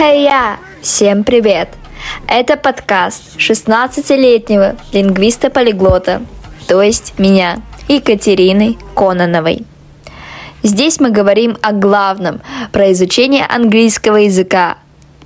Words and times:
Хей, 0.00 0.22
я! 0.22 0.58
Всем 0.80 1.24
привет! 1.24 1.68
Это 2.26 2.56
подкаст 2.56 3.36
16-летнего 3.36 4.76
лингвиста-полиглота, 4.94 6.22
то 6.66 6.80
есть 6.80 7.18
меня, 7.18 7.58
Екатерины 7.86 8.78
Кононовой. 8.94 9.66
Здесь 10.62 11.00
мы 11.00 11.10
говорим 11.10 11.58
о 11.60 11.72
главном, 11.72 12.40
про 12.72 12.90
изучение 12.92 13.44
английского 13.44 14.16
языка, 14.16 14.78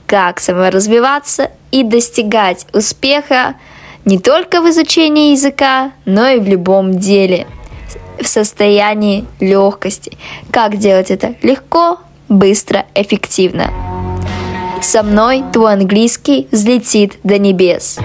как 0.09 0.41
саморазвиваться 0.41 1.53
и 1.71 1.85
достигать 1.85 2.67
успеха 2.73 3.55
не 4.05 4.19
только 4.19 4.61
в 4.61 4.69
изучении 4.71 5.31
языка, 5.31 5.93
но 6.05 6.27
и 6.27 6.41
в 6.41 6.49
любом 6.49 6.99
деле, 6.99 7.47
в 8.21 8.27
состоянии 8.27 9.25
легкости. 9.39 10.19
Как 10.51 10.79
делать 10.79 11.13
это 11.13 11.37
легко, 11.43 12.01
быстро, 12.29 12.87
эффективно. 12.97 13.94
Со 14.83 15.03
мной 15.03 15.45
твой 15.53 15.73
английский 15.73 16.49
взлетит 16.51 17.19
до 17.23 17.39
небес. 17.39 17.99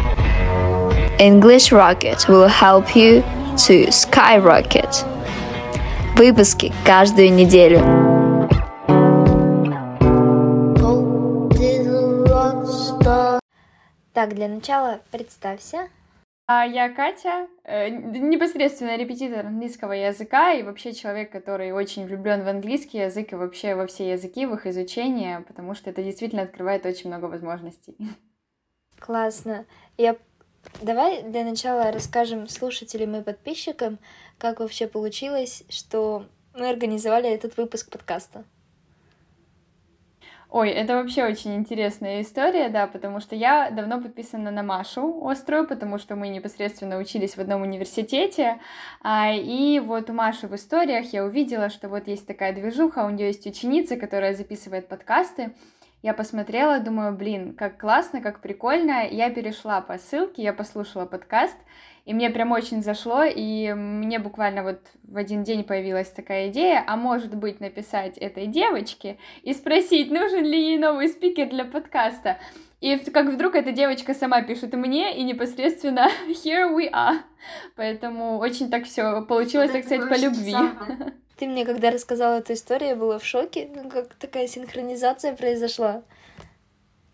English 1.19 1.71
Rocket 1.71 2.27
will 2.27 2.47
help 2.47 2.95
you 2.95 3.23
to 3.55 3.89
skyrocket. 3.89 5.05
Выпуски 6.15 6.73
каждую 6.85 7.33
неделю. 7.33 7.79
Так, 14.13 14.35
для 14.35 14.47
начала 14.47 14.99
представься. 15.11 15.87
А 16.51 16.65
я 16.65 16.89
Катя, 16.89 17.47
э, 17.63 17.89
непосредственно 17.89 18.97
репетитор 18.97 19.45
английского 19.45 19.91
языка 19.91 20.51
и 20.53 20.63
вообще 20.63 20.93
человек, 20.93 21.31
который 21.31 21.71
очень 21.71 22.07
влюблен 22.07 22.43
в 22.43 22.47
английский 22.47 22.97
язык 22.97 23.31
и 23.31 23.35
вообще 23.35 23.75
во 23.75 23.85
все 23.85 24.09
языки, 24.09 24.47
в 24.47 24.55
их 24.55 24.65
изучение, 24.65 25.41
потому 25.41 25.75
что 25.75 25.91
это 25.91 26.01
действительно 26.01 26.41
открывает 26.41 26.87
очень 26.87 27.11
много 27.11 27.25
возможностей. 27.25 27.95
Классно. 28.97 29.67
Я... 29.95 30.17
Давай 30.81 31.21
для 31.21 31.43
начала 31.43 31.91
расскажем 31.91 32.47
слушателям 32.47 33.15
и 33.15 33.21
подписчикам, 33.21 33.99
как 34.39 34.59
вообще 34.59 34.87
получилось, 34.87 35.63
что 35.69 36.25
мы 36.55 36.67
организовали 36.67 37.29
этот 37.29 37.57
выпуск 37.57 37.91
подкаста. 37.91 38.43
Ой, 40.51 40.71
это 40.71 40.95
вообще 40.95 41.25
очень 41.25 41.53
интересная 41.53 42.21
история, 42.23 42.69
да, 42.69 42.87
потому 42.87 43.19
что 43.19 43.35
я 43.35 43.69
давно 43.69 44.01
подписана 44.01 44.49
на 44.49 44.63
Машу 44.63 45.27
Острую, 45.27 45.67
потому 45.67 45.99
что 45.99 46.15
мы 46.15 46.29
непосредственно 46.29 46.97
учились 46.97 47.37
в 47.37 47.39
одном 47.39 47.61
университете, 47.61 48.59
а, 49.03 49.31
и 49.31 49.79
вот 49.79 50.09
у 50.09 50.13
Маши 50.13 50.47
в 50.47 50.55
историях 50.55 51.13
я 51.13 51.23
увидела, 51.23 51.69
что 51.69 51.87
вот 51.87 52.07
есть 52.07 52.25
такая 52.25 52.51
движуха, 52.51 53.05
у 53.05 53.11
нее 53.11 53.27
есть 53.27 53.45
ученица, 53.45 53.95
которая 53.95 54.33
записывает 54.33 54.87
подкасты, 54.87 55.53
я 56.01 56.13
посмотрела, 56.13 56.79
думаю, 56.79 57.13
блин, 57.13 57.53
как 57.53 57.77
классно, 57.77 58.21
как 58.21 58.39
прикольно. 58.39 59.05
Я 59.05 59.29
перешла 59.31 59.81
по 59.81 59.97
ссылке, 59.97 60.41
я 60.41 60.53
послушала 60.53 61.05
подкаст, 61.05 61.57
и 62.09 62.13
мне 62.13 62.31
прям 62.31 62.51
очень 62.51 62.81
зашло, 62.81 63.21
и 63.23 63.71
мне 63.71 64.17
буквально 64.17 64.63
вот 64.63 64.79
в 65.03 65.15
один 65.15 65.43
день 65.43 65.63
появилась 65.63 66.09
такая 66.09 66.49
идея, 66.49 66.83
а 66.87 66.95
может 66.95 67.35
быть 67.35 67.59
написать 67.59 68.17
этой 68.17 68.47
девочке 68.47 69.19
и 69.43 69.53
спросить, 69.53 70.09
нужен 70.09 70.43
ли 70.43 70.59
ей 70.59 70.79
новый 70.79 71.07
спикер 71.09 71.49
для 71.49 71.65
подкаста. 71.65 72.39
И 72.81 72.97
как 72.97 73.27
вдруг 73.27 73.53
эта 73.53 73.71
девочка 73.71 74.15
сама 74.15 74.41
пишет 74.41 74.73
мне, 74.73 75.19
и 75.19 75.21
непосредственно 75.21 76.09
here 76.27 76.75
we 76.75 76.91
are. 76.91 77.19
Поэтому 77.75 78.39
очень 78.39 78.71
так 78.71 78.85
все 78.85 79.21
получилось, 79.21 79.69
так 79.69 79.85
сказать, 79.85 80.09
по 80.09 80.19
любви. 80.19 80.55
Ты 81.37 81.45
мне, 81.45 81.63
когда 81.63 81.91
рассказала 81.91 82.39
эту 82.39 82.53
историю, 82.53 82.89
я 82.89 82.95
была 82.95 83.19
в 83.19 83.23
шоке, 83.23 83.69
ну, 83.75 83.87
как 83.87 84.15
такая 84.15 84.47
синхронизация 84.47 85.35
произошла 85.35 86.01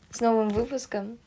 с 0.09 0.21
новым 0.21 0.47
выпуском. 0.47 1.19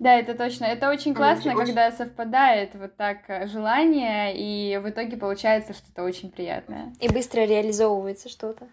Да, 0.00 0.14
это 0.14 0.34
точно. 0.34 0.64
Это 0.64 0.88
очень 0.88 1.14
классно, 1.14 1.52
очень... 1.52 1.66
когда 1.66 1.92
совпадает 1.92 2.74
вот 2.74 2.96
так 2.96 3.18
э, 3.28 3.46
желание, 3.46 4.32
и 4.34 4.78
в 4.78 4.88
итоге 4.88 5.18
получается 5.18 5.74
что-то 5.74 6.04
очень 6.04 6.30
приятное. 6.30 6.94
И 7.00 7.08
быстро 7.08 7.42
реализовывается 7.42 8.30
что-то. 8.30 8.66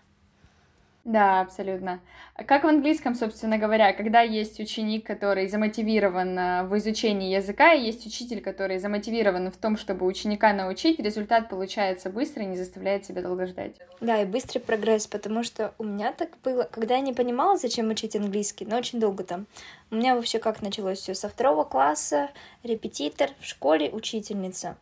Да, 1.08 1.40
абсолютно. 1.40 2.02
Как 2.48 2.66
в 2.66 2.68
английском, 2.68 3.16
собственно 3.16 3.58
говоря, 3.58 3.94
когда 3.94 4.20
есть 4.20 4.60
ученик, 4.60 5.08
который 5.08 5.48
замотивирован 5.48 6.38
э, 6.38 6.64
в 6.64 6.78
изучении 6.80 7.34
языка, 7.34 7.72
и 7.72 7.86
есть 7.86 8.06
учитель, 8.06 8.42
который 8.42 8.78
замотивирован 8.78 9.50
в 9.50 9.56
том, 9.56 9.78
чтобы 9.78 10.06
ученика 10.06 10.52
научить, 10.52 11.00
результат 11.00 11.48
получается 11.48 12.10
быстро 12.10 12.44
и 12.44 12.48
не 12.48 12.58
заставляет 12.58 13.06
себя 13.06 13.22
долго 13.22 13.48
ждать. 13.48 13.76
Да, 14.02 14.22
и 14.22 14.26
быстрый 14.26 14.60
прогресс, 14.60 15.08
потому 15.08 15.44
что 15.44 15.74
у 15.78 15.86
меня 15.86 16.12
так 16.12 16.32
было, 16.44 16.64
когда 16.64 16.96
я 16.96 17.02
не 17.02 17.14
понимала, 17.14 17.58
зачем 17.58 17.90
учить 17.90 18.18
английский, 18.18 18.66
но 18.66 18.76
очень 18.76 19.00
долго 19.00 19.24
там. 19.24 19.48
У 19.92 19.96
меня 19.96 20.14
вообще 20.14 20.40
как 20.40 20.62
началось 20.62 21.00
все 21.00 21.16
со 21.16 21.30
второго 21.30 21.64
класса, 21.64 22.32
репетитор, 22.64 23.30
в 23.40 23.46
школе 23.46 23.90
учительница. 23.90 24.76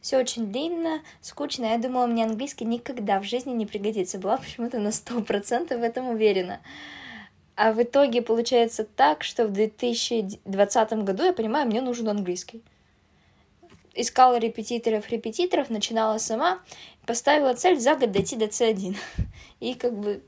Все 0.00 0.18
очень 0.18 0.52
длинно, 0.52 1.02
скучно. 1.20 1.66
Я 1.66 1.78
думала, 1.78 2.06
мне 2.06 2.24
английский 2.24 2.64
никогда 2.64 3.20
в 3.20 3.24
жизни 3.24 3.52
не 3.52 3.66
пригодится. 3.66 4.18
Была 4.18 4.36
почему-то 4.36 4.78
на 4.78 4.92
сто 4.92 5.20
процентов 5.20 5.80
в 5.80 5.82
этом 5.82 6.08
уверена. 6.08 6.60
А 7.56 7.72
в 7.72 7.82
итоге 7.82 8.22
получается 8.22 8.84
так, 8.84 9.24
что 9.24 9.46
в 9.46 9.52
2020 9.52 10.92
году 11.04 11.24
я 11.24 11.32
понимаю, 11.32 11.66
мне 11.66 11.80
нужен 11.80 12.08
английский. 12.08 12.62
Искала 13.94 14.38
репетиторов, 14.38 15.10
репетиторов, 15.10 15.68
начинала 15.68 16.18
сама, 16.18 16.60
поставила 17.04 17.54
цель 17.54 17.80
за 17.80 17.96
год 17.96 18.12
дойти 18.12 18.36
до 18.36 18.44
C1. 18.44 18.96
И 19.60 19.74
как 19.74 19.98
бы 19.98 20.22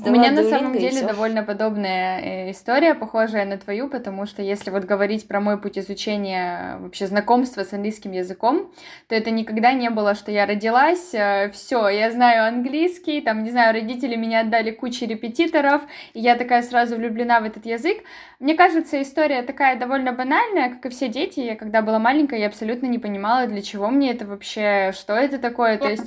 у 0.00 0.10
меня 0.10 0.30
на 0.30 0.42
самом 0.44 0.72
деле 0.72 1.02
довольно 1.02 1.42
подобная 1.42 2.20
э, 2.20 2.50
история, 2.50 2.94
похожая 2.94 3.44
на 3.44 3.58
твою, 3.58 3.88
потому 3.88 4.26
что 4.26 4.42
если 4.42 4.70
вот 4.70 4.84
говорить 4.84 5.28
про 5.28 5.40
мой 5.40 5.60
путь 5.60 5.78
изучения, 5.78 6.76
вообще 6.80 7.06
знакомства 7.06 7.64
с 7.64 7.72
английским 7.72 8.12
языком, 8.12 8.72
то 9.08 9.14
это 9.14 9.30
никогда 9.30 9.72
не 9.72 9.90
было, 9.90 10.14
что 10.14 10.30
я 10.30 10.46
родилась, 10.46 11.12
э, 11.12 11.50
все, 11.52 11.88
я 11.88 12.10
знаю 12.10 12.46
английский, 12.46 13.20
там, 13.20 13.42
не 13.42 13.50
знаю, 13.50 13.74
родители 13.74 14.16
меня 14.16 14.40
отдали 14.40 14.70
куче 14.70 15.06
репетиторов, 15.06 15.82
и 16.14 16.20
я 16.20 16.36
такая 16.36 16.62
сразу 16.62 16.96
влюблена 16.96 17.40
в 17.40 17.44
этот 17.44 17.66
язык. 17.66 17.98
Мне 18.40 18.54
кажется, 18.54 19.00
история 19.00 19.42
такая 19.42 19.78
довольно 19.78 20.12
банальная, 20.12 20.70
как 20.70 20.86
и 20.86 20.88
все 20.88 21.08
дети. 21.08 21.40
Я 21.40 21.54
когда 21.54 21.82
была 21.82 21.98
маленькая, 21.98 22.40
я 22.40 22.48
абсолютно 22.48 22.86
не 22.86 22.98
понимала, 22.98 23.46
для 23.46 23.62
чего 23.62 23.88
мне 23.88 24.10
это 24.10 24.26
вообще, 24.26 24.92
что 24.94 25.14
это 25.14 25.38
такое. 25.38 25.78
То 25.78 25.88
есть, 25.88 26.06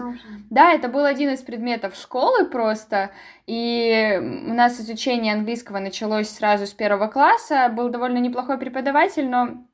да, 0.49 0.73
это 0.73 0.89
был 0.89 1.05
один 1.05 1.29
из 1.29 1.41
предметов 1.41 1.95
школы 1.95 2.45
просто, 2.45 3.11
и 3.47 3.74
у 4.19 4.53
нас 4.53 4.79
изучение 4.79 5.33
английского 5.33 5.79
началось 5.79 6.29
сразу 6.29 6.65
с 6.67 6.73
первого 6.73 7.07
класса. 7.07 7.69
Был 7.69 7.89
довольно 7.89 8.17
неплохой 8.17 8.57
преподаватель, 8.57 9.29
но 9.29 9.65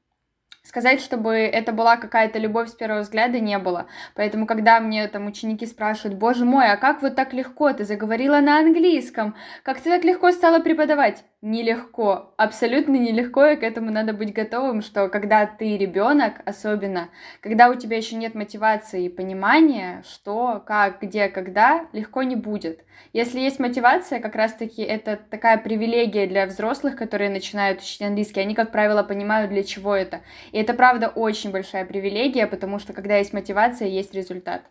сказать, 0.64 1.02
чтобы 1.02 1.34
это 1.36 1.72
была 1.72 1.98
какая-то 1.98 2.38
любовь 2.40 2.70
с 2.70 2.74
первого 2.74 3.02
взгляда, 3.02 3.40
не 3.40 3.58
было. 3.58 3.88
Поэтому, 4.16 4.46
когда 4.46 4.80
мне 4.80 5.08
там 5.08 5.28
ученики 5.28 5.66
спрашивают, 5.66 6.20
боже 6.20 6.46
мой, 6.46 6.72
а 6.72 6.78
как 6.78 7.02
вот 7.02 7.16
так 7.16 7.34
легко, 7.34 7.74
ты 7.74 7.84
заговорила 7.84 8.40
на 8.40 8.60
английском, 8.60 9.36
как 9.64 9.80
ты 9.80 9.90
так 9.90 10.04
легко 10.04 10.32
стала 10.32 10.60
преподавать? 10.60 11.24
Нелегко, 11.42 12.34
абсолютно 12.38 12.96
нелегко, 12.98 13.48
и 13.48 13.56
к 13.56 13.64
этому 13.64 13.90
надо 13.90 14.14
быть 14.14 14.32
готовым, 14.32 14.84
что 14.84 15.10
когда 15.10 15.48
ты 15.48 15.76
ребенок, 15.78 16.36
особенно, 16.46 17.10
когда 17.42 17.70
у 17.70 17.76
тебя 17.76 17.98
еще 17.98 18.16
нет 18.16 18.36
мотивации 18.36 19.06
и 19.06 19.10
понимания, 19.10 20.04
что, 20.08 20.64
как, 20.66 21.02
где, 21.02 21.30
когда, 21.30 21.88
легко 21.94 22.22
не 22.22 22.36
будет. 22.36 22.86
Если 23.14 23.40
есть 23.40 23.60
мотивация, 23.60 24.20
как 24.20 24.36
раз-таки 24.36 24.82
это 24.82 25.20
такая 25.30 25.58
привилегия 25.58 26.28
для 26.28 26.46
взрослых, 26.46 26.96
которые 26.96 27.30
начинают 27.30 27.82
учить 27.82 28.02
английский, 28.02 28.40
они, 28.40 28.56
как 28.56 28.72
правило, 28.72 29.04
понимают, 29.04 29.52
для 29.52 29.64
чего 29.64 29.96
это. 29.96 30.22
И 30.52 30.58
это, 30.58 30.74
правда, 30.74 31.08
очень 31.10 31.52
большая 31.52 31.86
привилегия, 31.86 32.46
потому 32.46 32.80
что 32.80 32.94
когда 32.94 33.18
есть 33.18 33.34
мотивация, 33.34 33.88
есть 33.88 34.14
результат. 34.14 34.64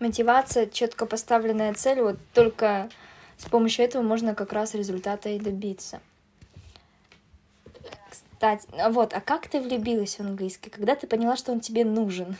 Мотивация, 0.00 0.66
четко 0.66 1.06
поставленная 1.06 1.74
цель, 1.74 2.00
вот 2.00 2.18
только 2.32 2.88
с 3.36 3.44
помощью 3.44 3.84
этого 3.84 4.02
можно 4.02 4.34
как 4.34 4.52
раз 4.52 4.74
результата 4.74 5.28
и 5.28 5.38
добиться. 5.38 6.00
Кстати, 8.08 8.66
вот, 8.90 9.12
а 9.12 9.20
как 9.20 9.48
ты 9.48 9.60
влюбилась 9.60 10.16
в 10.16 10.20
английский? 10.20 10.70
Когда 10.70 10.96
ты 10.96 11.06
поняла, 11.06 11.36
что 11.36 11.52
он 11.52 11.60
тебе 11.60 11.84
нужен? 11.84 12.36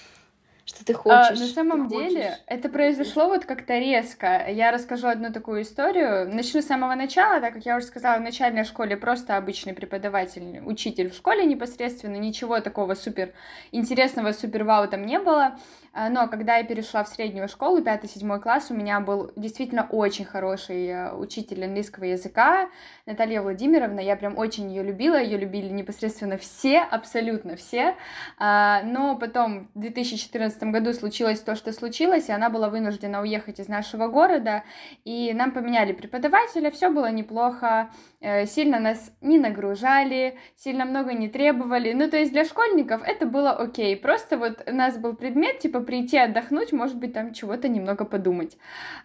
Что 0.71 0.85
ты 0.85 0.95
хочешь. 0.95 1.37
А, 1.37 1.41
на 1.41 1.47
самом 1.47 1.89
ты 1.89 1.97
деле, 1.97 2.23
хочешь. 2.23 2.39
это 2.47 2.69
произошло 2.69 3.27
вот 3.27 3.45
как-то 3.45 3.79
резко. 3.79 4.47
Я 4.49 4.71
расскажу 4.71 5.09
одну 5.09 5.33
такую 5.33 5.63
историю. 5.63 6.33
Начну 6.33 6.63
с 6.63 6.67
самого 6.67 6.95
начала, 6.95 7.41
так 7.41 7.55
как 7.55 7.67
я 7.67 7.77
уже 7.77 7.87
сказала, 7.87 8.19
в 8.19 8.23
начальной 8.23 8.65
школе 8.65 8.97
просто 8.97 9.37
обычный 9.37 9.75
преподаватель, 9.75 10.63
учитель 10.65 11.11
в 11.11 11.15
школе 11.15 11.45
непосредственно, 11.45 12.17
ничего 12.17 12.61
такого 12.61 12.95
супер 12.95 13.33
интересного, 13.73 14.33
супер 14.33 14.65
вау 14.65 14.89
там 14.89 15.05
не 15.05 15.19
было. 15.19 15.59
А, 15.93 16.09
но 16.09 16.29
когда 16.29 16.57
я 16.57 16.65
перешла 16.65 17.03
в 17.03 17.09
среднюю 17.09 17.49
школу, 17.49 17.81
5-7 17.81 18.39
класс, 18.39 18.71
у 18.71 18.75
меня 18.75 19.01
был 19.01 19.33
действительно 19.35 19.87
очень 19.91 20.25
хороший 20.25 20.87
э, 20.87 21.13
учитель 21.15 21.65
английского 21.65 22.05
языка, 22.05 22.69
Наталья 23.07 23.43
Владимировна, 23.43 23.99
я 23.99 24.15
прям 24.15 24.39
очень 24.39 24.69
ее 24.71 24.85
любила, 24.85 25.21
ее 25.21 25.37
любили 25.37 25.69
непосредственно 25.69 26.39
все, 26.39 26.79
абсолютно 26.79 27.57
все, 27.57 27.97
а, 28.39 28.83
но 28.85 29.17
потом 29.17 29.69
в 29.75 29.81
2014 29.81 30.63
году 30.65 30.93
случилось 30.93 31.41
то, 31.41 31.57
что 31.57 31.73
случилось, 31.73 32.29
и 32.29 32.33
она 32.33 32.51
была 32.51 32.69
вынуждена 32.69 33.21
уехать 33.21 33.59
из 33.59 33.67
нашего 33.67 34.07
города, 34.07 34.63
и 35.05 35.33
нам 35.35 35.51
поменяли 35.51 35.93
преподавателя, 35.93 36.71
все 36.71 36.91
было 36.91 37.11
неплохо, 37.11 37.91
э, 38.21 38.47
сильно 38.47 38.79
нас 38.79 39.13
не 39.21 39.41
нагружали, 39.41 40.39
сильно 40.55 40.85
много 40.85 41.15
не 41.15 41.29
требовали, 41.29 41.93
ну 41.95 42.09
то 42.09 42.17
есть 42.17 42.33
для 42.33 42.45
школьников 42.45 43.03
это 43.05 43.27
было 43.27 43.51
окей, 43.51 43.97
просто 43.97 44.39
вот 44.39 44.63
у 44.69 44.75
нас 44.75 44.97
был 44.97 45.17
предмет, 45.17 45.59
типа 45.59 45.80
прийти 45.83 46.19
отдохнуть, 46.19 46.73
может 46.73 46.97
быть, 46.97 47.13
там 47.13 47.33
чего-то 47.33 47.69
немного 47.69 48.05
подумать. 48.05 48.57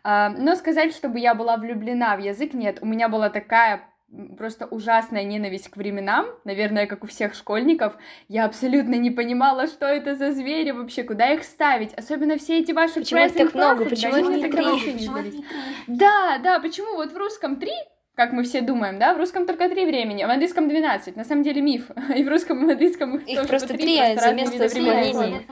А, 0.04 0.30
но 0.30 0.56
сказать, 0.56 0.94
чтобы 0.94 1.20
я 1.20 1.36
была 1.36 1.58
влюблена 1.58 2.16
в 2.16 2.20
язык, 2.20 2.54
нет, 2.54 2.80
у 2.82 2.86
меня 2.86 3.10
была 3.10 3.30
такая 3.30 3.84
просто 4.38 4.66
ужасная 4.66 5.24
ненависть 5.24 5.70
к 5.70 5.78
временам, 5.78 6.28
наверное, 6.44 6.88
как 6.88 7.04
у 7.04 7.08
всех 7.08 7.34
школьников. 7.34 7.98
Я 8.28 8.46
абсолютно 8.46 8.96
не 8.96 9.12
понимала, 9.12 9.68
что 9.68 9.86
это 9.86 10.16
за 10.16 10.32
звери 10.32 10.72
вообще, 10.72 11.04
куда 11.04 11.34
их 11.34 11.44
ставить. 11.44 11.94
Особенно 11.94 12.38
все 12.38 12.60
эти 12.60 12.72
ваши 12.72 12.96
Почему 12.96 13.26
их 13.26 13.34
так 13.34 13.54
много? 13.54 13.86
Почему 13.86 14.18
их 14.18 14.38
не 14.38 14.50
три? 14.50 15.46
Да, 15.88 16.38
да, 16.44 16.60
почему 16.60 16.96
вот 16.96 17.12
в 17.12 17.18
русском 17.18 17.58
три, 17.58 17.74
как 18.16 18.32
мы 18.32 18.44
все 18.44 18.62
думаем, 18.62 18.98
да, 18.98 19.14
в 19.14 19.18
русском 19.18 19.46
только 19.46 19.70
три 19.70 19.86
времени, 19.86 20.24
а 20.24 20.28
в 20.28 20.32
английском 20.32 20.70
12. 20.70 21.16
На 21.16 21.26
самом 21.26 21.44
деле 21.44 21.62
миф. 21.62 21.90
И 22.16 22.24
в 22.24 22.30
русском 22.30 22.64
и 22.64 22.68
в 22.68 22.70
английском 22.70 23.18
их, 23.18 23.28
их 23.28 23.38
тоже 23.38 23.50
просто 23.50 23.74
три, 23.74 24.00
а 24.00 24.16
за 24.16 24.34
место 24.34 24.68
времени. 24.68 25.48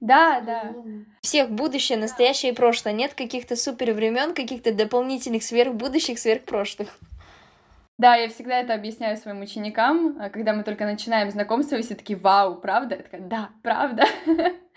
Да, 0.00 0.40
да. 0.40 0.74
Всех 1.22 1.50
будущее, 1.50 1.98
настоящее 1.98 2.52
и 2.52 2.54
прошлое. 2.54 2.92
Нет 2.92 3.14
каких-то 3.14 3.56
супер 3.56 3.92
времен, 3.92 4.34
каких-то 4.34 4.72
дополнительных 4.72 5.42
сверхбудущих, 5.42 6.18
сверхпрошлых. 6.18 6.98
Да, 7.98 8.14
я 8.14 8.28
всегда 8.28 8.60
это 8.60 8.74
объясняю 8.74 9.16
своим 9.16 9.40
ученикам, 9.40 10.16
а 10.20 10.30
когда 10.30 10.52
мы 10.52 10.62
только 10.62 10.84
начинаем 10.84 11.32
знакомство, 11.32 11.74
и 11.74 11.82
все 11.82 11.96
такие, 11.96 12.16
вау, 12.16 12.54
правда? 12.54 12.94
Я 12.94 13.02
такая, 13.02 13.20
да, 13.20 13.50
правда. 13.62 14.04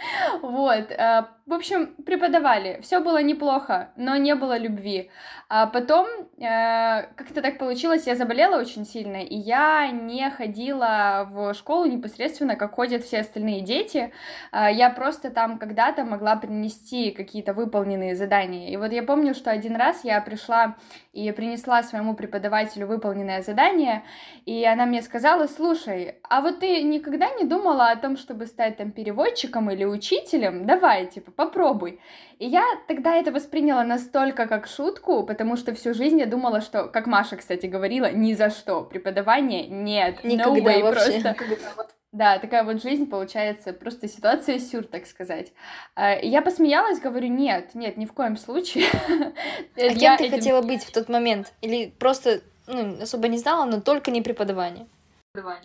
Вот, 0.42 0.92
э, 0.92 1.26
в 1.46 1.54
общем, 1.54 1.88
преподавали, 2.06 2.80
все 2.82 3.00
было 3.02 3.22
неплохо, 3.22 3.90
но 3.96 4.16
не 4.16 4.36
было 4.36 4.58
любви. 4.58 5.10
А 5.50 5.68
потом 5.68 6.08
э, 6.08 7.04
как-то 7.16 7.42
так 7.42 7.58
получилось, 7.58 8.08
я 8.08 8.16
заболела 8.16 8.60
очень 8.60 8.86
сильно, 8.86 9.18
и 9.18 9.36
я 9.36 9.92
не 9.92 10.30
ходила 10.32 11.28
в 11.30 11.54
школу 11.54 11.86
непосредственно, 11.86 12.56
как 12.56 12.76
ходят 12.76 13.04
все 13.04 13.20
остальные 13.20 13.62
дети. 13.62 14.14
А, 14.52 14.72
я 14.72 14.90
просто 14.90 15.30
там 15.30 15.58
когда-то 15.58 16.06
могла 16.06 16.36
принести 16.38 17.12
какие-то 17.12 17.54
выполненные 17.54 18.16
задания. 18.16 18.70
И 18.70 18.78
вот 18.78 18.92
я 18.94 19.04
помню, 19.04 19.36
что 19.36 19.52
один 19.52 19.76
раз 19.76 20.06
я 20.06 20.22
пришла 20.22 20.78
и 21.12 21.30
принесла 21.32 21.84
своему 21.84 22.14
преподавателю 22.16 22.88
выполненное 22.88 23.42
задание, 23.42 24.04
и 24.46 24.66
она 24.66 24.86
мне 24.86 25.02
сказала, 25.02 25.48
слушай, 25.48 26.16
а 26.30 26.42
вот 26.42 26.60
ты 26.60 26.82
никогда 26.82 27.30
не 27.32 27.44
думала 27.44 27.92
о 27.92 27.98
том, 27.98 28.16
чтобы 28.16 28.46
стать 28.46 28.78
там 28.78 28.92
переводчиком 28.92 29.70
или 29.70 29.84
учителем, 29.92 30.66
давай, 30.66 31.08
типа, 31.08 31.32
попробуй. 31.32 32.00
И 32.40 32.48
я 32.48 32.64
тогда 32.88 33.16
это 33.16 33.32
восприняла 33.32 33.84
настолько 33.84 34.48
как 34.48 34.68
шутку, 34.68 35.24
потому 35.24 35.58
что 35.58 35.74
всю 35.74 35.94
жизнь 35.94 36.20
я 36.20 36.26
думала, 36.26 36.62
что, 36.62 36.86
как 36.86 37.08
Маша, 37.08 37.38
кстати, 37.38 37.68
говорила, 37.68 38.12
ни 38.12 38.34
за 38.34 38.50
что, 38.50 38.82
преподавание 38.82 39.68
нет, 39.68 40.24
Никогда 40.24 40.60
no 40.60 40.64
way, 40.64 40.82
вообще. 40.82 41.22
просто. 41.22 41.36
Да, 42.12 42.40
такая 42.40 42.66
вот 42.66 42.82
жизнь 42.82 43.10
получается, 43.10 43.72
просто 43.72 44.10
ситуация 44.10 44.60
сюр, 44.60 44.84
так 44.84 45.06
сказать. 45.06 45.54
А, 45.96 46.16
я 46.16 46.42
посмеялась, 46.42 47.00
говорю, 47.00 47.28
нет, 47.28 47.74
нет, 47.74 47.96
ни 47.96 48.06
в 48.06 48.12
коем 48.12 48.36
случае. 48.36 48.86
А 49.78 49.96
кем 49.96 50.18
ты 50.18 50.30
хотела 50.30 50.62
быть 50.62 50.84
в 50.84 50.92
тот 50.92 51.08
момент? 51.08 51.54
Или 51.62 51.94
просто 51.98 52.42
ну, 52.68 53.02
особо 53.02 53.30
не 53.30 53.38
знала, 53.38 53.64
но 53.66 53.80
только 53.80 54.12
не 54.12 54.22
преподавание? 54.22 54.88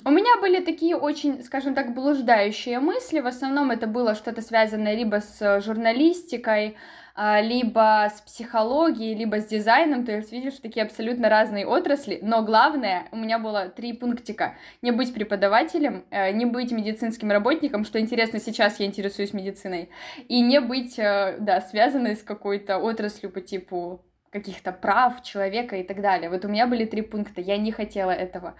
У 0.05 0.11
меня 0.11 0.41
были 0.41 0.65
такие 0.65 0.95
очень, 0.95 1.43
скажем 1.43 1.75
так, 1.75 1.93
блуждающие 1.93 2.79
мысли. 2.79 3.19
В 3.19 3.27
основном 3.27 3.73
это 3.73 3.89
было 3.89 4.15
что-то 4.15 4.41
связанное 4.41 4.95
либо 4.95 5.21
с 5.21 5.61
журналистикой, 5.61 6.77
а, 7.17 7.41
либо 7.41 8.09
с 8.15 8.21
психологией, 8.21 9.17
либо 9.17 9.41
с 9.41 9.47
дизайном. 9.47 10.05
То 10.05 10.13
есть, 10.13 10.31
видишь, 10.31 10.61
такие 10.63 10.85
абсолютно 10.85 11.29
разные 11.29 11.67
отрасли. 11.67 12.21
Но 12.23 12.45
главное, 12.45 13.09
у 13.11 13.17
меня 13.17 13.41
было 13.41 13.69
три 13.69 13.93
пунктика. 13.93 14.55
Не 14.83 14.93
быть 14.93 15.13
преподавателем, 15.13 16.05
э, 16.11 16.31
не 16.31 16.47
быть 16.47 16.71
медицинским 16.71 17.33
работником, 17.33 17.85
что 17.85 17.99
интересно, 17.99 18.39
сейчас 18.39 18.79
я 18.79 18.87
интересуюсь 18.87 19.33
медициной, 19.33 19.91
и 20.29 20.43
не 20.43 20.61
быть, 20.61 20.97
э, 20.97 21.39
да, 21.41 21.61
связанной 21.61 22.15
с 22.15 22.23
какой-то 22.23 22.79
отраслью 22.79 23.33
по 23.33 23.41
типу 23.41 24.05
каких-то 24.31 24.71
прав 24.71 25.23
человека 25.23 25.77
и 25.77 25.83
так 25.83 26.01
далее. 26.01 26.31
Вот 26.31 26.45
у 26.45 26.49
меня 26.49 26.67
были 26.67 26.85
три 26.85 27.03
пункта, 27.03 27.41
я 27.41 27.57
не 27.57 27.73
хотела 27.73 28.11
этого. 28.11 28.55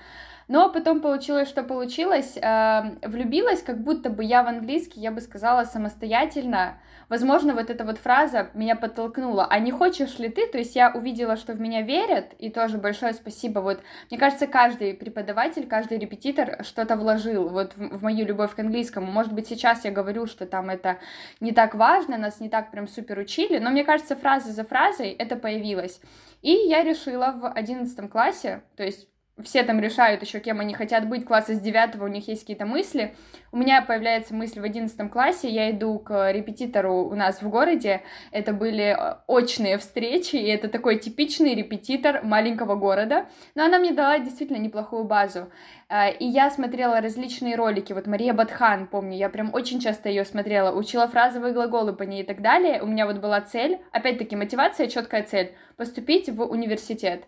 Но 0.48 0.70
потом 0.70 1.00
получилось, 1.00 1.48
что 1.48 1.64
получилось. 1.64 2.37
Э, 2.37 2.96
влюбилась, 3.02 3.62
как 3.62 3.82
будто 3.82 4.10
бы 4.10 4.22
я 4.22 4.44
в 4.44 4.48
английский, 4.48 5.00
я 5.00 5.10
бы 5.10 5.20
сказала, 5.20 5.64
самостоятельно. 5.64 6.78
Возможно, 7.08 7.54
вот 7.54 7.70
эта 7.70 7.84
вот 7.84 7.98
фраза 7.98 8.50
меня 8.54 8.76
подтолкнула. 8.76 9.46
А 9.48 9.58
не 9.58 9.70
хочешь 9.72 10.19
ли 10.19 10.28
ты? 10.28 10.46
То 10.46 10.58
есть 10.58 10.76
я 10.76 10.90
увидела, 10.93 11.37
что 11.37 11.52
в 11.52 11.60
меня 11.60 11.82
верят, 11.82 12.32
и 12.38 12.50
тоже 12.50 12.78
большое 12.78 13.12
спасибо. 13.12 13.60
Вот, 13.60 13.81
мне 14.10 14.19
кажется, 14.19 14.46
каждый 14.46 14.94
преподаватель, 14.94 15.66
каждый 15.66 15.98
репетитор 15.98 16.64
что-то 16.64 16.96
вложил 16.96 17.48
вот 17.48 17.76
в, 17.76 17.98
в 17.98 18.02
мою 18.02 18.25
любовь 18.25 18.54
к 18.54 18.58
английскому. 18.58 19.10
Может 19.10 19.32
быть, 19.32 19.48
сейчас 19.48 19.84
я 19.84 19.90
говорю, 19.90 20.26
что 20.26 20.46
там 20.46 20.70
это 20.70 20.98
не 21.40 21.52
так 21.52 21.75
важно, 21.75 22.19
нас 22.19 22.40
не 22.40 22.48
так 22.48 22.70
прям 22.70 22.87
супер 22.87 23.19
учили, 23.19 23.58
но 23.58 23.70
мне 23.70 23.84
кажется, 23.84 24.14
фраза 24.14 24.52
за 24.52 24.64
фразой 24.64 25.10
это 25.10 25.37
появилось. 25.37 26.00
И 26.43 26.52
я 26.52 26.82
решила 26.84 27.34
в 27.37 27.48
одиннадцатом 27.48 28.08
классе, 28.08 28.62
то 28.76 28.84
есть 28.84 29.08
все 29.42 29.62
там 29.62 29.80
решают 29.80 30.22
еще, 30.22 30.40
кем 30.40 30.60
они 30.60 30.72
хотят 30.72 31.06
быть, 31.08 31.26
класса 31.26 31.54
с 31.54 31.60
девятого 31.60 32.04
у 32.04 32.08
них 32.08 32.26
есть 32.28 32.42
какие-то 32.42 32.64
мысли. 32.64 33.14
У 33.52 33.58
меня 33.58 33.82
появляется 33.82 34.34
мысль 34.34 34.60
в 34.60 34.64
одиннадцатом 34.64 35.10
классе, 35.10 35.48
я 35.48 35.70
иду 35.70 35.98
к 35.98 36.32
репетитору 36.32 37.04
у 37.04 37.14
нас 37.14 37.42
в 37.42 37.48
городе, 37.48 38.02
это 38.30 38.52
были 38.52 38.96
э, 38.98 39.16
очные 39.26 39.76
встречи, 39.78 40.36
и 40.36 40.46
это 40.48 40.68
такой 40.68 40.98
типичный 40.98 41.54
репетитор 41.54 42.22
маленького 42.24 42.76
города, 42.76 43.26
но 43.54 43.64
она 43.64 43.78
мне 43.78 43.92
дала 43.92 44.18
действительно 44.18 44.58
неплохую 44.58 45.04
базу. 45.04 45.50
Э, 45.88 46.12
и 46.12 46.24
я 46.24 46.50
смотрела 46.50 47.00
различные 47.00 47.56
ролики, 47.56 47.92
вот 47.92 48.06
Мария 48.06 48.32
Батхан, 48.32 48.86
помню, 48.86 49.16
я 49.16 49.28
прям 49.28 49.52
очень 49.52 49.80
часто 49.80 50.08
ее 50.08 50.24
смотрела, 50.24 50.74
учила 50.74 51.06
фразовые 51.08 51.52
глаголы 51.52 51.92
по 51.92 52.04
ней 52.04 52.22
и 52.22 52.26
так 52.26 52.40
далее. 52.40 52.82
У 52.82 52.86
меня 52.86 53.06
вот 53.06 53.18
была 53.18 53.40
цель, 53.42 53.78
опять-таки 53.92 54.34
мотивация, 54.34 54.88
четкая 54.88 55.22
цель, 55.22 55.52
поступить 55.76 56.28
в 56.30 56.42
университет. 56.42 57.24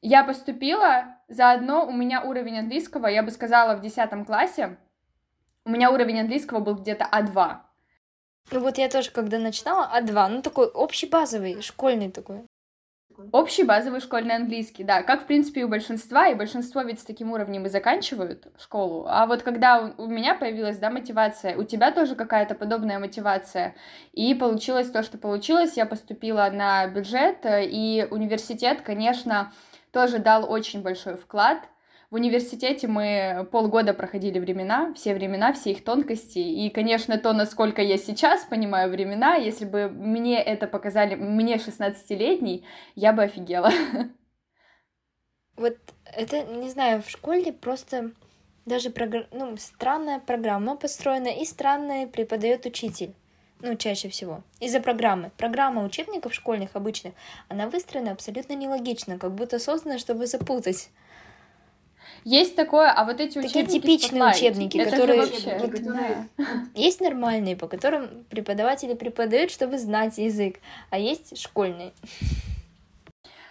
Я 0.00 0.22
поступила, 0.22 1.16
заодно 1.28 1.86
у 1.86 1.92
меня 1.92 2.22
уровень 2.22 2.60
английского, 2.60 3.08
я 3.08 3.22
бы 3.22 3.30
сказала, 3.30 3.76
в 3.76 3.80
10 3.80 4.26
классе, 4.26 4.78
у 5.64 5.70
меня 5.70 5.90
уровень 5.90 6.20
английского 6.20 6.60
был 6.60 6.76
где-то 6.76 7.08
А2. 7.10 7.56
Ну 8.52 8.60
вот 8.60 8.78
я 8.78 8.88
тоже, 8.88 9.10
когда 9.10 9.38
начинала, 9.38 9.90
А2, 9.94 10.28
ну 10.28 10.42
такой 10.42 10.66
общий 10.66 11.06
базовый, 11.06 11.60
школьный 11.62 12.10
такой. 12.10 12.44
Общий 13.32 13.64
базовый 13.64 14.00
школьный 14.00 14.36
английский, 14.36 14.84
да, 14.84 15.02
как 15.02 15.22
в 15.22 15.26
принципе 15.26 15.62
и 15.62 15.64
у 15.64 15.68
большинства, 15.68 16.28
и 16.28 16.36
большинство 16.36 16.82
ведь 16.82 17.00
с 17.00 17.04
таким 17.04 17.32
уровнем 17.32 17.66
и 17.66 17.68
заканчивают 17.68 18.46
школу. 18.56 19.06
А 19.08 19.26
вот 19.26 19.42
когда 19.42 19.92
у, 19.98 20.04
у 20.04 20.06
меня 20.06 20.36
появилась, 20.36 20.78
да, 20.78 20.88
мотивация, 20.88 21.56
у 21.56 21.64
тебя 21.64 21.90
тоже 21.90 22.14
какая-то 22.14 22.54
подобная 22.54 23.00
мотивация, 23.00 23.74
и 24.12 24.34
получилось 24.34 24.88
то, 24.90 25.02
что 25.02 25.18
получилось, 25.18 25.76
я 25.76 25.84
поступила 25.84 26.48
на 26.52 26.86
бюджет, 26.86 27.38
и 27.44 28.06
университет, 28.08 28.82
конечно, 28.82 29.52
тоже 29.92 30.18
дал 30.18 30.50
очень 30.50 30.82
большой 30.82 31.16
вклад. 31.16 31.68
В 32.10 32.14
университете 32.14 32.88
мы 32.88 33.46
полгода 33.52 33.92
проходили 33.92 34.38
времена, 34.38 34.94
все 34.94 35.14
времена, 35.14 35.52
все 35.52 35.72
их 35.72 35.84
тонкости. 35.84 36.38
И, 36.38 36.70
конечно, 36.70 37.18
то, 37.18 37.34
насколько 37.34 37.82
я 37.82 37.98
сейчас 37.98 38.44
понимаю 38.44 38.90
времена, 38.90 39.34
если 39.34 39.66
бы 39.66 39.90
мне 39.90 40.42
это 40.42 40.66
показали, 40.66 41.16
мне 41.16 41.56
16-летний, 41.56 42.64
я 42.94 43.12
бы 43.12 43.22
офигела. 43.22 43.70
Вот 45.56 45.76
это, 46.04 46.44
не 46.44 46.70
знаю, 46.70 47.02
в 47.02 47.10
школе 47.10 47.52
просто 47.52 48.12
даже 48.64 48.90
прогр... 48.90 49.26
ну, 49.32 49.56
странная 49.56 50.20
программа 50.20 50.76
построена 50.76 51.28
и 51.28 51.44
странная 51.44 52.06
преподает 52.06 52.64
учитель 52.64 53.12
ну, 53.60 53.76
чаще 53.76 54.08
всего, 54.08 54.42
из-за 54.60 54.80
программы. 54.80 55.30
Программа 55.36 55.84
учебников 55.84 56.34
школьных 56.34 56.70
обычных, 56.74 57.14
она 57.48 57.68
выстроена 57.68 58.12
абсолютно 58.12 58.54
нелогично, 58.54 59.18
как 59.18 59.32
будто 59.32 59.58
создана, 59.58 59.98
чтобы 59.98 60.26
запутать. 60.26 60.90
Есть 62.24 62.56
такое, 62.56 62.90
а 62.90 63.04
вот 63.04 63.20
эти 63.20 63.40
Такие 63.40 63.64
учебники 63.64 63.80
типичные 63.80 64.22
Spotlight, 64.22 64.36
учебники, 64.36 64.84
которые, 64.84 65.20
вообще, 65.20 65.58
вот, 65.58 65.82
да. 65.82 66.26
есть 66.74 67.00
нормальные, 67.00 67.56
по 67.56 67.68
которым 67.68 68.24
преподаватели 68.28 68.94
преподают, 68.94 69.50
чтобы 69.50 69.78
знать 69.78 70.18
язык, 70.18 70.56
а 70.90 70.98
есть 70.98 71.38
школьные. 71.38 71.92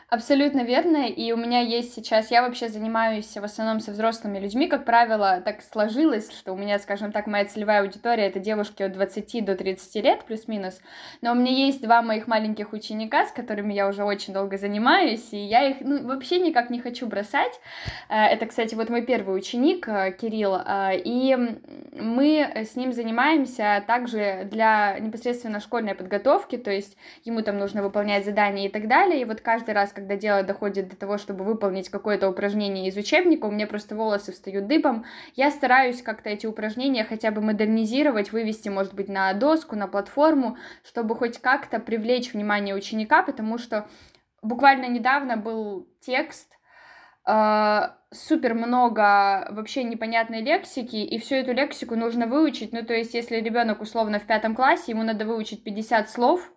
Абсолютно 0.09 0.63
верно, 0.63 1.05
и 1.09 1.33
у 1.33 1.35
меня 1.35 1.59
есть 1.59 1.93
сейчас, 1.93 2.31
я 2.31 2.41
вообще 2.41 2.69
занимаюсь 2.69 3.35
в 3.35 3.43
основном 3.43 3.81
со 3.81 3.91
взрослыми 3.91 4.39
людьми, 4.39 4.69
как 4.69 4.85
правило, 4.85 5.41
так 5.43 5.61
сложилось, 5.61 6.31
что 6.31 6.53
у 6.53 6.55
меня, 6.55 6.79
скажем 6.79 7.11
так, 7.11 7.27
моя 7.27 7.43
целевая 7.43 7.81
аудитория 7.81 8.27
это 8.27 8.39
девушки 8.39 8.83
от 8.83 8.93
20 8.93 9.43
до 9.43 9.57
30 9.57 9.95
лет, 10.05 10.23
плюс-минус, 10.23 10.79
но 11.19 11.33
у 11.33 11.35
меня 11.35 11.51
есть 11.51 11.81
два 11.81 12.01
моих 12.01 12.25
маленьких 12.27 12.71
ученика, 12.71 13.25
с 13.25 13.33
которыми 13.33 13.73
я 13.73 13.85
уже 13.85 14.05
очень 14.05 14.33
долго 14.33 14.57
занимаюсь, 14.57 15.27
и 15.33 15.37
я 15.39 15.71
их 15.71 15.81
ну, 15.81 16.07
вообще 16.07 16.39
никак 16.39 16.69
не 16.69 16.79
хочу 16.79 17.05
бросать. 17.05 17.59
Э, 18.07 18.27
это, 18.27 18.45
кстати, 18.45 18.75
вот 18.75 18.87
мой 18.89 19.01
первый 19.01 19.37
ученик, 19.37 19.89
э, 19.89 20.13
Кирилл, 20.13 20.55
э, 20.55 21.01
и 21.03 21.35
мы 21.91 22.49
с 22.55 22.77
ним 22.77 22.93
занимаемся 22.93 23.83
также 23.85 24.47
для 24.49 24.97
непосредственно 24.99 25.59
школьной 25.59 25.95
подготовки, 25.95 26.55
то 26.55 26.71
есть 26.71 26.95
ему 27.25 27.41
там 27.41 27.57
нужно 27.57 27.83
выполнять 27.83 28.23
задания 28.23 28.67
и 28.67 28.71
так 28.71 28.87
далее, 28.87 29.19
и 29.19 29.25
вот 29.25 29.41
каждый 29.41 29.73
раз, 29.73 29.96
когда 29.97 30.15
дело 30.15 30.43
доходит 30.43 30.89
до 30.89 30.95
того, 30.95 31.17
чтобы 31.17 31.43
выполнить 31.43 31.89
какое-то 31.89 32.29
упражнение 32.29 32.87
из 32.87 32.95
учебника, 32.95 33.47
у 33.47 33.51
меня 33.51 33.65
просто 33.65 33.95
волосы 33.95 34.31
встают 34.31 34.67
дыбом. 34.67 35.05
Я 35.35 35.49
стараюсь 35.49 36.03
как-то 36.03 36.29
эти 36.29 36.45
упражнения 36.45 37.03
хотя 37.03 37.31
бы 37.31 37.41
модернизировать, 37.41 38.31
вывести, 38.31 38.69
может 38.69 38.93
быть, 38.93 39.09
на 39.09 39.33
доску, 39.33 39.75
на 39.75 39.87
платформу, 39.87 40.55
чтобы 40.83 41.15
хоть 41.15 41.39
как-то 41.39 41.79
привлечь 41.79 42.31
внимание 42.31 42.75
ученика, 42.75 43.23
потому 43.23 43.57
что 43.57 43.87
буквально 44.43 44.85
недавно 44.85 45.35
был 45.35 45.87
текст, 45.99 46.53
Uh, 47.29 47.89
супер 48.09 48.53
много 48.53 49.49
вообще 49.51 49.83
непонятной 49.83 50.41
лексики, 50.41 50.95
и 50.95 51.19
всю 51.19 51.35
эту 51.35 51.51
лексику 51.51 51.97
нужно 51.97 52.25
выучить. 52.25 52.71
Ну, 52.71 52.85
то 52.85 52.93
есть, 52.93 53.13
если 53.13 53.35
ребенок 53.41 53.81
условно 53.81 54.17
в 54.17 54.25
пятом 54.25 54.55
классе, 54.55 54.93
ему 54.93 55.03
надо 55.03 55.25
выучить 55.25 55.61
50 55.61 56.09
слов, 56.09 56.49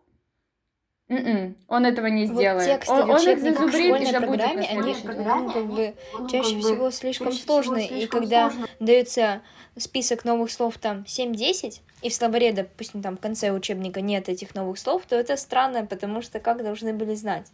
Mm-mm. 1.11 1.27
М-м, 1.27 1.57
он 1.67 1.87
этого 1.87 2.07
не 2.07 2.27
сделает. 2.27 2.69
Вот 2.69 2.75
тексты 2.77 2.93
он, 2.93 3.11
он 3.11 3.29
их 3.29 3.41
зазубрит 3.41 4.01
и 4.01 4.13
забудет 4.13 4.47
они 4.47 4.95
ну, 5.05 5.53
как 5.53 5.67
бы 5.67 5.95
чаще 6.31 6.61
всего 6.61 6.91
слишком 6.93 7.33
сложные, 7.33 7.89
и 7.89 8.07
когда 8.07 8.53
дается 8.79 9.43
список 9.77 10.25
новых 10.25 10.53
слов 10.53 10.79
там 10.79 11.05
7-10, 11.07 11.81
и 12.03 12.09
в 12.09 12.15
словаре, 12.15 12.53
допустим, 12.53 13.03
там 13.03 13.17
в 13.17 13.21
конце 13.21 13.51
учебника 13.51 14.01
нет 14.01 14.29
этих 14.29 14.55
новых 14.55 14.79
слов, 14.79 15.03
то 15.09 15.17
это 15.17 15.37
странно, 15.37 15.85
потому 15.85 16.23
что 16.23 16.39
как 16.39 16.63
должны 16.63 16.93
были 16.93 17.15
знать? 17.15 17.49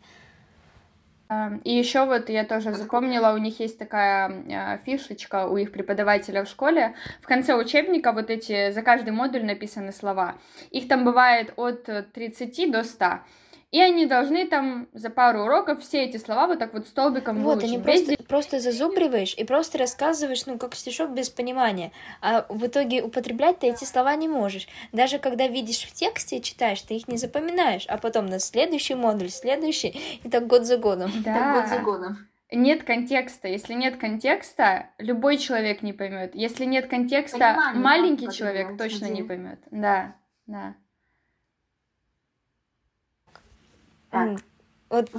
И 1.65 1.73
еще 1.73 2.05
вот 2.05 2.29
я 2.29 2.45
тоже 2.45 2.73
запомнила, 2.73 3.33
у 3.33 3.39
них 3.39 3.59
есть 3.59 3.79
такая 3.79 4.45
а, 4.49 4.79
фишечка 4.79 5.49
у 5.49 5.57
их 5.57 5.73
преподавателя 5.73 6.45
в 6.45 6.49
школе. 6.49 6.95
В 7.21 7.27
конце 7.27 7.57
учебника 7.57 8.13
вот 8.13 8.31
эти, 8.31 8.71
за 8.71 8.83
каждый 8.83 9.11
модуль 9.11 9.45
написаны 9.45 9.91
слова. 9.91 10.37
Их 10.71 10.87
там 10.87 11.05
бывает 11.05 11.53
от 11.57 11.89
30 12.13 12.71
до 12.71 12.85
100. 12.85 13.07
И 13.73 13.81
они 13.81 14.07
должны 14.07 14.47
там 14.47 14.89
за 14.93 15.11
пару 15.11 15.43
уроков 15.43 15.83
все 15.83 16.05
эти 16.05 16.19
слова 16.19 16.47
вот 16.47 16.61
так 16.61 16.73
вот 16.73 16.87
столбиком 16.87 17.43
вот, 17.43 17.57
выучить. 17.57 17.75
они 17.75 17.83
просто, 17.83 18.17
без... 18.17 18.27
просто 18.27 18.61
зазубриваешь 18.61 19.35
и 19.37 19.45
просто 19.45 19.79
рассказываешь, 19.79 20.47
ну, 20.47 20.57
как 20.57 20.75
стишок 20.75 21.11
без 21.11 21.31
понимания. 21.31 21.91
А 22.21 22.47
в 22.49 22.65
итоге 22.67 23.03
употреблять 23.03 23.59
ты 23.59 23.69
эти 23.69 23.85
слова 23.85 24.15
не 24.15 24.29
можешь. 24.29 24.69
Даже 24.93 25.19
когда 25.19 25.49
видишь 25.49 25.83
в 25.83 25.93
тексте 25.93 26.39
и 26.39 26.43
читаешь, 26.43 26.81
ты 26.81 26.95
их 26.95 27.09
не 27.09 27.17
запоминаешь. 27.17 27.87
А 27.89 27.99
потом 27.99 28.27
на 28.27 28.39
следующий 28.39 28.95
модуль, 28.95 29.31
следующий, 29.31 30.21
и 30.23 30.31
так 30.31 30.47
год 30.47 30.65
за 30.65 30.79
годом. 30.79 31.11
Да. 31.25 31.35
Так 31.35 31.55
год 31.55 31.69
за 31.69 31.79
годом. 31.83 32.29
Нет 32.53 32.85
контекста. 32.85 33.49
Если 33.49 33.75
нет 33.75 33.97
контекста, 33.97 34.91
любой 34.99 35.39
человек 35.39 35.83
не 35.83 35.93
поймет. 35.93 36.35
Если 36.35 36.65
нет 36.65 36.87
контекста, 36.87 37.39
Понимание, 37.39 37.83
маленький 37.83 38.31
человек 38.31 38.79
точно 38.79 39.07
не 39.07 39.25
поймет. 39.25 39.59
Да, 39.73 40.15
да. 40.47 40.77
Так. 44.17 44.43
Вот 44.89 45.11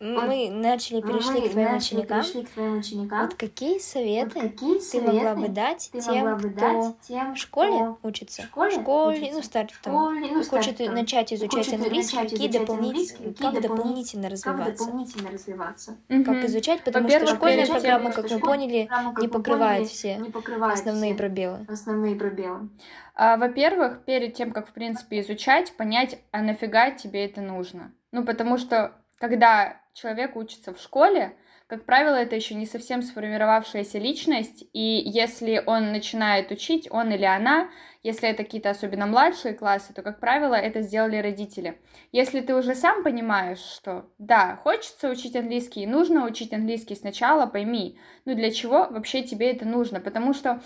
мы 0.00 0.48
начали, 0.50 1.02
перешли, 1.02 1.42
мы 1.42 1.48
к, 1.48 1.50
твоим 1.50 1.72
начали 1.72 1.98
ученикам. 1.98 2.22
перешли 2.22 2.42
к 2.42 2.48
твоим 2.48 2.78
ученикам. 2.78 3.20
Вот 3.20 3.34
какие 3.34 3.78
советы, 3.78 4.40
вот 4.40 4.50
какие 4.52 4.74
ты 4.78 4.80
советы 4.80 5.12
могла 5.12 5.34
бы 5.34 5.48
дать 5.48 5.90
тем, 5.92 6.38
бы 6.38 6.48
кто 6.48 6.60
дать 6.60 7.00
тем, 7.06 7.34
в 7.34 7.36
школе 7.36 7.96
учится? 8.02 8.42
В 8.42 8.44
школе, 8.46 8.70
школе 8.70 9.18
учится. 9.18 9.36
ну, 9.36 9.42
старт, 9.42 9.72
там, 9.82 9.92
школе, 9.92 10.28
ну, 10.32 10.44
хочет 10.44 10.78
там, 10.78 10.94
начать 10.94 11.34
изучать 11.34 11.66
хочет 11.66 11.74
английский, 11.74 12.16
начать 12.16 12.30
какие 12.30 12.48
дополнительные, 12.48 13.34
как 13.34 13.60
дополнительно 13.60 14.30
развиваться? 14.30 14.64
Как 14.64 14.78
дополнительно 14.78 15.30
развиваться? 15.32 15.96
Угу. 16.08 16.24
Как 16.24 16.44
изучать, 16.46 16.82
потому 16.82 17.08
что 17.10 17.26
школьная 17.26 17.66
программа, 17.66 18.12
как 18.12 18.30
мы 18.30 18.38
поняли, 18.38 18.88
не 19.20 19.28
покрывает 19.28 19.86
все 19.88 20.18
основные 20.62 21.14
пробелы. 21.14 21.66
Основные 21.68 22.16
пробелы. 22.16 22.70
А, 23.14 23.36
во-первых, 23.36 24.02
перед 24.06 24.32
тем, 24.32 24.50
как, 24.50 24.66
в 24.66 24.72
принципе, 24.72 25.20
изучать, 25.20 25.76
понять, 25.76 26.18
а 26.30 26.40
нафига 26.40 26.90
тебе 26.90 27.26
это 27.26 27.42
нужно. 27.42 27.92
Ну, 28.12 28.24
потому 28.24 28.58
что, 28.58 28.92
когда 29.18 29.80
человек 29.92 30.36
учится 30.36 30.72
в 30.72 30.80
школе, 30.80 31.36
как 31.70 31.84
правило, 31.84 32.16
это 32.16 32.34
еще 32.34 32.56
не 32.56 32.66
совсем 32.66 33.00
сформировавшаяся 33.00 33.98
личность, 33.98 34.64
и 34.72 35.02
если 35.06 35.62
он 35.64 35.92
начинает 35.92 36.50
учить, 36.50 36.88
он 36.90 37.12
или 37.12 37.24
она, 37.24 37.70
если 38.02 38.28
это 38.28 38.42
какие-то 38.42 38.70
особенно 38.70 39.06
младшие 39.06 39.54
классы, 39.54 39.94
то, 39.94 40.02
как 40.02 40.18
правило, 40.18 40.54
это 40.54 40.82
сделали 40.82 41.18
родители. 41.18 41.78
Если 42.10 42.40
ты 42.40 42.56
уже 42.56 42.74
сам 42.74 43.04
понимаешь, 43.04 43.60
что 43.60 44.10
да, 44.18 44.56
хочется 44.56 45.08
учить 45.08 45.36
английский, 45.36 45.86
нужно 45.86 46.26
учить 46.26 46.52
английский 46.52 46.96
сначала, 46.96 47.46
пойми, 47.46 48.00
ну 48.24 48.34
для 48.34 48.50
чего 48.50 48.88
вообще 48.90 49.22
тебе 49.22 49.52
это 49.52 49.64
нужно, 49.64 50.00
потому 50.00 50.34
что 50.34 50.60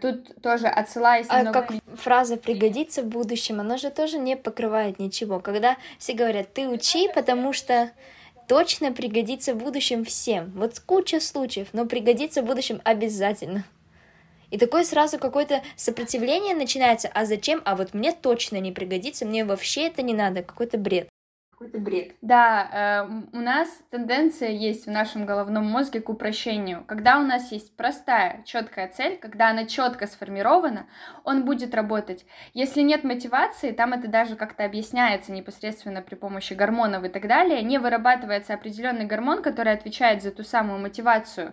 тут 0.00 0.42
тоже 0.42 0.66
отсылаясь 0.66 1.26
а 1.28 1.42
на... 1.42 1.52
как 1.52 1.72
фраза 1.96 2.36
«пригодится 2.36 3.02
в 3.02 3.06
будущем», 3.06 3.60
она 3.60 3.76
же 3.76 3.90
тоже 3.90 4.18
не 4.18 4.36
покрывает 4.36 4.98
ничего. 4.98 5.40
Когда 5.40 5.76
все 5.98 6.12
говорят 6.12 6.52
«ты 6.52 6.68
учи, 6.68 7.08
потому 7.14 7.52
что 7.52 7.90
точно 8.46 8.92
пригодится 8.92 9.54
в 9.54 9.58
будущем 9.58 10.04
всем». 10.04 10.52
Вот 10.54 10.80
куча 10.80 11.20
случаев, 11.20 11.68
но 11.72 11.86
пригодится 11.86 12.42
в 12.42 12.46
будущем 12.46 12.80
обязательно. 12.84 13.64
И 14.50 14.58
такое 14.58 14.84
сразу 14.84 15.18
какое-то 15.18 15.62
сопротивление 15.76 16.54
начинается. 16.54 17.08
А 17.14 17.24
зачем? 17.24 17.62
А 17.64 17.76
вот 17.76 17.94
мне 17.94 18.12
точно 18.12 18.56
не 18.58 18.72
пригодится, 18.72 19.24
мне 19.24 19.44
вообще 19.44 19.86
это 19.86 20.02
не 20.02 20.12
надо. 20.12 20.42
Какой-то 20.42 20.76
бред 20.76 21.08
какой-то 21.60 21.78
бред. 21.78 22.14
Да, 22.22 23.04
э, 23.04 23.36
у 23.36 23.40
нас 23.40 23.68
тенденция 23.90 24.48
есть 24.48 24.86
в 24.86 24.90
нашем 24.90 25.26
головном 25.26 25.66
мозге 25.66 26.00
к 26.00 26.08
упрощению. 26.08 26.84
Когда 26.86 27.18
у 27.18 27.22
нас 27.22 27.52
есть 27.52 27.76
простая, 27.76 28.42
четкая 28.46 28.88
цель, 28.88 29.18
когда 29.18 29.50
она 29.50 29.66
четко 29.66 30.06
сформирована, 30.06 30.86
он 31.22 31.44
будет 31.44 31.74
работать. 31.74 32.24
Если 32.54 32.80
нет 32.80 33.04
мотивации, 33.04 33.72
там 33.72 33.92
это 33.92 34.08
даже 34.08 34.36
как-то 34.36 34.64
объясняется 34.64 35.32
непосредственно 35.32 36.00
при 36.00 36.14
помощи 36.14 36.54
гормонов 36.54 37.04
и 37.04 37.10
так 37.10 37.28
далее, 37.28 37.60
не 37.60 37.76
вырабатывается 37.76 38.54
определенный 38.54 39.04
гормон, 39.04 39.42
который 39.42 39.74
отвечает 39.74 40.22
за 40.22 40.30
ту 40.30 40.42
самую 40.42 40.80
мотивацию. 40.80 41.52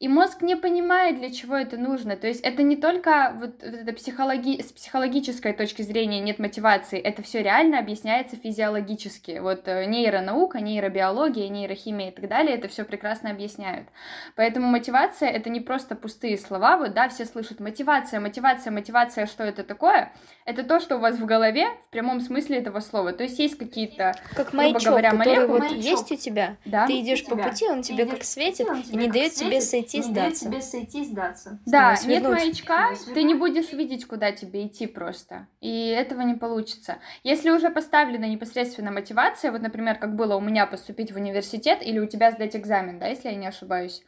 И 0.00 0.08
мозг 0.08 0.40
не 0.40 0.56
понимает, 0.56 1.18
для 1.18 1.30
чего 1.30 1.54
это 1.54 1.76
нужно. 1.76 2.16
То 2.16 2.26
есть 2.26 2.40
это 2.40 2.62
не 2.62 2.76
только 2.76 3.36
вот, 3.38 3.62
вот 3.62 3.74
это 3.74 3.92
психологи... 3.92 4.62
с 4.62 4.72
психологической 4.72 5.52
точки 5.52 5.82
зрения 5.82 6.20
нет 6.20 6.38
мотивации, 6.38 6.98
это 6.98 7.22
все 7.22 7.42
реально 7.42 7.78
объясняется 7.78 8.36
физиологически. 8.36 9.40
Вот 9.40 9.68
э, 9.68 9.84
нейронаука, 9.84 10.60
нейробиология, 10.60 11.50
нейрохимия 11.50 12.08
и 12.08 12.14
так 12.14 12.28
далее, 12.28 12.56
это 12.56 12.68
все 12.68 12.84
прекрасно 12.84 13.30
объясняют. 13.30 13.88
Поэтому 14.36 14.68
мотивация 14.68 15.28
это 15.28 15.50
не 15.50 15.60
просто 15.60 15.94
пустые 15.94 16.38
слова, 16.38 16.78
вот 16.78 16.94
да, 16.94 17.10
все 17.10 17.26
слышат 17.26 17.60
мотивация, 17.60 18.20
мотивация, 18.20 18.70
мотивация, 18.70 19.26
что 19.26 19.44
это 19.44 19.64
такое? 19.64 20.12
Это 20.46 20.62
то, 20.62 20.80
что 20.80 20.96
у 20.96 21.00
вас 21.00 21.18
в 21.18 21.26
голове 21.26 21.66
в 21.84 21.90
прямом 21.90 22.22
смысле 22.22 22.56
этого 22.56 22.80
слова. 22.80 23.12
То 23.12 23.24
есть 23.24 23.38
есть 23.38 23.58
какие-то, 23.58 24.14
как 24.34 24.54
маячок, 24.54 24.82
говоря, 24.82 25.12
молекулы. 25.12 25.60
вот 25.60 25.72
есть 25.72 26.10
у 26.10 26.16
тебя, 26.16 26.56
да? 26.64 26.86
ты 26.86 27.00
идешь 27.00 27.26
по 27.26 27.36
пути, 27.36 27.68
он 27.68 27.82
тебе 27.82 28.06
как 28.06 28.24
светит 28.24 28.66
и 28.90 28.96
не 28.96 29.08
дает 29.08 29.34
тебе 29.34 29.60
сойти 29.60 29.89
сойти, 29.98 30.12
сдаться. 30.12 30.44
тебе 30.44 30.62
сойти, 30.62 31.04
сдаться. 31.04 31.58
Да, 31.66 31.96
нет 32.04 32.22
маячка, 32.22 32.90
ты 33.12 33.22
не 33.22 33.34
будешь 33.34 33.72
видеть, 33.72 34.06
куда 34.06 34.32
тебе 34.32 34.66
идти 34.66 34.86
просто. 34.86 35.46
И 35.60 35.88
этого 35.88 36.20
не 36.22 36.34
получится. 36.34 36.98
Если 37.22 37.50
уже 37.50 37.70
поставлена 37.70 38.24
непосредственно 38.24 38.90
мотивация, 38.90 39.52
вот, 39.52 39.62
например, 39.62 39.98
как 39.98 40.16
было 40.16 40.36
у 40.36 40.40
меня 40.40 40.66
поступить 40.66 41.12
в 41.12 41.16
университет 41.16 41.78
или 41.82 41.98
у 41.98 42.06
тебя 42.06 42.30
сдать 42.30 42.56
экзамен, 42.56 42.98
да, 42.98 43.06
если 43.06 43.28
я 43.28 43.34
не 43.34 43.46
ошибаюсь, 43.46 44.02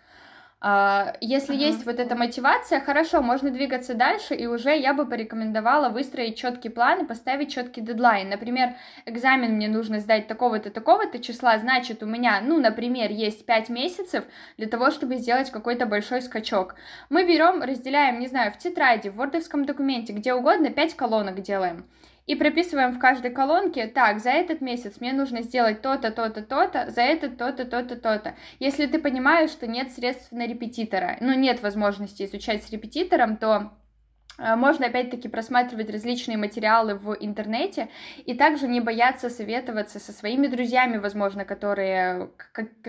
если 1.21 1.57
uh-huh. 1.57 1.59
есть 1.59 1.87
вот 1.87 1.99
эта 1.99 2.15
мотивация, 2.15 2.81
хорошо, 2.81 3.21
можно 3.21 3.51
двигаться 3.51 3.95
дальше, 3.95 4.35
и 4.35 4.47
уже 4.47 4.77
я 4.77 4.95
бы 4.95 5.07
порекомендовала 5.07 5.89
выстроить 5.89 6.37
четкий 6.37 6.69
план 6.69 7.03
и 7.03 7.07
поставить 7.07 7.53
четкий 7.53 7.81
дедлайн. 7.81 8.29
Например, 8.29 8.77
экзамен 9.05 9.57
мне 9.57 9.69
нужно 9.69 9.99
сдать 9.99 10.29
такого-то, 10.29 10.71
такого-то 10.71 11.19
числа, 11.19 11.59
значит, 11.59 12.05
у 12.05 12.07
меня, 12.07 12.41
ну, 12.41 12.61
например, 12.61 13.11
есть 13.11 13.45
5 13.45 13.71
месяцев 13.71 14.25
для 14.57 14.69
того, 14.69 14.93
чтобы 14.93 15.17
сделать 15.17 15.51
какой-то 15.51 15.87
большой 15.87 16.23
скачок. 16.23 16.77
Мы 17.11 17.27
берем, 17.27 17.63
разделяем, 17.63 18.21
не 18.21 18.29
знаю, 18.29 18.53
в 18.53 18.59
тетради, 18.59 19.09
в 19.09 19.17
вордовском 19.17 19.65
документе, 19.65 20.13
где 20.13 20.33
угодно, 20.33 20.71
5 20.71 20.95
колонок 20.95 21.43
делаем 21.43 21.85
и 22.27 22.35
прописываем 22.35 22.93
в 22.93 22.99
каждой 22.99 23.31
колонке, 23.31 23.87
так, 23.87 24.21
за 24.21 24.31
этот 24.31 24.61
месяц 24.61 25.01
мне 25.01 25.13
нужно 25.13 25.43
сделать 25.43 25.83
то-то, 25.83 26.11
то-то, 26.11 26.43
то-то, 26.43 26.91
за 26.91 27.03
этот 27.03 27.37
то-то, 27.37 27.65
то-то, 27.65 27.97
то-то. 27.97 28.35
Если 28.59 28.87
ты 28.87 28.99
понимаешь, 28.99 29.51
что 29.51 29.67
нет 29.67 29.93
средств 29.93 30.33
на 30.33 30.47
репетитора, 30.47 31.17
ну, 31.21 31.35
нет 31.35 31.63
возможности 31.63 32.25
изучать 32.25 32.63
с 32.63 32.71
репетитором, 32.71 33.37
то 33.37 33.73
можно 34.57 34.87
опять-таки 34.87 35.29
просматривать 35.29 35.91
различные 35.91 36.39
материалы 36.39 36.95
в 36.95 37.17
интернете 37.21 37.89
и 38.25 38.35
также 38.35 38.69
не 38.69 38.81
бояться 38.81 39.31
советоваться 39.31 39.99
со 39.99 40.13
своими 40.13 40.47
друзьями, 40.47 40.99
возможно, 40.99 41.45
которые 41.45 42.31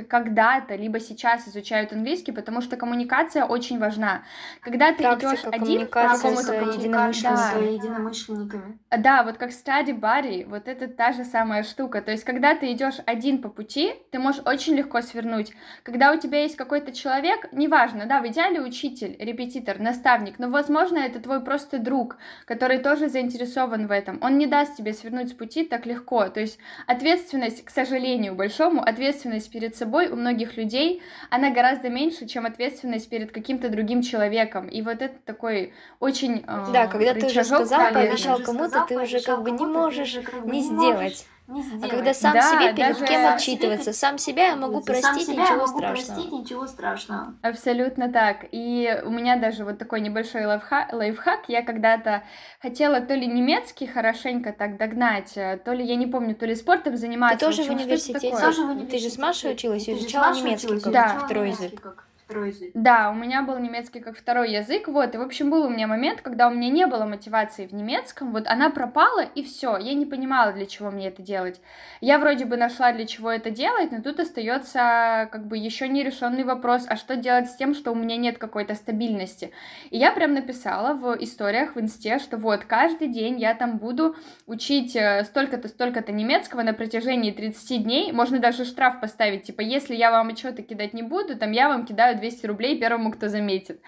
когда-то 0.10 0.75
либо 0.75 1.00
сейчас 1.00 1.48
изучают 1.48 1.93
английский, 1.93 2.31
потому 2.31 2.62
что 2.62 2.77
коммуникация 2.77 3.45
очень 3.45 3.79
важна. 3.79 4.24
Когда 4.62 4.93
ты 4.93 5.03
идешь 5.03 5.43
один 5.45 5.88
по 5.88 6.10
какому-то 6.10 6.53
единомышленниками. 6.53 8.79
Да. 8.89 8.98
да, 8.98 9.24
вот 9.24 9.38
как 9.38 9.51
study 9.51 9.98
buddy, 9.98 10.48
вот 10.48 10.67
это 10.67 10.88
та 10.88 11.12
же 11.12 11.24
самая 11.24 11.63
штука. 11.63 12.01
То 12.01 12.12
есть, 12.12 12.24
когда 12.24 12.55
ты 12.55 12.72
идешь 12.72 12.95
один 13.05 13.41
по 13.41 13.50
пути, 13.50 13.93
ты 14.12 14.19
можешь 14.19 14.41
очень 14.45 14.75
легко 14.75 15.01
свернуть. 15.01 15.53
Когда 15.83 16.12
у 16.12 16.19
тебя 16.19 16.41
есть 16.41 16.55
какой-то 16.55 16.91
человек, 16.91 17.51
неважно, 17.51 18.05
да, 18.05 18.22
в 18.22 18.27
идеале 18.27 18.62
учитель, 18.62 19.15
репетитор, 19.19 19.79
наставник, 19.79 20.39
но, 20.39 20.50
возможно, 20.50 20.98
это 20.98 21.19
твой 21.19 21.42
просто 21.43 21.79
друг, 21.79 22.17
который 22.45 22.79
тоже 22.79 23.09
заинтересован 23.09 23.88
в 23.88 23.91
этом. 23.91 24.19
Он 24.21 24.38
не 24.38 24.47
даст 24.47 24.75
тебе 24.75 24.93
свернуть 24.93 25.29
с 25.29 25.33
пути 25.33 25.63
так 25.63 25.85
легко. 25.85 26.27
То 26.29 26.39
есть 26.39 26.57
ответственность, 26.88 27.63
к 27.65 27.69
сожалению, 27.69 28.35
большому, 28.35 28.81
ответственность 28.81 29.51
перед 29.51 29.75
собой 29.75 30.07
у 30.07 30.15
многих 30.15 30.57
людей, 30.57 31.01
она 31.29 31.51
гораздо 31.51 31.89
меньше, 31.89 32.25
чем 32.25 32.45
ответственность 32.45 33.09
перед 33.09 33.31
каким-то 33.31 33.69
другим 33.69 34.01
человеком. 34.01 34.67
И 34.67 34.81
вот 34.81 35.01
это 35.01 35.15
такой 35.25 35.73
очень 36.00 36.43
э, 36.47 36.65
Да, 36.73 36.88
когда 36.88 37.13
ты 37.13 37.25
уже 37.25 37.43
сказал, 37.43 37.93
пообещал 37.93 38.39
кому-то, 38.39 38.85
ты 38.88 39.00
уже 39.00 39.21
как 39.21 39.43
бы 39.43 39.51
не 39.51 39.65
можешь 39.65 40.17
не 40.45 40.62
сделать. 40.62 41.27
А 41.47 41.88
когда 41.89 42.13
сам 42.13 42.33
да, 42.33 42.51
себе 42.51 42.73
перед 42.73 42.93
даже... 42.93 43.05
кем 43.05 43.33
отчитываться, 43.33 43.91
сам 43.91 44.17
себя 44.17 44.47
я 44.47 44.55
могу 44.55 44.81
простить, 44.81 45.27
себя 45.27 45.43
ничего, 45.43 45.57
могу 45.57 45.77
страшного. 45.77 45.93
простить 45.93 46.31
ничего 46.31 46.67
страшного. 46.67 47.35
Абсолютно 47.41 48.12
так. 48.12 48.45
И 48.51 49.01
у 49.05 49.09
меня 49.09 49.35
даже 49.35 49.65
вот 49.65 49.77
такой 49.77 50.00
небольшой 50.00 50.45
лайфхак, 50.45 50.93
лайфхак. 50.93 51.50
Я 51.50 51.62
когда-то 51.62 52.23
хотела 52.62 53.01
то 53.01 53.13
ли 53.13 53.27
немецкий 53.27 53.88
хорошенько 53.88 54.53
так 54.53 54.77
догнать, 54.77 55.33
э, 55.35 55.59
то 55.63 55.73
ли, 55.73 55.83
я 55.83 55.95
не 55.95 56.07
помню, 56.07 56.33
то 56.33 56.45
ли 56.45 56.55
спортом 56.55 56.95
заниматься. 56.95 57.39
Ты 57.39 57.45
тоже 57.45 57.63
в 57.63 57.73
университете? 57.73 58.31
Тоже 58.31 58.62
в 58.62 58.69
университете? 58.69 58.97
Ты 58.97 59.03
же 59.03 59.09
с 59.09 59.17
Машей 59.17 59.51
училась 59.51 59.88
и 59.89 59.93
изучала 59.93 60.33
немецкий 60.33 60.79
как 60.79 60.93
да. 60.93 61.19
второй 61.19 61.50
язык 61.50 62.05
второй 62.25 62.50
язык. 62.50 62.72
Да, 62.74 63.12
у 63.12 63.13
меня 63.15 63.42
был 63.44 63.58
немецкий 63.60 64.00
как 64.00 64.18
второй 64.18 64.51
язык, 64.51 64.88
вот, 64.88 65.15
и, 65.15 65.18
в 65.18 65.22
общем, 65.22 65.50
был 65.50 65.65
у 65.65 65.70
меня 65.70 65.88
момент, 65.88 66.22
когда 66.22 66.48
у 66.48 66.51
меня 66.51 66.70
не 66.70 66.88
было 66.88 67.06
мотивации 67.06 67.68
в 67.68 67.74
немецком, 67.74 68.32
вот, 68.32 68.48
она 68.48 68.70
пропала, 68.70 69.22
и 69.22 69.44
все, 69.44 69.77
я 69.77 69.94
не 69.94 70.06
понимала, 70.06 70.53
для 70.53 70.65
чего 70.65 70.92
мне 70.92 71.08
это 71.08 71.22
делать. 71.22 71.62
Я 72.01 72.20
вроде 72.20 72.46
бы 72.46 72.58
нашла, 72.58 72.92
для 72.92 73.06
чего 73.06 73.32
это 73.32 73.50
делать, 73.50 73.92
но 73.92 74.01
тут 74.01 74.20
остается, 74.20 75.27
как 75.32 75.48
бы, 75.48 75.58
еще 75.58 75.88
нерешенный 75.88 76.44
вопрос, 76.44 76.86
а 76.88 76.96
что 76.96 77.15
делать 77.15 77.50
с 77.50 77.56
тем, 77.56 77.74
что 77.74 77.92
у 77.92 77.96
меня 77.96 78.18
нет 78.18 78.38
какой-то 78.38 78.75
стабильности. 78.75 79.51
И 79.89 79.98
я 79.98 80.12
прям 80.12 80.34
написала 80.34 80.94
в 80.94 81.15
историях 81.24 81.75
в 81.75 81.80
инсте, 81.80 82.20
что 82.20 82.38
вот, 82.38 82.65
каждый 82.65 83.08
день 83.08 83.39
я 83.39 83.53
там 83.53 83.77
буду 83.77 84.15
учить 84.48 84.96
э, 84.96 85.24
столько-то, 85.25 85.68
столько-то 85.68 86.12
немецкого 86.12 86.63
на 86.63 86.74
протяжении 86.74 87.32
30 87.32 87.84
дней, 87.84 88.12
можно 88.12 88.39
даже 88.39 88.65
штраф 88.65 89.00
поставить, 89.00 89.44
типа, 89.44 89.62
если 89.62 89.96
я 89.96 90.12
вам 90.12 90.30
отчеты 90.30 90.62
кидать 90.62 90.94
не 90.94 91.03
буду, 91.03 91.38
там, 91.38 91.51
я 91.51 91.68
вам 91.68 91.86
кидаю 91.86 92.12
200 92.15 92.46
рублей 92.46 92.79
первому, 92.79 93.12
кто 93.12 93.29
заметит. 93.29 93.82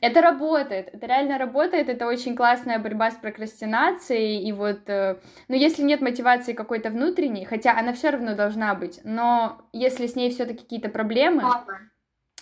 Это 0.00 0.20
работает, 0.20 0.88
это 0.92 1.06
реально 1.06 1.38
работает, 1.38 1.88
это 1.88 2.06
очень 2.06 2.36
классная 2.36 2.78
борьба 2.78 3.10
с 3.10 3.14
прокрастинацией, 3.14 4.42
и 4.42 4.52
вот, 4.52 4.88
э, 4.88 5.16
ну, 5.48 5.54
если 5.54 5.82
нет 5.82 6.00
мотивации 6.00 6.52
какой-то 6.52 6.90
внутренней, 6.90 7.44
хотя 7.44 7.78
она 7.78 7.92
все 7.92 8.10
равно 8.10 8.34
должна 8.34 8.74
быть, 8.74 9.00
но 9.04 9.62
если 9.72 10.06
с 10.06 10.16
ней 10.16 10.30
все-таки 10.30 10.62
какие-то 10.62 10.88
проблемы, 10.88 11.42
мало. 11.42 11.66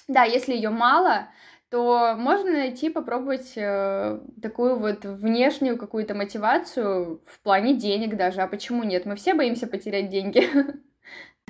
да, 0.08 0.24
если 0.24 0.54
ее 0.54 0.70
мало, 0.70 1.28
то 1.70 2.14
можно 2.16 2.52
найти, 2.52 2.90
попробовать 2.90 3.52
э, 3.56 4.20
такую 4.40 4.78
вот 4.78 5.04
внешнюю 5.04 5.76
какую-то 5.76 6.14
мотивацию 6.14 7.20
в 7.26 7.40
плане 7.40 7.74
денег 7.74 8.16
даже. 8.16 8.40
А 8.40 8.46
почему 8.46 8.84
нет? 8.84 9.04
Мы 9.04 9.16
все 9.16 9.34
боимся 9.34 9.66
потерять 9.66 10.08
деньги. 10.08 10.48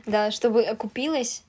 Да, 0.05 0.31
чтобы 0.31 0.63
окупилось 0.63 1.46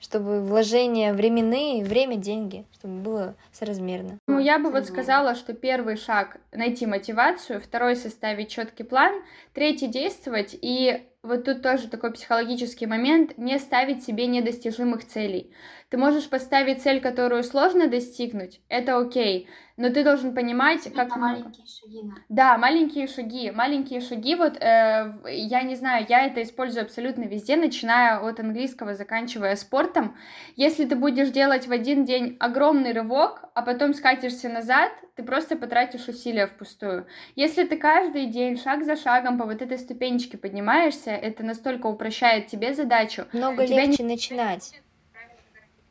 чтобы 0.00 0.40
вложения 0.40 1.12
временные, 1.12 1.84
время, 1.84 2.16
деньги, 2.16 2.64
чтобы 2.72 2.94
было 2.94 3.36
соразмерно. 3.52 4.18
Ну, 4.26 4.38
я 4.38 4.58
бы 4.58 4.70
вот 4.70 4.86
сказала, 4.86 5.34
что 5.34 5.52
первый 5.52 5.96
шаг— 5.96 6.38
найти 6.52 6.86
мотивацию, 6.86 7.60
второй— 7.60 7.94
составить 7.96 8.48
четкий 8.48 8.82
план, 8.82 9.22
третий— 9.52 9.86
действовать, 9.88 10.56
и 10.60 11.06
вот 11.22 11.44
тут 11.44 11.62
тоже 11.62 11.88
такой 11.88 12.12
психологический 12.12 12.86
момент— 12.86 13.32
не 13.36 13.58
ставить 13.58 14.02
себе 14.02 14.26
недостижимых 14.26 15.06
целей. 15.06 15.52
Ты 15.90 15.98
можешь 15.98 16.28
поставить 16.28 16.82
цель, 16.82 17.00
которую 17.00 17.42
сложно 17.42 17.88
достигнуть, 17.88 18.60
это 18.68 18.96
окей, 18.96 19.48
но 19.76 19.88
ты 19.88 20.04
должен 20.04 20.34
понимать, 20.34 20.86
это 20.86 21.06
как... 21.06 21.16
маленькие 21.16 21.66
шаги. 21.66 22.12
Да, 22.28 22.58
маленькие 22.58 23.08
шаги. 23.08 23.50
Маленькие 23.50 24.00
шаги, 24.02 24.34
вот, 24.34 24.56
э, 24.60 25.12
я 25.26 25.62
не 25.62 25.74
знаю, 25.74 26.04
я 26.06 26.26
это 26.26 26.42
использую 26.42 26.84
абсолютно 26.84 27.24
везде, 27.24 27.56
начиная 27.56 28.18
от 28.18 28.38
английского, 28.38 28.94
заканчивая 28.94 29.56
спортом. 29.56 30.16
Если 30.54 30.84
ты 30.84 30.96
будешь 30.96 31.30
делать 31.30 31.66
в 31.66 31.72
один 31.72 32.04
день 32.04 32.36
огромный 32.38 32.92
рывок, 32.92 33.46
а 33.54 33.62
потом 33.62 33.94
скатишься 33.94 34.50
назад, 34.50 34.92
ты 35.16 35.22
просто 35.22 35.56
потратишь 35.56 36.08
усилия 36.08 36.46
впустую. 36.46 37.06
Если 37.34 37.64
ты 37.64 37.78
каждый 37.78 38.26
день, 38.26 38.58
шаг 38.58 38.84
за 38.84 38.96
шагом 38.96 39.38
по 39.38 39.46
вот 39.46 39.62
этой 39.62 39.78
ступенечке 39.78 40.36
поднимаешься, 40.36 41.10
это 41.10 41.42
настолько 41.42 41.86
упрощает 41.86 42.48
тебе 42.48 42.74
задачу. 42.74 43.24
Много 43.32 43.64
легче 43.64 44.02
не... 44.02 44.10
начинать. 44.10 44.82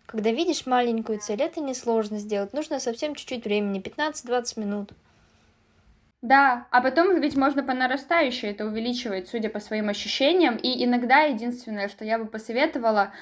Когда 0.09 0.31
видишь 0.31 0.65
маленькую 0.65 1.19
цель, 1.19 1.39
это 1.39 1.61
несложно 1.61 2.17
сделать. 2.17 2.51
Нужно 2.51 2.79
совсем 2.79 3.13
чуть-чуть 3.13 3.45
времени, 3.45 3.79
15-20 3.79 4.59
минут. 4.59 4.93
Да, 6.23 6.65
а 6.71 6.81
потом 6.81 7.21
ведь 7.21 7.37
можно 7.37 7.61
по 7.61 7.75
нарастающей 7.75 8.49
это 8.49 8.65
увеличивать, 8.65 9.29
судя 9.29 9.49
по 9.49 9.59
своим 9.59 9.87
ощущениям. 9.87 10.55
И 10.55 10.83
иногда 10.83 11.21
единственное, 11.21 11.89
что 11.89 12.05
я 12.05 12.17
бы 12.17 12.25
посоветовала, 12.25 13.13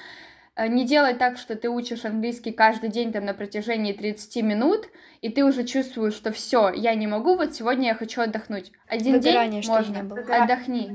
не 0.66 0.84
делай 0.84 1.14
так, 1.14 1.38
что 1.38 1.54
ты 1.54 1.68
учишь 1.68 2.04
английский 2.04 2.50
каждый 2.50 2.90
день 2.90 3.12
там 3.12 3.24
на 3.24 3.34
протяжении 3.34 3.92
30 3.92 4.42
минут, 4.42 4.88
и 5.20 5.28
ты 5.28 5.44
уже 5.44 5.64
чувствуешь, 5.64 6.14
что 6.14 6.32
все, 6.32 6.70
я 6.70 6.94
не 6.96 7.06
могу, 7.06 7.36
вот 7.36 7.54
сегодня 7.54 7.88
я 7.88 7.94
хочу 7.94 8.22
отдохнуть. 8.22 8.72
Один 8.88 9.14
выгорание, 9.14 9.62
день 9.62 9.70
можно, 9.70 10.02
было. 10.02 10.18
отдохни. 10.18 10.90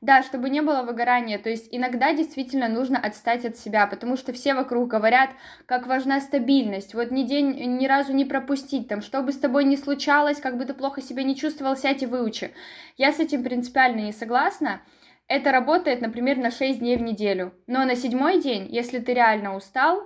Да, 0.00 0.22
чтобы 0.22 0.50
не 0.50 0.62
было 0.62 0.82
выгорания. 0.82 1.38
То 1.38 1.50
есть 1.50 1.68
иногда 1.72 2.12
действительно 2.12 2.68
нужно 2.68 2.98
отстать 2.98 3.44
от 3.44 3.56
себя, 3.56 3.88
потому 3.88 4.16
что 4.16 4.32
все 4.32 4.54
вокруг 4.54 4.88
говорят, 4.88 5.30
как 5.66 5.88
важна 5.88 6.20
стабильность. 6.20 6.94
Вот 6.94 7.10
ни 7.10 7.24
день 7.24 7.76
ни 7.78 7.86
разу 7.86 8.12
не 8.12 8.24
пропустить, 8.24 8.86
там, 8.86 9.02
что 9.02 9.22
бы 9.22 9.32
с 9.32 9.38
тобой 9.38 9.64
ни 9.64 9.74
случалось, 9.74 10.40
как 10.40 10.58
бы 10.58 10.64
ты 10.64 10.74
плохо 10.74 11.02
себя 11.02 11.24
не 11.24 11.34
чувствовал, 11.34 11.76
сядь 11.76 12.02
и 12.02 12.06
выучи. 12.06 12.52
Я 12.96 13.12
с 13.12 13.18
этим 13.18 13.42
принципиально 13.42 14.00
не 14.00 14.12
согласна. 14.12 14.80
Это 15.28 15.52
работает, 15.52 16.00
например, 16.00 16.38
на 16.38 16.50
6 16.50 16.78
дней 16.78 16.96
в 16.96 17.02
неделю. 17.02 17.52
Но 17.66 17.84
на 17.84 17.94
седьмой 17.94 18.40
день, 18.40 18.66
если 18.70 18.98
ты 18.98 19.12
реально 19.14 19.54
устал, 19.54 20.02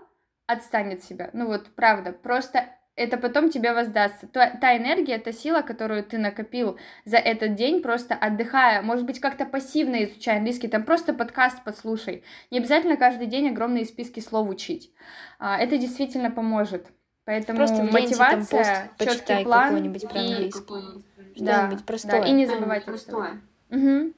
отстань 0.46 0.94
от 0.94 1.04
себя. 1.04 1.30
Ну 1.32 1.46
вот, 1.46 1.68
правда, 1.76 2.12
просто 2.12 2.66
это 2.96 3.16
потом 3.16 3.48
тебе 3.48 3.72
воздастся. 3.72 4.26
Та, 4.26 4.50
та 4.50 4.76
энергия, 4.76 5.18
та 5.18 5.32
сила, 5.32 5.62
которую 5.62 6.04
ты 6.04 6.18
накопил 6.18 6.76
за 7.04 7.16
этот 7.16 7.54
день, 7.54 7.82
просто 7.82 8.14
отдыхая, 8.14 8.82
может 8.82 9.06
быть, 9.06 9.20
как-то 9.20 9.46
пассивно 9.46 10.04
изучая 10.04 10.38
английский, 10.38 10.68
там 10.68 10.82
просто 10.82 11.14
подкаст 11.14 11.62
послушай. 11.64 12.22
Не 12.50 12.58
обязательно 12.58 12.96
каждый 12.96 13.28
день 13.28 13.48
огромные 13.48 13.87
списки 13.87 14.20
слов 14.20 14.48
учить. 14.48 14.92
А, 15.38 15.56
это 15.56 15.78
действительно 15.78 16.30
поможет. 16.30 16.88
Поэтому 17.24 17.58
просто 17.58 17.85
мотивация, 17.85 18.90
четкий 18.98 19.44
план 19.44 19.76
и... 19.76 20.50
Да, 21.37 21.72
простое. 21.87 22.20
да, 22.20 22.26
и 22.26 22.32
не 22.32 22.46
забывать 22.46 22.85
простое. 22.85 23.40
Угу. 23.70 24.12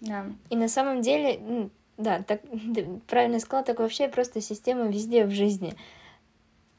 Да. 0.00 0.26
И 0.50 0.56
на 0.56 0.68
самом 0.68 1.00
деле, 1.02 1.70
да, 1.96 2.22
так 2.22 2.42
правильно 3.06 3.40
сказала, 3.40 3.64
так 3.64 3.78
вообще 3.78 4.08
просто 4.08 4.40
система 4.40 4.86
везде 4.88 5.24
в 5.24 5.30
жизни. 5.30 5.74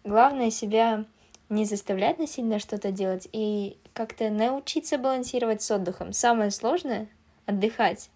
Главное 0.04 0.52
себя 0.52 1.06
не 1.50 1.66
заставлять 1.66 2.20
насильно 2.20 2.60
что-то 2.60 2.92
делать 2.92 3.28
и 3.32 3.78
как-то 3.94 4.30
научиться 4.30 4.98
балансировать 4.98 5.62
с 5.62 5.72
отдыхом. 5.72 6.14
Самое 6.14 6.52
сложное— 6.52 7.08
отдыхать. 7.46 8.10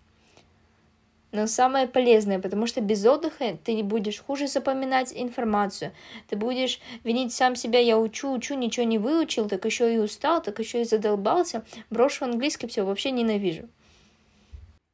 Но 1.31 1.47
самое 1.47 1.87
полезное, 1.87 2.39
потому 2.39 2.67
что 2.67 2.81
без 2.81 3.05
отдыха 3.05 3.57
ты 3.63 3.81
будешь 3.83 4.19
хуже 4.21 4.47
запоминать 4.47 5.13
информацию. 5.15 5.93
Ты 6.27 6.35
будешь 6.35 6.81
винить 7.05 7.33
сам 7.33 7.55
себя, 7.55 7.79
я 7.79 7.97
учу, 7.97 8.33
учу, 8.33 8.55
ничего 8.55 8.85
не 8.85 8.97
выучил, 8.97 9.47
так 9.47 9.63
еще 9.63 9.93
и 9.93 9.97
устал, 9.97 10.41
так 10.41 10.59
еще 10.59 10.81
и 10.81 10.85
задолбался. 10.85 11.63
Брошу 11.89 12.25
английский, 12.25 12.67
все, 12.67 12.83
вообще 12.83 13.11
ненавижу. 13.11 13.69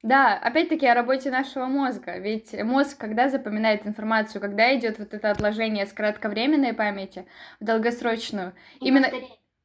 Да, 0.03 0.37
опять-таки 0.37 0.85
о 0.85 0.93
работе 0.93 1.31
нашего 1.31 1.65
мозга. 1.65 2.17
Ведь 2.19 2.53
мозг, 2.63 2.97
когда 2.97 3.29
запоминает 3.29 3.87
информацию, 3.87 4.41
когда 4.41 4.75
идет 4.77 4.99
вот 4.99 5.13
это 5.13 5.31
отложение 5.31 5.85
с 5.85 5.93
кратковременной 5.93 6.73
памяти 6.73 7.25
в 7.59 7.65
долгосрочную, 7.65 8.53
и 8.79 8.87
именно... 8.87 9.07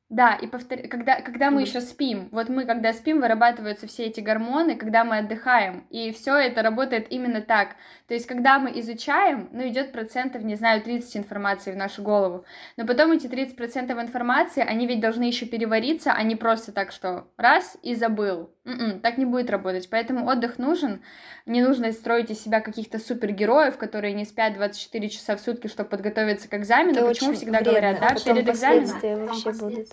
Да, 0.09 0.35
и 0.35 0.47
повтор... 0.47 0.79
когда, 0.89 1.23
когда 1.23 1.51
мы 1.51 1.63
еще 1.63 1.81
спим, 1.81 2.29
вот 2.33 2.51
мы, 2.51 2.67
когда 2.67 2.93
спим, 2.93 3.23
вырабатываются 3.23 3.87
все 3.87 4.05
эти 4.05 4.21
гормоны, 4.21 4.77
когда 4.77 5.05
мы 5.05 5.19
отдыхаем, 5.19 5.87
и 5.89 6.13
все 6.13 6.37
это 6.37 6.63
работает 6.63 7.07
именно 7.11 7.41
так. 7.41 7.77
То 8.09 8.13
есть, 8.13 8.27
когда 8.27 8.59
мы 8.59 8.79
изучаем, 8.81 9.49
ну, 9.53 9.67
идет 9.67 9.91
процентов, 9.91 10.43
не 10.43 10.55
знаю, 10.55 10.83
30 10.83 11.17
информации 11.17 11.73
в 11.73 11.77
нашу 11.77 12.03
голову, 12.03 12.45
но 12.77 12.87
потом 12.87 13.13
эти 13.13 13.27
30% 13.27 13.91
информации, 13.99 14.63
они 14.63 14.87
ведь 14.87 15.01
должны 15.01 15.25
еще 15.25 15.47
перевариться, 15.47 16.13
а 16.13 16.23
не 16.25 16.37
просто 16.37 16.73
так, 16.73 16.93
что 16.93 17.29
раз 17.39 17.79
и 17.83 17.95
забыл. 17.95 18.51
М-м, 18.65 19.01
так 19.01 19.19
не 19.19 19.25
будет 19.25 19.51
работать, 19.51 19.89
поэтому 19.91 20.27
отдых 20.27 20.59
нужен, 20.59 21.03
не 21.47 21.61
нужно 21.63 21.93
строить 21.93 22.31
из 22.31 22.41
себя 22.41 22.61
каких-то 22.61 22.99
супергероев, 22.99 23.77
которые 23.77 24.15
не 24.15 24.25
спят 24.25 24.55
24 24.55 25.09
часа 25.09 25.37
в 25.37 25.41
сутки, 25.41 25.67
чтобы 25.67 25.89
подготовиться 25.89 26.49
к 26.49 26.55
экзамену. 26.55 26.99
Это 26.99 27.09
Почему 27.09 27.33
всегда 27.33 27.61
вредно. 27.61 27.71
говорят, 27.73 28.01
да, 28.01 28.09
а 28.09 28.35
перед 28.35 28.49
экзаменом? 28.49 29.27
Вообще 29.27 29.53
будут. 29.53 29.89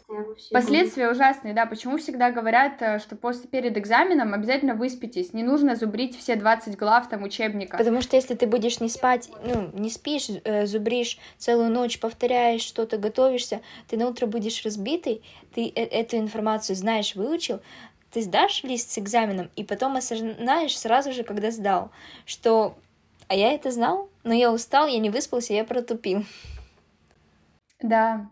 Последствия 0.51 1.09
ужасные, 1.09 1.53
да. 1.53 1.65
Почему 1.65 1.97
всегда 1.97 2.31
говорят, 2.31 2.81
э, 2.81 2.99
что 2.99 3.15
после 3.15 3.47
перед 3.49 3.77
экзаменом 3.77 4.33
обязательно 4.33 4.75
выспитесь, 4.75 5.33
не 5.33 5.43
нужно 5.43 5.75
зубрить 5.75 6.17
все 6.17 6.35
20 6.35 6.77
глав 6.77 7.09
там 7.09 7.23
учебника. 7.23 7.77
Потому 7.77 8.01
что 8.01 8.15
если 8.15 8.35
ты 8.35 8.45
будешь 8.45 8.79
не 8.79 8.89
спать, 8.89 9.29
ну, 9.43 9.71
не 9.73 9.89
спишь, 9.89 10.27
э, 10.43 10.65
зубришь 10.65 11.17
целую 11.37 11.71
ночь, 11.71 11.99
повторяешь 11.99 12.61
что-то, 12.61 12.97
готовишься, 12.97 13.61
ты 13.87 13.97
на 13.97 14.07
утро 14.07 14.27
будешь 14.27 14.63
разбитый, 14.63 15.23
ты 15.53 15.71
э 15.75 15.89
эту 15.89 16.17
информацию 16.17 16.75
знаешь, 16.75 17.15
выучил, 17.15 17.61
ты 18.11 18.21
сдашь 18.21 18.63
лист 18.63 18.91
с 18.91 18.97
экзаменом, 18.97 19.49
и 19.55 19.63
потом 19.63 19.95
осознаешь 19.95 20.77
сразу 20.77 21.11
же, 21.11 21.23
когда 21.23 21.51
сдал, 21.51 21.91
что 22.25 22.77
«а 23.27 23.35
я 23.35 23.53
это 23.53 23.71
знал, 23.71 24.09
но 24.23 24.33
я 24.33 24.51
устал, 24.51 24.87
я 24.87 24.99
не 24.99 25.09
выспался, 25.09 25.53
я 25.53 25.63
протупил». 25.63 26.25
Да, 27.81 28.29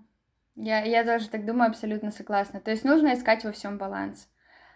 я, 0.56 0.84
я 0.84 1.06
тоже 1.06 1.30
так 1.30 1.46
думаю, 1.46 1.70
абсолютно 1.70 2.12
согласна. 2.12 2.60
То 2.60 2.72
есть 2.72 2.84
нужно 2.84 3.13
искать 3.13 3.44
во 3.44 3.52
всем 3.52 3.78
баланс. 3.78 4.28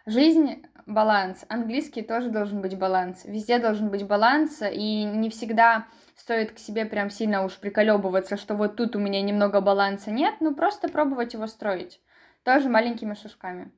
Жизнь— 0.06 0.64
баланс, 0.86 1.46
английский 1.48 2.02
тоже 2.02 2.30
должен 2.30 2.62
быть 2.62 2.78
баланс, 2.78 3.24
везде 3.26 3.60
должен 3.60 3.90
быть 3.90 4.06
баланс, 4.06 4.62
и 4.64 5.04
не 5.04 5.30
всегда 5.30 5.88
стоит 6.16 6.52
к 6.52 6.60
себе 6.60 6.86
прям 6.86 7.10
сильно 7.10 7.44
уж 7.44 7.58
приколебываться, 7.58 8.36
что 8.38 8.56
вот 8.56 8.76
тут 8.76 8.96
у 8.96 9.00
меня 9.00 9.22
немного 9.22 9.62
баланса 9.62 10.10
нет, 10.10 10.36
ну 10.40 10.56
просто 10.56 10.90
пробовать 10.90 11.34
его 11.34 11.46
строить, 11.46 12.00
тоже 12.44 12.68
маленькими 12.68 13.14
шажками. 13.14 13.72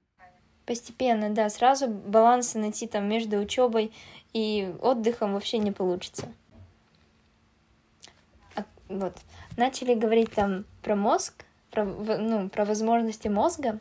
Постепенно, 0.66 1.30
да, 1.30 1.50
сразу 1.50 1.88
баланса 1.88 2.58
найти 2.58 2.88
там 2.88 3.08
между 3.10 3.38
учебой 3.38 3.92
и 4.32 4.74
отдыхом 4.82 5.34
вообще 5.34 5.58
не 5.58 5.72
получится. 5.72 6.28
А, 8.56 8.64
вот, 8.88 9.18
начали 9.58 9.94
говорить 9.94 10.32
там 10.32 10.66
про 10.82 10.96
мозг, 10.96 11.46
про, 11.70 11.84
ну, 11.84 12.50
про 12.50 12.64
возможности 12.64 13.28
мозга. 13.28 13.80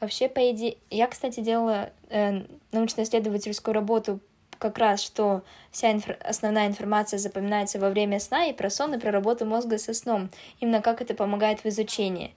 Вообще, 0.00 0.28
по 0.28 0.50
идее, 0.50 0.78
я, 0.90 1.06
кстати, 1.06 1.40
делала 1.40 1.90
э, 2.08 2.42
научно-исследовательскую 2.72 3.74
работу 3.74 4.20
как 4.58 4.78
раз, 4.78 5.00
что 5.00 5.42
вся 5.70 5.92
инф... 5.92 6.08
основная 6.20 6.66
информация 6.66 7.18
запоминается 7.18 7.78
во 7.78 7.90
время 7.90 8.18
сна, 8.20 8.46
и 8.46 8.52
про 8.52 8.70
сон, 8.70 8.94
и 8.94 8.98
про 8.98 9.10
работу 9.10 9.46
мозга 9.46 9.78
со 9.78 9.94
сном, 9.94 10.30
именно 10.60 10.82
как 10.82 11.00
это 11.00 11.14
помогает 11.14 11.60
в 11.60 11.66
изучении. 11.66 12.34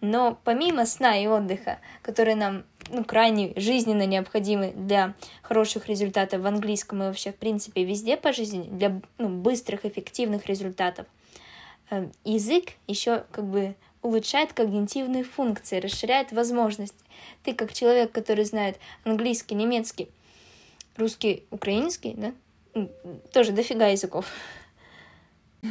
Но 0.00 0.38
помимо 0.44 0.84
сна 0.84 1.16
и 1.16 1.26
отдыха, 1.26 1.78
которые 2.02 2.36
нам 2.36 2.64
ну, 2.90 3.04
крайне 3.04 3.52
жизненно 3.56 4.06
необходимы 4.06 4.72
для 4.74 5.14
хороших 5.42 5.88
результатов 5.88 6.42
в 6.42 6.46
английском 6.46 7.02
и 7.02 7.06
вообще, 7.06 7.32
в 7.32 7.36
принципе, 7.36 7.84
везде 7.84 8.16
по 8.16 8.32
жизни, 8.32 8.68
для 8.70 9.00
ну, 9.18 9.28
быстрых, 9.28 9.84
эффективных 9.84 10.46
результатов, 10.46 11.06
э, 11.90 12.08
язык 12.24 12.70
еще 12.86 13.24
как 13.30 13.44
бы 13.44 13.74
улучшает 14.02 14.52
когнитивные 14.52 15.24
функции, 15.24 15.80
расширяет 15.80 16.32
возможности. 16.32 17.04
Ты 17.44 17.54
как 17.54 17.72
человек, 17.72 18.12
который 18.12 18.44
знает 18.44 18.78
английский, 19.04 19.54
немецкий, 19.54 20.08
русский, 20.96 21.44
украинский, 21.50 22.14
да, 22.14 22.32
тоже 23.32 23.52
дофига 23.52 23.86
языков. 23.86 24.26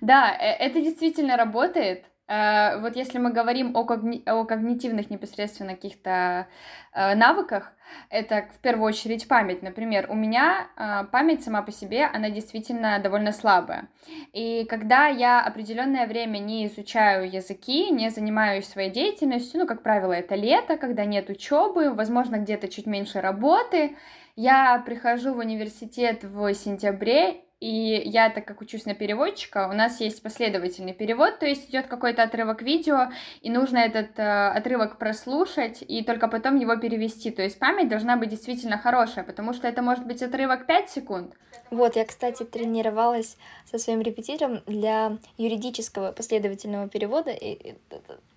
Да, 0.00 0.36
э, 0.38 0.52
это 0.52 0.80
действительно 0.80 1.36
работает. 1.36 2.04
Э, 2.28 2.78
вот 2.80 2.96
если 2.96 3.18
мы 3.18 3.30
говорим 3.30 3.76
о, 3.76 3.84
когни... 3.84 4.22
о 4.26 4.44
когнитивных 4.44 5.10
непосредственно 5.10 5.74
каких-то 5.74 6.48
э, 6.92 7.14
навыках, 7.14 7.72
это 8.10 8.46
в 8.54 8.58
первую 8.58 8.88
очередь 8.88 9.28
память. 9.28 9.62
Например, 9.62 10.06
у 10.10 10.14
меня 10.14 10.68
э, 10.76 11.04
память 11.10 11.44
сама 11.44 11.62
по 11.62 11.70
себе, 11.70 12.04
она 12.04 12.30
действительно 12.30 12.98
довольно 12.98 13.32
слабая. 13.32 13.88
И 14.32 14.64
когда 14.68 15.06
я 15.06 15.40
определенное 15.40 16.06
время 16.06 16.38
не 16.38 16.66
изучаю 16.66 17.30
языки, 17.30 17.90
не 17.90 18.10
занимаюсь 18.10 18.66
своей 18.66 18.90
деятельностью, 18.90 19.60
ну, 19.60 19.66
как 19.66 19.82
правило, 19.82 20.12
это 20.12 20.34
лето, 20.34 20.76
когда 20.76 21.04
нет 21.04 21.30
учебы, 21.30 21.92
возможно, 21.92 22.36
где-то 22.36 22.68
чуть 22.68 22.86
меньше 22.86 23.20
работы, 23.20 23.96
я 24.34 24.82
прихожу 24.84 25.32
в 25.32 25.38
университет 25.38 26.24
в 26.24 26.52
сентябре, 26.54 27.45
и 27.60 28.02
я, 28.04 28.28
так 28.28 28.44
как 28.44 28.60
учусь 28.60 28.84
на 28.84 28.94
переводчика, 28.94 29.68
у 29.68 29.72
нас 29.72 30.00
есть 30.00 30.22
последовательный 30.22 30.92
перевод, 30.92 31.38
то 31.38 31.46
есть 31.46 31.70
идет 31.70 31.86
какой-то 31.86 32.22
отрывок 32.22 32.60
видео, 32.60 33.10
и 33.40 33.48
нужно 33.48 33.78
этот 33.78 34.18
э, 34.18 34.48
отрывок 34.48 34.98
прослушать, 34.98 35.82
и 35.86 36.04
только 36.04 36.28
потом 36.28 36.56
его 36.56 36.76
перевести. 36.76 37.30
То 37.30 37.42
есть 37.42 37.58
память 37.58 37.88
должна 37.88 38.16
быть 38.16 38.28
действительно 38.28 38.76
хорошая, 38.76 39.24
потому 39.24 39.54
что 39.54 39.68
это 39.68 39.80
может 39.80 40.06
быть 40.06 40.22
отрывок 40.22 40.66
5 40.66 40.90
секунд. 40.90 41.34
Вот, 41.70 41.96
я, 41.96 42.04
кстати, 42.04 42.42
тренировалась 42.42 43.38
со 43.64 43.78
своим 43.78 44.02
репетитором 44.02 44.62
для 44.66 45.16
юридического 45.38 46.12
последовательного 46.12 46.88
перевода, 46.88 47.30
и, 47.30 47.74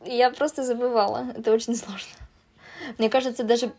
и 0.05 0.15
я 0.15 0.31
просто 0.31 0.63
забывала. 0.63 1.27
Это 1.35 1.51
очень 1.51 1.75
сложно. 1.75 2.09
Мне 2.97 3.09
кажется, 3.09 3.43
даже 3.43 3.71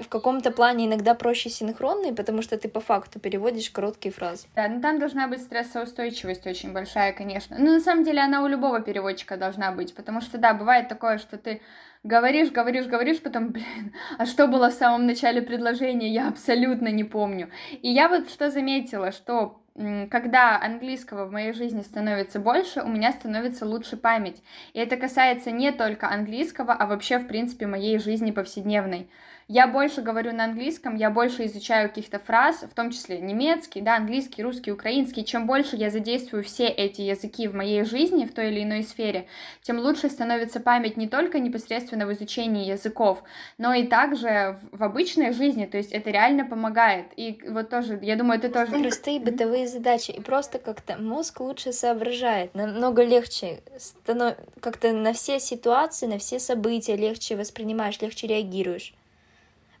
в 0.00 0.08
каком-то 0.08 0.50
плане 0.50 0.86
иногда 0.86 1.14
проще 1.14 1.50
синхронный, 1.50 2.12
потому 2.12 2.42
что 2.42 2.58
ты 2.58 2.68
по 2.68 2.80
факту 2.80 3.20
переводишь 3.20 3.70
короткие 3.70 4.12
фразы. 4.12 4.46
Да, 4.54 4.68
но 4.68 4.80
там 4.80 4.98
должна 4.98 5.28
быть 5.28 5.42
стрессоустойчивость 5.42 6.46
очень 6.46 6.72
большая, 6.72 7.12
конечно. 7.12 7.56
Но 7.58 7.72
на 7.72 7.80
самом 7.80 8.04
деле 8.04 8.20
она 8.20 8.42
у 8.42 8.46
любого 8.46 8.80
переводчика 8.80 9.36
должна 9.36 9.72
быть, 9.72 9.94
потому 9.94 10.20
что, 10.20 10.38
да, 10.38 10.54
бывает 10.54 10.88
такое, 10.88 11.18
что 11.18 11.38
ты 11.38 11.60
говоришь, 12.02 12.50
говоришь, 12.50 12.86
говоришь, 12.86 13.20
потом, 13.20 13.48
блин, 13.52 13.94
а 14.18 14.26
что 14.26 14.46
было 14.46 14.70
в 14.70 14.74
самом 14.74 15.06
начале 15.06 15.42
предложения, 15.42 16.12
я 16.12 16.28
абсолютно 16.28 16.88
не 16.88 17.04
помню. 17.04 17.50
И 17.82 17.90
я 17.90 18.08
вот 18.08 18.30
что 18.30 18.50
заметила, 18.50 19.10
что 19.10 19.60
когда 19.76 20.60
английского 20.60 21.26
в 21.26 21.32
моей 21.32 21.52
жизни 21.52 21.82
становится 21.82 22.38
больше, 22.38 22.82
у 22.82 22.88
меня 22.88 23.10
становится 23.10 23.66
лучше 23.66 23.96
память. 23.96 24.40
И 24.72 24.78
это 24.78 24.96
касается 24.96 25.50
не 25.50 25.72
только 25.72 26.08
английского, 26.08 26.72
а 26.72 26.86
вообще, 26.86 27.18
в 27.18 27.26
принципе, 27.26 27.66
моей 27.66 27.98
жизни 27.98 28.30
повседневной 28.30 29.08
я 29.48 29.66
больше 29.66 30.00
говорю 30.00 30.32
на 30.32 30.44
английском, 30.44 30.96
я 30.96 31.10
больше 31.10 31.44
изучаю 31.46 31.88
каких-то 31.88 32.18
фраз, 32.18 32.62
в 32.62 32.74
том 32.74 32.90
числе 32.90 33.18
немецкий, 33.18 33.82
да, 33.82 33.96
английский, 33.96 34.42
русский, 34.42 34.72
украинский. 34.72 35.24
Чем 35.24 35.46
больше 35.46 35.76
я 35.76 35.90
задействую 35.90 36.42
все 36.42 36.66
эти 36.66 37.02
языки 37.02 37.46
в 37.46 37.54
моей 37.54 37.84
жизни, 37.84 38.24
в 38.24 38.32
той 38.32 38.50
или 38.50 38.62
иной 38.62 38.82
сфере, 38.82 39.26
тем 39.62 39.78
лучше 39.78 40.08
становится 40.08 40.60
память 40.60 40.96
не 40.96 41.08
только 41.08 41.40
непосредственно 41.40 42.06
в 42.06 42.12
изучении 42.12 42.64
языков, 42.64 43.22
но 43.58 43.74
и 43.74 43.86
также 43.86 44.58
в, 44.72 44.82
обычной 44.82 45.32
жизни, 45.32 45.66
то 45.66 45.76
есть 45.76 45.92
это 45.92 46.10
реально 46.10 46.44
помогает. 46.46 47.06
И 47.16 47.40
вот 47.48 47.68
тоже, 47.68 47.98
я 48.02 48.16
думаю, 48.16 48.38
это 48.38 48.48
тоже... 48.48 48.72
Простые 48.72 49.20
бытовые 49.20 49.68
задачи, 49.68 50.10
и 50.10 50.20
просто 50.20 50.58
как-то 50.58 50.96
мозг 50.96 51.40
лучше 51.40 51.72
соображает, 51.72 52.54
намного 52.54 53.02
легче, 53.02 53.60
станов... 53.78 54.36
как-то 54.60 54.92
на 54.92 55.12
все 55.12 55.38
ситуации, 55.38 56.06
на 56.06 56.18
все 56.18 56.38
события 56.38 56.96
легче 56.96 57.36
воспринимаешь, 57.36 58.00
легче 58.00 58.26
реагируешь 58.26 58.94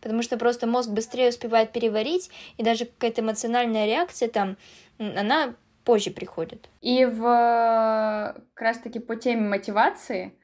потому 0.04 0.22
что 0.22 0.36
просто 0.36 0.66
мозг 0.66 0.90
быстрее 0.90 1.30
успевает 1.30 1.72
переварить, 1.72 2.30
и 2.58 2.62
даже 2.62 2.84
какая-то 2.84 3.22
эмоциональная 3.22 3.86
реакция 3.86 4.28
там, 4.28 4.58
она 4.98 5.54
позже 5.82 6.10
приходит. 6.10 6.68
И 6.82 7.06
в 7.06 8.34
как 8.54 8.62
раз-таки 8.62 8.98
по 8.98 9.16
теме 9.16 9.48
мотивации, 9.48 10.34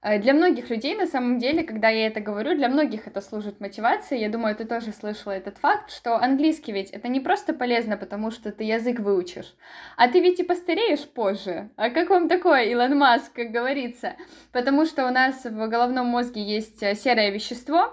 э, 0.00 0.18
для 0.18 0.32
многих 0.32 0.70
людей, 0.70 0.94
на 0.94 1.06
самом 1.06 1.38
деле, 1.38 1.62
когда 1.62 1.90
я 1.90 2.06
это 2.06 2.20
говорю, 2.20 2.56
для 2.56 2.70
многих 2.70 3.06
это 3.06 3.20
служит 3.20 3.60
мотивацией. 3.60 4.22
Я 4.22 4.30
думаю, 4.30 4.56
ты 4.56 4.64
тоже 4.64 4.92
слышала 4.92 5.32
этот 5.32 5.58
факт, 5.58 5.90
что 5.90 6.16
английский 6.16 6.72
ведь 6.72 6.90
это 6.90 7.08
не 7.08 7.20
просто 7.20 7.52
полезно, 7.52 7.98
потому 7.98 8.30
что 8.30 8.50
ты 8.50 8.64
язык 8.64 9.00
выучишь, 9.00 9.54
а 9.98 10.08
ты 10.08 10.20
ведь 10.20 10.40
и 10.40 10.42
постареешь 10.42 11.06
позже. 11.06 11.68
А 11.76 11.90
как 11.90 12.08
вам 12.08 12.30
такое, 12.30 12.64
Илон 12.64 12.96
Маск, 12.96 13.34
как 13.34 13.50
говорится? 13.50 14.16
Потому 14.52 14.86
что 14.86 15.06
у 15.06 15.10
нас 15.10 15.44
в 15.44 15.68
головном 15.68 16.06
мозге 16.06 16.42
есть 16.42 16.82
э, 16.82 16.94
серое 16.94 17.30
вещество, 17.30 17.92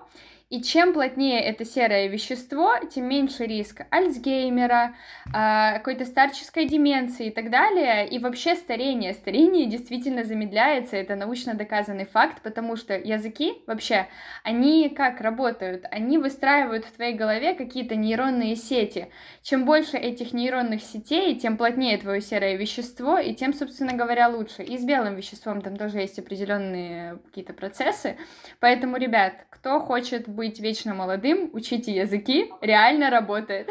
И 0.50 0.64
чем 0.64 0.94
плотнее 0.94 1.42
это 1.42 1.64
серое 1.64 2.08
вещество, 2.08 2.74
тем 2.90 3.08
меньше 3.08 3.46
риск 3.46 3.82
Альцгеймера, 3.92 4.96
а, 5.32 5.74
какой-то 5.74 6.06
старческой 6.06 6.66
деменции 6.66 7.28
и 7.28 7.30
так 7.30 7.52
далее. 7.52 8.08
И 8.10 8.18
вообще 8.18 8.56
старение. 8.56 9.14
Старение 9.14 9.68
действительно 9.68 10.24
замедляется, 10.24 10.96
это 10.96 11.16
научно 11.16 11.54
доказанный 11.54 12.06
факт, 12.06 12.42
потому 12.42 12.78
что 12.78 12.98
языки 12.98 13.62
вообще, 13.68 14.08
они 14.44 14.90
как 14.90 15.22
работают? 15.22 15.86
Они 15.92 16.18
выстраивают 16.18 16.84
в 16.86 16.94
твоей 16.94 17.14
голове 17.14 17.54
какие-то 17.54 17.96
нейронные 17.96 18.56
сети. 18.56 19.10
Чем 19.44 19.66
больше 19.66 19.98
этих 19.98 20.34
нейронных 20.34 20.82
сетей, 20.82 21.36
тем 21.36 21.58
плотнее 21.58 22.00
твое 22.00 22.22
серое 22.22 22.56
вещество, 22.56 23.20
и 23.20 23.36
тем, 23.36 23.54
собственно 23.54 23.94
говоря, 23.94 24.30
лучше. 24.30 24.64
И 24.64 24.80
с 24.80 24.84
белым 24.84 25.16
веществом 25.16 25.62
там 25.62 25.78
тоже 25.78 26.00
есть 26.00 26.18
определенные 26.18 27.20
какие-то 27.28 27.54
процессы. 27.54 28.18
Поэтому, 28.60 28.98
ребят, 28.98 29.46
кто 29.52 29.80
хочет 29.80 30.28
быть 30.40 30.58
вечно 30.62 30.94
молодым, 30.94 31.50
учите 31.52 31.92
языки, 31.92 32.50
реально 32.62 33.10
работает. 33.10 33.70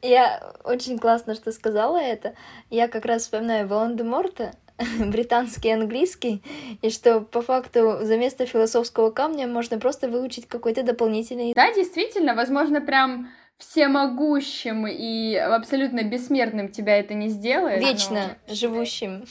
Я 0.00 0.54
очень 0.62 0.96
классно, 0.96 1.34
что 1.34 1.50
сказала 1.50 1.96
это. 1.96 2.36
Я 2.70 2.86
как 2.86 3.04
раз 3.04 3.22
вспоминаю 3.22 3.66
Волан-де-Морта, 3.66 4.52
британский 5.00 5.70
английский, 5.70 6.40
и 6.82 6.90
что 6.90 7.20
по 7.20 7.42
факту 7.42 7.98
за 8.02 8.16
место 8.16 8.46
философского 8.46 9.10
камня 9.10 9.48
можно 9.48 9.80
просто 9.80 10.08
выучить 10.08 10.46
какой-то 10.46 10.84
дополнительный... 10.84 11.52
Да, 11.52 11.74
действительно, 11.74 12.36
возможно, 12.36 12.80
прям 12.80 13.28
всемогущим 13.56 14.86
и 14.86 15.34
абсолютно 15.34 16.04
бессмертным 16.04 16.68
тебя 16.68 16.96
это 16.96 17.14
не 17.14 17.28
сделает. 17.28 17.80
Вечно 17.80 18.36
но... 18.46 18.54
живущим. 18.54 19.24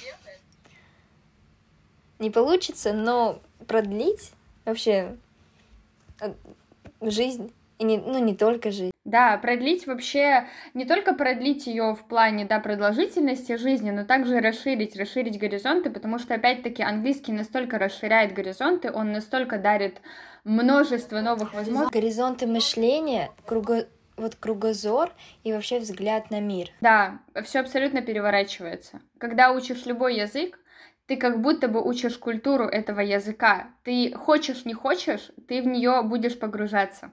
Не 2.20 2.30
получится, 2.30 2.91
но 2.91 3.39
продлить 3.68 4.34
вообще 4.65 5.15
жизнь. 7.01 7.54
И 7.78 7.84
не, 7.84 7.97
ну, 7.97 8.19
не 8.19 8.36
только 8.36 8.71
жизнь. 8.71 8.91
Да, 9.04 9.38
продлить 9.38 9.86
вообще, 9.86 10.47
не 10.73 10.86
только 10.86 11.13
продлить 11.13 11.67
ее 11.67 11.93
в 11.93 12.06
плане, 12.06 12.45
да, 12.45 12.60
продолжительности 12.60 13.58
жизни, 13.58 13.91
но 13.91 14.06
также 14.06 14.39
расширить, 14.39 14.95
расширить 14.95 15.38
горизонты, 15.38 15.89
потому 15.89 16.17
что, 16.17 16.36
опять-таки, 16.36 16.82
английский 16.82 17.34
настолько 17.34 17.78
расширяет 17.78 18.34
горизонты, 18.34 18.91
он 18.91 19.12
настолько 19.12 19.58
дарит 19.58 20.01
множество 20.45 21.19
новых 21.19 21.54
возможностей. 21.54 21.99
Горизонты 21.99 22.47
мышления, 22.47 23.30
круго... 23.45 23.84
вот 24.15 24.36
кругозор 24.36 25.12
и 25.43 25.51
вообще 25.51 25.80
взгляд 25.80 26.32
на 26.32 26.39
мир. 26.39 26.69
Да, 26.82 27.19
все 27.43 27.60
абсолютно 27.60 28.01
переворачивается. 28.01 29.01
Когда 29.17 29.51
учишь 29.51 29.86
любой 29.86 30.15
язык, 30.15 30.60
ты 31.08 31.18
как 31.18 31.41
будто 31.41 31.68
бы 31.68 31.82
учишь 31.82 32.18
культуру 32.18 32.65
этого 32.65 33.00
языка. 33.00 33.70
Ты 33.84 34.13
хочешь, 34.13 34.65
не 34.65 34.74
хочешь, 34.74 35.32
ты 35.48 35.62
в 35.62 35.68
нее 35.68 36.02
будешь 36.04 36.38
погружаться. 36.38 37.12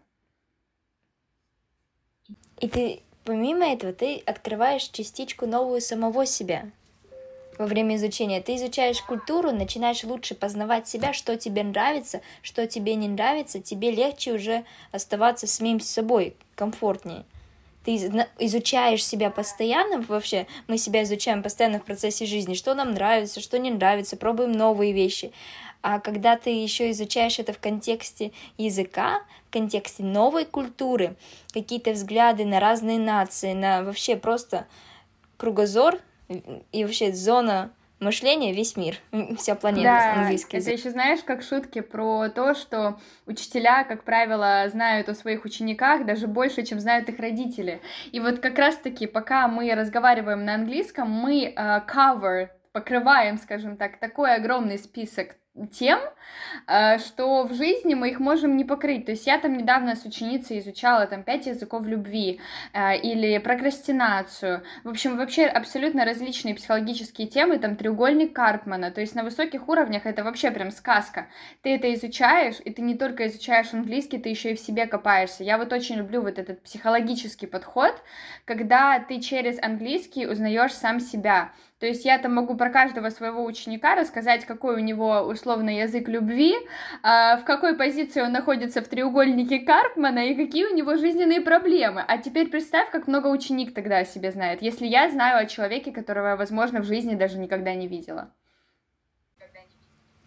И 2.58 2.68
ты, 2.68 3.02
помимо 3.24 3.66
этого, 3.66 3.92
ты 3.92 4.22
открываешь 4.24 4.84
частичку 4.84 5.46
новую 5.46 5.80
самого 5.80 6.26
себя 6.26 6.70
во 7.58 7.66
время 7.66 7.96
изучения. 7.96 8.40
Ты 8.40 8.56
изучаешь 8.56 9.02
культуру, 9.02 9.50
начинаешь 9.50 10.04
лучше 10.04 10.34
познавать 10.34 10.88
себя, 10.88 11.12
что 11.12 11.36
тебе 11.36 11.62
нравится, 11.62 12.22
что 12.40 12.66
тебе 12.66 12.94
не 12.94 13.08
нравится, 13.08 13.60
тебе 13.60 13.90
легче 13.90 14.32
уже 14.32 14.64
оставаться 14.90 15.46
самим 15.46 15.80
собой, 15.80 16.36
комфортнее 16.54 17.24
ты 17.84 17.96
изучаешь 18.38 19.04
себя 19.04 19.30
постоянно, 19.30 20.02
вообще 20.02 20.46
мы 20.68 20.78
себя 20.78 21.02
изучаем 21.02 21.42
постоянно 21.42 21.80
в 21.80 21.84
процессе 21.84 22.26
жизни, 22.26 22.54
что 22.54 22.74
нам 22.74 22.92
нравится, 22.92 23.40
что 23.40 23.58
не 23.58 23.70
нравится, 23.70 24.16
пробуем 24.16 24.52
новые 24.52 24.92
вещи. 24.92 25.32
А 25.82 25.98
когда 25.98 26.36
ты 26.36 26.50
еще 26.50 26.92
изучаешь 26.92 27.40
это 27.40 27.52
в 27.52 27.58
контексте 27.58 28.30
языка, 28.56 29.22
в 29.48 29.52
контексте 29.52 30.04
новой 30.04 30.44
культуры, 30.44 31.16
какие-то 31.52 31.90
взгляды 31.90 32.44
на 32.44 32.60
разные 32.60 33.00
нации, 33.00 33.52
на 33.52 33.82
вообще 33.82 34.16
просто 34.16 34.68
кругозор 35.36 35.98
и 36.70 36.84
вообще 36.84 37.12
зона 37.12 37.72
мышление 38.02 38.52
весь 38.52 38.76
мир, 38.76 38.96
вся 39.38 39.54
планета 39.54 39.84
да, 39.84 40.14
английский 40.20 40.56
язык. 40.56 40.72
Это 40.72 40.80
еще 40.80 40.90
знаешь, 40.90 41.20
как 41.24 41.42
шутки 41.42 41.80
про 41.80 42.28
то, 42.28 42.54
что 42.54 42.98
учителя, 43.26 43.84
как 43.84 44.04
правило, 44.04 44.64
знают 44.68 45.08
о 45.08 45.14
своих 45.14 45.44
учениках 45.44 46.04
даже 46.04 46.26
больше, 46.26 46.64
чем 46.64 46.80
знают 46.80 47.08
их 47.08 47.18
родители. 47.18 47.80
И 48.10 48.20
вот 48.20 48.40
как 48.40 48.58
раз-таки, 48.58 49.06
пока 49.06 49.48
мы 49.48 49.74
разговариваем 49.74 50.44
на 50.44 50.54
английском, 50.54 51.10
мы 51.10 51.54
uh, 51.56 51.82
cover 51.86 52.48
покрываем, 52.72 53.38
скажем 53.38 53.76
так, 53.76 53.98
такой 53.98 54.34
огромный 54.34 54.78
список 54.78 55.36
тем, 55.70 56.00
э, 56.66 56.98
что 56.98 57.44
в 57.44 57.52
жизни 57.52 57.94
мы 57.94 58.08
их 58.08 58.20
можем 58.20 58.56
не 58.56 58.64
покрыть. 58.64 59.04
То 59.04 59.12
есть 59.12 59.26
я 59.26 59.38
там 59.38 59.56
недавно 59.56 59.96
с 59.96 60.04
ученицей 60.04 60.58
изучала 60.60 61.06
там 61.06 61.22
пять 61.22 61.46
языков 61.46 61.86
любви 61.86 62.40
э, 62.72 62.96
или 62.98 63.36
прокрастинацию. 63.38 64.62
В 64.82 64.88
общем, 64.88 65.16
вообще 65.18 65.44
абсолютно 65.44 66.04
различные 66.04 66.54
психологические 66.54 67.28
темы, 67.28 67.58
там 67.58 67.76
треугольник 67.76 68.34
Карпмана. 68.34 68.90
То 68.90 69.02
есть 69.02 69.14
на 69.14 69.24
высоких 69.24 69.68
уровнях 69.68 70.06
это 70.06 70.24
вообще 70.24 70.50
прям 70.50 70.70
сказка. 70.70 71.28
Ты 71.60 71.74
это 71.74 71.92
изучаешь, 71.94 72.56
и 72.64 72.72
ты 72.72 72.80
не 72.80 72.94
только 72.94 73.26
изучаешь 73.26 73.74
английский, 73.74 74.18
ты 74.18 74.30
еще 74.30 74.52
и 74.52 74.56
в 74.56 74.60
себе 74.60 74.86
копаешься. 74.86 75.44
Я 75.44 75.58
вот 75.58 75.72
очень 75.72 75.96
люблю 75.96 76.22
вот 76.22 76.38
этот 76.38 76.62
психологический 76.62 77.46
подход, 77.46 77.94
когда 78.46 78.98
ты 79.00 79.20
через 79.20 79.62
английский 79.62 80.26
узнаешь 80.26 80.72
сам 80.72 80.98
себя. 80.98 81.52
То 81.82 81.88
есть 81.88 82.04
я 82.04 82.16
там 82.18 82.32
могу 82.32 82.54
про 82.54 82.70
каждого 82.70 83.10
своего 83.10 83.44
ученика 83.44 83.96
рассказать, 83.96 84.44
какой 84.44 84.76
у 84.76 84.78
него 84.78 85.22
условный 85.22 85.78
язык 85.78 86.06
любви, 86.06 86.54
а, 87.02 87.38
в 87.38 87.44
какой 87.44 87.76
позиции 87.76 88.20
он 88.20 88.30
находится 88.30 88.82
в 88.82 88.86
треугольнике 88.86 89.58
Карпмана 89.58 90.28
и 90.28 90.36
какие 90.36 90.66
у 90.66 90.76
него 90.76 90.96
жизненные 90.96 91.40
проблемы. 91.40 92.04
А 92.06 92.18
теперь 92.18 92.50
представь, 92.50 92.88
как 92.92 93.08
много 93.08 93.26
ученик 93.26 93.74
тогда 93.74 93.98
о 93.98 94.04
себе 94.04 94.30
знает, 94.30 94.62
если 94.62 94.86
я 94.86 95.10
знаю 95.10 95.40
о 95.40 95.46
человеке, 95.46 95.90
которого 95.90 96.28
я, 96.28 96.36
возможно, 96.36 96.82
в 96.82 96.84
жизни 96.84 97.16
даже 97.16 97.36
никогда 97.36 97.74
не 97.74 97.88
видела. 97.88 98.30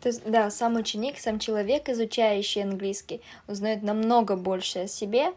То 0.01 0.09
есть, 0.09 0.29
да, 0.29 0.51
сам 0.51 0.75
ученик, 0.75 1.19
сам 1.19 1.39
человек, 1.39 1.87
изучающий 1.87 2.63
английский, 2.63 3.21
узнает 3.47 3.81
намного 3.81 4.35
больше 4.35 4.79
о 4.79 4.87
себе. 4.87 5.27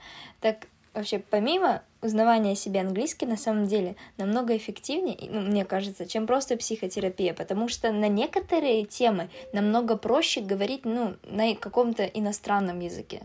Так 0.41 0.67
вообще, 0.99 1.19
помимо 1.19 1.83
узнавание 2.03 2.55
себя 2.55 2.83
английский 2.83 3.27
на 3.27 3.37
самом 3.37 3.67
деле 3.67 3.97
намного 4.17 4.57
эффективнее, 4.57 5.17
ну, 5.31 5.41
мне 5.41 5.65
кажется, 5.65 6.07
чем 6.07 6.27
просто 6.27 6.57
психотерапия, 6.57 7.35
потому 7.35 7.69
что 7.69 7.93
на 7.93 8.09
некоторые 8.09 8.85
темы 8.85 9.29
намного 9.53 9.97
проще 9.97 10.41
говорить 10.41 10.85
ну, 10.85 11.17
на 11.25 11.55
каком-то 11.55 12.05
иностранном 12.05 12.81
языке. 12.81 13.23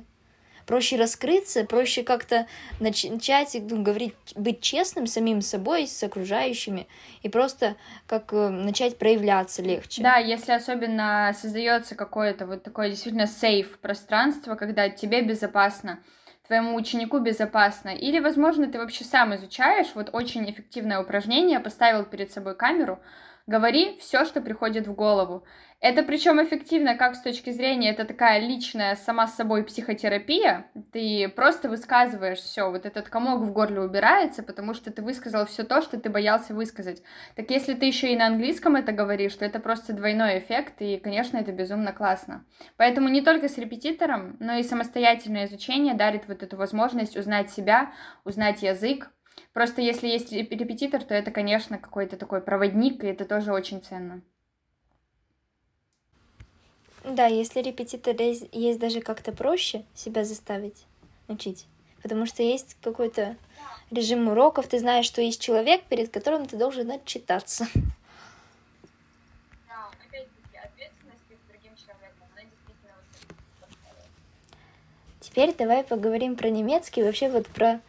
Проще 0.65 0.95
раскрыться, 0.95 1.65
проще 1.65 2.03
как-то 2.03 2.47
начать 2.79 3.57
ну, 3.69 3.83
говорить, 3.83 4.13
быть 4.35 4.61
честным 4.61 5.07
самим 5.07 5.41
собой, 5.41 5.87
с 5.87 6.01
окружающими, 6.03 6.87
и 7.21 7.27
просто 7.27 7.75
как 8.07 8.31
э, 8.31 8.47
начать 8.47 8.97
проявляться 8.97 9.61
легче. 9.61 10.01
Да, 10.01 10.17
если 10.17 10.53
особенно 10.53 11.35
создается 11.37 11.95
какое-то 11.95 12.47
вот 12.47 12.63
такое 12.63 12.89
действительно 12.89 13.27
сейф 13.27 13.77
пространство, 13.79 14.55
когда 14.55 14.87
тебе 14.87 15.21
безопасно, 15.21 15.99
твоему 16.47 16.75
ученику 16.75 17.19
безопасно. 17.19 17.89
Или, 17.89 18.19
возможно, 18.19 18.67
ты 18.67 18.77
вообще 18.77 19.03
сам 19.03 19.33
изучаешь, 19.35 19.91
вот 19.95 20.09
очень 20.13 20.49
эффективное 20.49 20.99
упражнение, 21.01 21.59
поставил 21.59 22.03
перед 22.05 22.31
собой 22.31 22.55
камеру, 22.55 22.99
говори 23.47 23.97
все, 23.99 24.25
что 24.25 24.41
приходит 24.41 24.87
в 24.87 24.93
голову. 24.93 25.45
Это 25.79 26.01
причем 26.03 26.41
эффективно 26.41 26.95
как 26.95 27.13
с 27.13 27.21
точки 27.21 27.49
зрения, 27.49 27.89
это 27.89 28.05
такая 28.05 28.39
личная 28.39 28.95
сама 28.95 29.27
с 29.27 29.35
собой 29.35 29.65
психотерапия. 29.65 30.67
Ты 30.93 31.27
просто 31.27 31.67
высказываешь 31.67 32.37
все, 32.37 32.71
вот 32.71 32.85
этот 32.85 33.09
комок 33.09 33.41
в 33.41 33.51
горле 33.51 33.81
убирается, 33.81 34.43
потому 34.43 34.73
что 34.73 34.91
ты 34.91 35.01
высказал 35.01 35.45
все 35.45 35.63
то, 35.63 35.81
что 35.81 35.99
ты 35.99 36.09
боялся 36.09 36.53
высказать. 36.53 37.03
Так 37.35 37.51
если 37.51 37.73
ты 37.73 37.85
еще 37.85 38.13
и 38.13 38.15
на 38.15 38.27
английском 38.27 38.77
это 38.77 38.93
говоришь, 38.93 39.35
то 39.35 39.43
это 39.43 39.59
просто 39.59 39.91
двойной 39.91 40.39
эффект, 40.39 40.75
и, 40.79 40.95
конечно, 40.97 41.35
это 41.35 41.51
безумно 41.51 41.91
классно. 41.91 42.45
Поэтому 42.77 43.09
не 43.09 43.21
только 43.21 43.49
с 43.49 43.57
репетитором, 43.57 44.37
но 44.39 44.53
и 44.53 44.63
самостоятельное 44.63 45.47
изучение 45.47 45.95
дарит 45.95 46.29
вот 46.29 46.43
эту 46.43 46.55
возможность 46.55 47.17
узнать 47.17 47.51
себя, 47.51 47.91
узнать 48.23 48.63
язык, 48.63 49.09
Просто 49.53 49.81
если 49.81 50.07
есть 50.07 50.31
репетитор, 50.31 51.03
то 51.03 51.13
это, 51.13 51.31
конечно, 51.31 51.77
какой-то 51.77 52.17
такой 52.17 52.41
проводник, 52.41 53.03
и 53.03 53.07
это 53.07 53.25
тоже 53.25 53.53
очень 53.53 53.81
ценно. 53.81 54.21
Да, 57.03 57.27
если 57.27 57.61
репетитор 57.61 58.15
есть, 58.19 58.47
есть 58.51 58.79
даже 58.79 59.01
как-то 59.01 59.31
проще 59.31 59.83
себя 59.93 60.23
заставить 60.23 60.85
учить. 61.27 61.65
Потому 62.01 62.25
что 62.25 62.43
есть 62.43 62.77
какой-то 62.81 63.37
режим 63.91 64.27
уроков, 64.29 64.67
ты 64.67 64.79
знаешь, 64.79 65.05
что 65.05 65.21
есть 65.21 65.41
человек, 65.41 65.83
перед 65.83 66.09
которым 66.09 66.45
ты 66.45 66.57
должен 66.57 66.89
отчитаться. 66.91 67.67
Теперь 75.19 75.55
давай 75.55 75.83
поговорим 75.83 76.35
про 76.35 76.49
немецкий, 76.49 77.01
вообще 77.01 77.27
вот 77.27 77.47
про, 77.47 77.81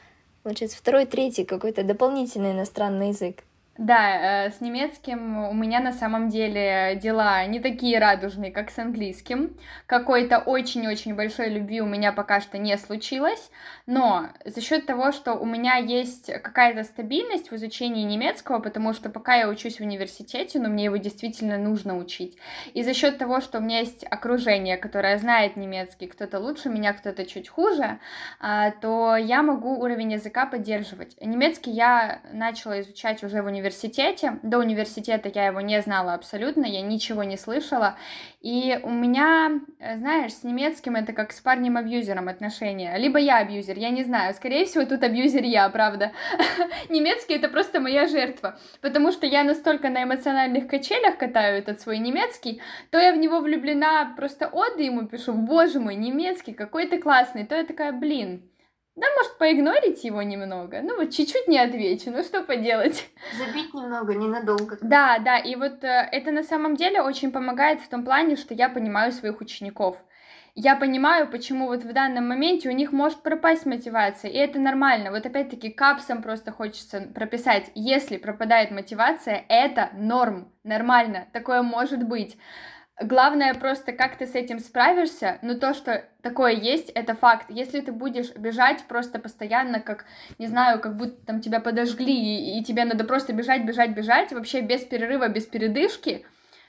получается, 0.44 0.78
второй, 0.78 1.07
третий 1.07 1.44
какой-то 1.44 1.83
дополнительный 1.83 2.52
иностранный 2.52 3.09
язык. 3.09 3.42
Да, 3.76 4.46
э, 4.46 4.50
с 4.52 4.60
немецким 4.60 5.48
у 5.48 5.52
меня 5.52 5.80
на 5.80 5.92
самом 5.92 6.28
деле 6.28 6.96
дела 7.02 7.44
не 7.46 7.58
такие 7.58 7.98
радужные, 7.98 8.52
как 8.52 8.70
с 8.70 8.78
английским. 8.78 9.56
Какой-то 9.87 10.38
очень-очень 10.38 11.16
большой 11.16 11.48
любви 11.48 11.80
у 11.80 11.87
меня 11.87 12.12
пока 12.12 12.40
что 12.40 12.56
не 12.56 12.78
случилось, 12.78 13.50
но 13.87 14.28
за 14.44 14.60
счет 14.60 14.87
того, 14.87 15.10
что 15.10 15.34
у 15.34 15.44
меня 15.44 15.74
есть 15.74 16.26
какая-то 16.26 16.84
стабильность 16.84 17.50
в 17.50 17.56
изучении 17.56 18.04
немецкого, 18.04 18.60
потому 18.60 18.92
что 18.92 19.10
пока 19.10 19.34
я 19.34 19.48
учусь 19.48 19.78
в 19.78 19.80
университете, 19.80 20.60
но 20.60 20.68
мне 20.68 20.84
его 20.84 20.96
действительно 20.96 21.58
нужно 21.58 21.98
учить, 21.98 22.38
и 22.74 22.84
за 22.84 22.94
счет 22.94 23.18
того, 23.18 23.40
что 23.40 23.58
у 23.58 23.60
меня 23.60 23.80
есть 23.80 24.06
окружение, 24.08 24.76
которое 24.76 25.18
знает 25.18 25.56
немецкий, 25.56 26.06
кто-то 26.06 26.38
лучше 26.38 26.68
меня, 26.68 26.92
кто-то 26.92 27.26
чуть 27.26 27.48
хуже, 27.48 27.98
а, 28.38 28.70
то 28.70 29.16
я 29.16 29.42
могу 29.42 29.80
уровень 29.80 30.12
языка 30.12 30.46
поддерживать. 30.46 31.16
Немецкий 31.20 31.72
я 31.72 32.20
начала 32.32 32.80
изучать 32.80 33.24
уже 33.24 33.42
в 33.42 33.46
университете, 33.46 33.63
университете. 33.64 34.38
До 34.42 34.59
университета 34.59 35.31
я 35.35 35.46
его 35.46 35.61
не 35.61 35.81
знала 35.81 36.12
абсолютно, 36.12 36.66
я 36.66 36.83
ничего 36.83 37.24
не 37.24 37.38
слышала. 37.38 37.96
И 38.42 38.79
у 38.83 38.90
меня, 38.90 39.61
э, 39.79 39.96
знаешь, 39.96 40.35
с 40.35 40.44
немецким 40.44 40.96
это 40.96 41.14
как 41.14 41.33
с 41.33 41.40
парнем-абьюзером 41.40 42.29
отношения. 42.29 42.94
Либо 42.98 43.18
я 43.18 43.38
абьюзер, 43.38 43.79
я 43.79 43.88
не 43.90 44.05
знаю. 44.05 44.35
Скорее 44.35 44.66
всего, 44.66 44.85
тут 44.85 45.03
абьюзер 45.03 45.44
я, 45.44 45.68
правда. 45.70 46.12
Немецкий 46.90 47.35
это 47.35 47.48
просто 47.48 47.81
моя 47.81 48.07
жертва. 48.07 48.59
Потому 48.83 49.12
что 49.12 49.27
я 49.27 49.44
настолько 49.44 49.88
на 49.88 50.03
эмоциональных 50.03 50.66
качелях 50.66 51.16
катаю 51.16 51.59
этот 51.59 51.81
свой 51.81 51.98
немецкий, 51.98 52.61
то 52.90 52.98
я 52.98 53.12
в 53.14 53.16
него 53.16 53.40
влюблена, 53.40 54.12
просто 54.16 54.48
оды 54.48 54.83
ему 54.83 55.07
пишу, 55.07 55.33
боже 55.33 55.81
мой, 55.81 55.94
немецкий, 55.94 56.53
какой 56.53 56.87
ты 56.87 56.98
классный, 56.98 57.46
то 57.46 57.55
я 57.55 57.64
такая, 57.64 57.92
блин, 57.92 58.42
да, 58.96 59.07
может, 59.16 59.38
поигнорить 59.38 60.04
его 60.04 60.22
немного. 60.22 60.80
Ну, 60.80 60.96
вот 60.96 61.11
чуть-чуть 61.11 61.48
не 61.48 61.59
отвечу, 61.59 62.12
ну 62.12 62.22
что 62.22 62.42
поделать. 62.42 63.09
Забить 63.37 63.74
немного, 63.74 64.14
ненадолго. 64.14 64.78
Да, 64.80 65.18
да, 65.18 65.38
и 65.38 65.57
вот 65.57 65.83
э, 65.83 66.09
это 66.12 66.30
на 66.30 66.44
самом 66.44 66.76
деле 66.76 67.02
очень 67.02 67.33
помогает 67.33 67.80
в 67.80 67.88
том 67.88 68.04
плане, 68.04 68.37
что 68.37 68.54
я 68.54 68.68
понимаю 68.68 69.11
своих 69.11 69.40
учеников. 69.40 69.96
Я 70.57 70.76
понимаю, 70.76 71.28
почему 71.28 71.66
вот 71.66 71.83
в 71.83 71.92
данном 71.92 72.28
моменте 72.28 72.68
у 72.68 72.72
них 72.72 72.92
может 72.92 73.24
пропасть 73.24 73.66
мотивация, 73.66 74.30
и 74.30 74.37
это 74.37 74.61
нормально. 74.61 75.11
Вот 75.11 75.26
опять-таки 75.26 75.70
капсом 75.70 76.22
просто 76.22 76.52
хочется 76.52 77.00
прописать, 77.12 77.72
если 77.74 78.18
пропадает 78.18 78.70
мотивация, 78.70 79.44
это 79.48 79.90
норм, 79.94 80.52
нормально, 80.62 81.26
такое 81.33 81.62
может 81.62 82.04
быть. 82.04 82.38
Главное 83.00 83.54
просто, 83.54 83.90
как 83.92 84.16
ты 84.16 84.26
с 84.26 84.37
этим 84.37 84.61
справишься, 84.61 85.38
но 85.42 85.54
то, 85.54 85.74
что 85.74 86.04
такое 86.22 86.52
есть, 86.52 86.90
это 86.90 87.14
факт. 87.14 87.46
Если 87.48 87.80
ты 87.80 87.90
будешь 87.90 88.33
бежать 88.37 88.85
просто 88.85 89.18
постоянно, 89.18 89.80
как, 89.80 90.04
не 90.38 90.46
знаю, 90.46 90.78
как 90.78 90.96
будто 90.96 91.26
там 91.26 91.40
тебя 91.40 91.59
подожгли, 91.59 92.14
и, 92.14 92.59
и 92.61 92.62
тебе 92.62 92.85
надо 92.85 93.02
просто 93.02 93.33
бежать, 93.33 93.64
бежать, 93.64 93.90
бежать, 93.90 94.33
вообще 94.33 94.61
без 94.61 94.83
перерыва, 94.83 95.26
без 95.26 95.44
передышки, 95.44 96.24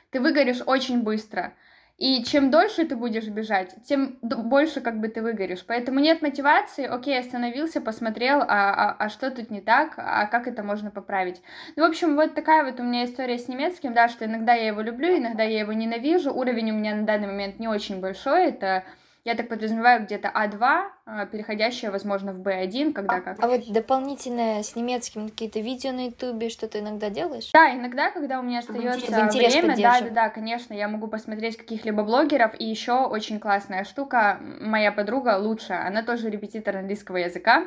ты 0.09 0.19
выгоришь 0.19 0.63
очень 0.65 1.03
быстро. 1.03 1.53
И 1.97 2.23
чем 2.23 2.51
дольше 2.51 2.85
ты 2.85 2.97
будешь 2.97 3.27
бежать, 3.27 3.73
тем 3.85 4.17
больше 4.21 4.81
как 4.81 4.99
бы 4.99 5.07
ты 5.07 5.21
выгоришь. 5.21 5.65
Поэтому 5.65 6.01
нет 6.01 6.21
мотивации, 6.21 6.85
окей, 6.85 7.17
остановился, 7.17 7.79
посмотрел, 7.79 8.41
а, 8.41 8.45
а, 8.47 8.95
а 8.99 9.09
что 9.09 9.31
тут 9.31 9.49
не 9.49 9.61
так, 9.61 9.93
а 9.95 10.25
как 10.25 10.47
это 10.47 10.61
можно 10.61 10.91
поправить. 10.91 11.41
Ну, 11.77 11.83
в 11.83 11.89
общем, 11.89 12.15
вот 12.15 12.35
такая 12.35 12.65
вот 12.65 12.81
у 12.81 12.83
меня 12.83 13.05
история 13.05 13.37
с 13.37 13.47
немецким, 13.47 13.93
да, 13.93 14.09
что 14.09 14.25
иногда 14.25 14.53
я 14.53 14.67
его 14.67 14.81
люблю, 14.81 15.17
иногда 15.17 15.43
я 15.43 15.59
его 15.59 15.71
ненавижу. 15.71 16.33
Уровень 16.33 16.71
у 16.71 16.75
меня 16.75 16.95
на 16.95 17.03
данный 17.03 17.27
момент 17.27 17.59
не 17.59 17.69
очень 17.69 18.01
большой, 18.01 18.47
это 18.47 18.83
я 19.25 19.33
так 19.33 19.49
подразумеваю, 19.49 20.03
где-то 20.03 20.27
А2, 20.27 20.83
а, 21.07 21.25
переходящая, 21.25 21.89
возможно, 21.89 22.31
в 22.31 22.41
Б1, 22.41 22.93
когда 22.93 23.21
как. 23.21 23.43
А 23.43 23.47
вот 23.47 23.67
дополнительное 23.67 24.61
с 24.61 24.75
немецким 24.75 25.29
какие-то 25.29 25.59
видео 25.59 25.91
на 25.91 26.05
Ютубе, 26.05 26.49
что 26.49 26.67
ты 26.67 26.79
иногда 26.79 27.09
делаешь? 27.09 27.49
Да, 27.51 27.73
иногда, 27.73 28.11
когда 28.11 28.39
у 28.39 28.43
меня 28.43 28.59
остается 28.59 29.11
время, 29.35 29.75
да, 29.75 30.01
да, 30.01 30.09
да, 30.11 30.29
конечно, 30.29 30.75
я 30.75 30.87
могу 30.87 31.07
посмотреть 31.07 31.57
каких-либо 31.57 32.03
блогеров. 32.03 32.53
И 32.59 32.65
еще 32.65 33.05
очень 33.07 33.39
классная 33.39 33.83
штука, 33.83 34.39
моя 34.61 34.91
подруга 34.91 35.39
лучшая, 35.39 35.87
она 35.87 36.03
тоже 36.03 36.29
репетитор 36.29 36.77
английского 36.77 37.17
языка. 37.17 37.65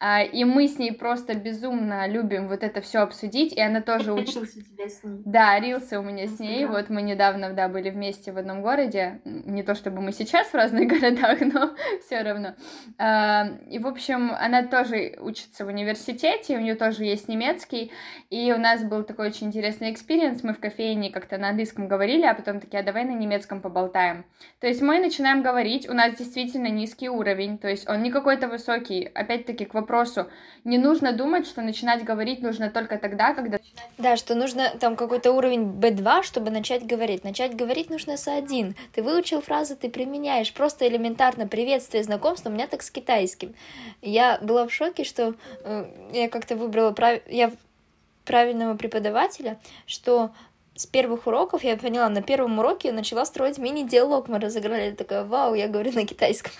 А, 0.00 0.22
и 0.22 0.44
мы 0.44 0.68
с 0.68 0.78
ней 0.78 0.92
просто 0.92 1.34
безумно 1.34 2.06
любим 2.06 2.46
вот 2.46 2.62
это 2.62 2.80
все 2.80 3.00
обсудить, 3.00 3.52
и 3.52 3.60
она 3.60 3.80
тоже 3.80 4.12
учится. 4.12 4.46
Да, 5.02 5.58
рилсы 5.58 5.98
у 5.98 6.02
меня 6.02 6.28
с 6.28 6.38
ней, 6.38 6.66
вот 6.66 6.88
мы 6.88 7.02
недавно, 7.02 7.50
да, 7.50 7.68
были 7.68 7.90
вместе 7.90 8.30
в 8.30 8.38
одном 8.38 8.62
городе, 8.62 9.20
не 9.24 9.64
то 9.64 9.74
чтобы 9.74 10.00
мы 10.00 10.12
сейчас 10.12 10.48
в 10.48 10.54
разных 10.54 10.86
городах, 11.00 11.40
но 11.40 11.74
все 12.06 12.22
равно. 12.22 12.54
А, 12.96 13.48
и, 13.68 13.80
в 13.80 13.88
общем, 13.88 14.30
она 14.38 14.62
тоже 14.62 15.18
учится 15.20 15.64
в 15.64 15.68
университете, 15.68 16.56
у 16.56 16.60
нее 16.60 16.76
тоже 16.76 17.02
есть 17.02 17.26
немецкий, 17.26 17.90
и 18.30 18.52
у 18.52 18.58
нас 18.58 18.84
был 18.84 19.02
такой 19.02 19.26
очень 19.28 19.48
интересный 19.48 19.90
experience, 19.90 20.44
мы 20.44 20.54
в 20.54 20.60
кофейне 20.60 21.10
как-то 21.10 21.38
на 21.38 21.48
английском 21.48 21.88
говорили, 21.88 22.24
а 22.24 22.34
потом 22.34 22.60
такие, 22.60 22.80
а 22.80 22.84
давай 22.84 23.04
на 23.04 23.14
немецком 23.14 23.60
поболтаем. 23.60 24.24
То 24.60 24.68
есть 24.68 24.80
мы 24.80 25.00
начинаем 25.00 25.42
говорить, 25.42 25.88
у 25.88 25.92
нас 25.92 26.14
действительно 26.14 26.68
низкий 26.68 27.08
уровень, 27.08 27.58
то 27.58 27.66
есть 27.66 27.88
он 27.88 28.04
не 28.04 28.12
какой-то 28.12 28.46
высокий, 28.46 29.04
опять-таки 29.12 29.64
к 29.64 29.74
вопросу 29.74 29.87
вопросу. 29.88 30.26
Не 30.64 30.78
нужно 30.78 31.12
думать, 31.12 31.46
что 31.46 31.62
начинать 31.62 32.04
говорить 32.04 32.42
нужно 32.42 32.70
только 32.70 32.98
тогда, 32.98 33.32
когда... 33.32 33.58
Да, 33.96 34.16
что 34.16 34.34
нужно 34.34 34.70
там 34.80 34.96
какой-то 34.96 35.32
уровень 35.32 35.62
B2, 35.62 36.22
чтобы 36.22 36.50
начать 36.50 36.86
говорить. 36.86 37.24
Начать 37.24 37.56
говорить 37.56 37.90
нужно 37.90 38.16
с 38.16 38.28
1. 38.28 38.74
Ты 38.92 39.02
выучил 39.02 39.40
фразы, 39.40 39.76
ты 39.76 39.88
применяешь. 39.88 40.52
Просто 40.52 40.86
элементарно 40.86 41.46
приветствие, 41.46 42.04
знакомство. 42.04 42.50
У 42.50 42.52
меня 42.52 42.66
так 42.66 42.82
с 42.82 42.90
китайским. 42.90 43.54
Я 44.02 44.38
была 44.42 44.66
в 44.66 44.72
шоке, 44.72 45.04
что 45.04 45.34
э, 45.64 45.86
я 46.12 46.28
как-то 46.28 46.56
выбрала 46.56 46.92
прав... 46.92 47.20
я 47.28 47.50
правильного 48.24 48.76
преподавателя, 48.76 49.58
что 49.86 50.30
с 50.74 50.86
первых 50.86 51.26
уроков 51.26 51.64
я 51.64 51.76
поняла, 51.76 52.10
на 52.10 52.20
первом 52.20 52.58
уроке 52.58 52.88
я 52.88 52.94
начала 52.94 53.24
строить 53.24 53.58
мини-диалог, 53.58 54.28
мы 54.28 54.38
разыграли, 54.38 54.90
я 54.90 54.92
такая, 54.92 55.24
вау, 55.24 55.54
я 55.54 55.66
говорю 55.66 55.92
на 55.92 56.06
китайском. 56.06 56.52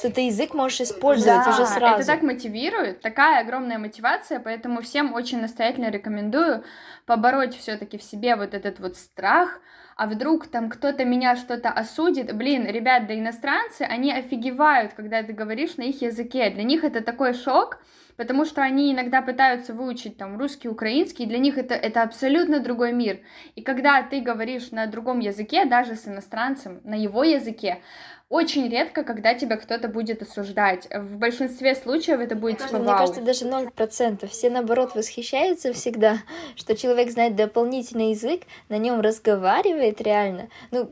Что 0.00 0.10
ты 0.10 0.22
язык 0.22 0.54
можешь 0.54 0.80
использовать 0.80 1.44
да, 1.44 1.50
уже 1.50 1.66
сразу. 1.66 1.96
Это 1.96 2.06
так 2.06 2.22
мотивирует, 2.22 3.02
такая 3.02 3.42
огромная 3.42 3.78
мотивация, 3.78 4.40
поэтому 4.40 4.80
всем 4.80 5.12
очень 5.12 5.40
настоятельно 5.40 5.90
рекомендую 5.90 6.64
побороть 7.04 7.54
все-таки 7.54 7.98
в 7.98 8.02
себе 8.02 8.34
вот 8.36 8.54
этот 8.54 8.80
вот 8.80 8.96
страх, 8.96 9.60
а 9.96 10.06
вдруг 10.06 10.46
там 10.46 10.70
кто-то 10.70 11.04
меня 11.04 11.36
что-то 11.36 11.68
осудит. 11.68 12.34
Блин, 12.34 12.66
ребят, 12.66 13.06
да 13.06 13.14
иностранцы, 13.14 13.82
они 13.82 14.10
офигевают, 14.10 14.94
когда 14.94 15.22
ты 15.22 15.34
говоришь 15.34 15.76
на 15.76 15.82
их 15.82 16.00
языке. 16.00 16.48
Для 16.48 16.62
них 16.62 16.82
это 16.82 17.02
такой 17.02 17.34
шок, 17.34 17.78
потому 18.16 18.46
что 18.46 18.62
они 18.62 18.94
иногда 18.94 19.20
пытаются 19.20 19.74
выучить 19.74 20.16
там 20.16 20.38
русский, 20.38 20.68
украинский, 20.68 21.26
и 21.26 21.28
для 21.28 21.38
них 21.38 21.58
это, 21.58 21.74
это 21.74 22.02
абсолютно 22.02 22.60
другой 22.60 22.92
мир. 22.92 23.20
И 23.54 23.60
когда 23.60 24.02
ты 24.02 24.22
говоришь 24.22 24.70
на 24.70 24.86
другом 24.86 25.18
языке, 25.18 25.66
даже 25.66 25.96
с 25.96 26.08
иностранцем, 26.08 26.80
на 26.84 26.94
его 26.94 27.22
языке, 27.22 27.82
очень 28.30 28.68
редко, 28.68 29.02
когда 29.02 29.34
тебя 29.34 29.56
кто-то 29.56 29.88
будет 29.88 30.22
осуждать. 30.22 30.86
В 30.94 31.18
большинстве 31.18 31.74
случаев 31.74 32.20
это 32.20 32.36
будет 32.36 32.58
типа 32.58 32.78
Мне 32.78 32.86
кажется, 32.86 33.20
даже 33.20 33.44
ноль 33.44 33.70
процентов. 33.72 34.30
Все, 34.30 34.48
наоборот, 34.50 34.94
восхищаются 34.94 35.72
всегда, 35.72 36.18
что 36.54 36.76
человек 36.76 37.10
знает 37.10 37.34
дополнительный 37.34 38.10
язык, 38.10 38.42
на 38.68 38.78
нем 38.78 39.00
разговаривает 39.00 40.00
реально. 40.00 40.48
Ну, 40.70 40.88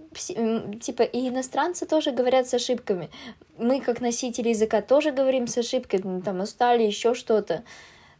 типа, 0.80 1.02
и 1.02 1.28
иностранцы 1.28 1.86
тоже 1.86 2.10
говорят 2.10 2.48
с 2.48 2.54
ошибками. 2.54 3.08
Мы, 3.56 3.80
как 3.80 4.00
носители 4.00 4.48
языка, 4.48 4.82
тоже 4.82 5.12
говорим 5.12 5.46
с 5.46 5.56
ошибками, 5.58 6.20
там, 6.20 6.40
устали, 6.40 6.82
еще 6.82 7.14
что-то 7.14 7.62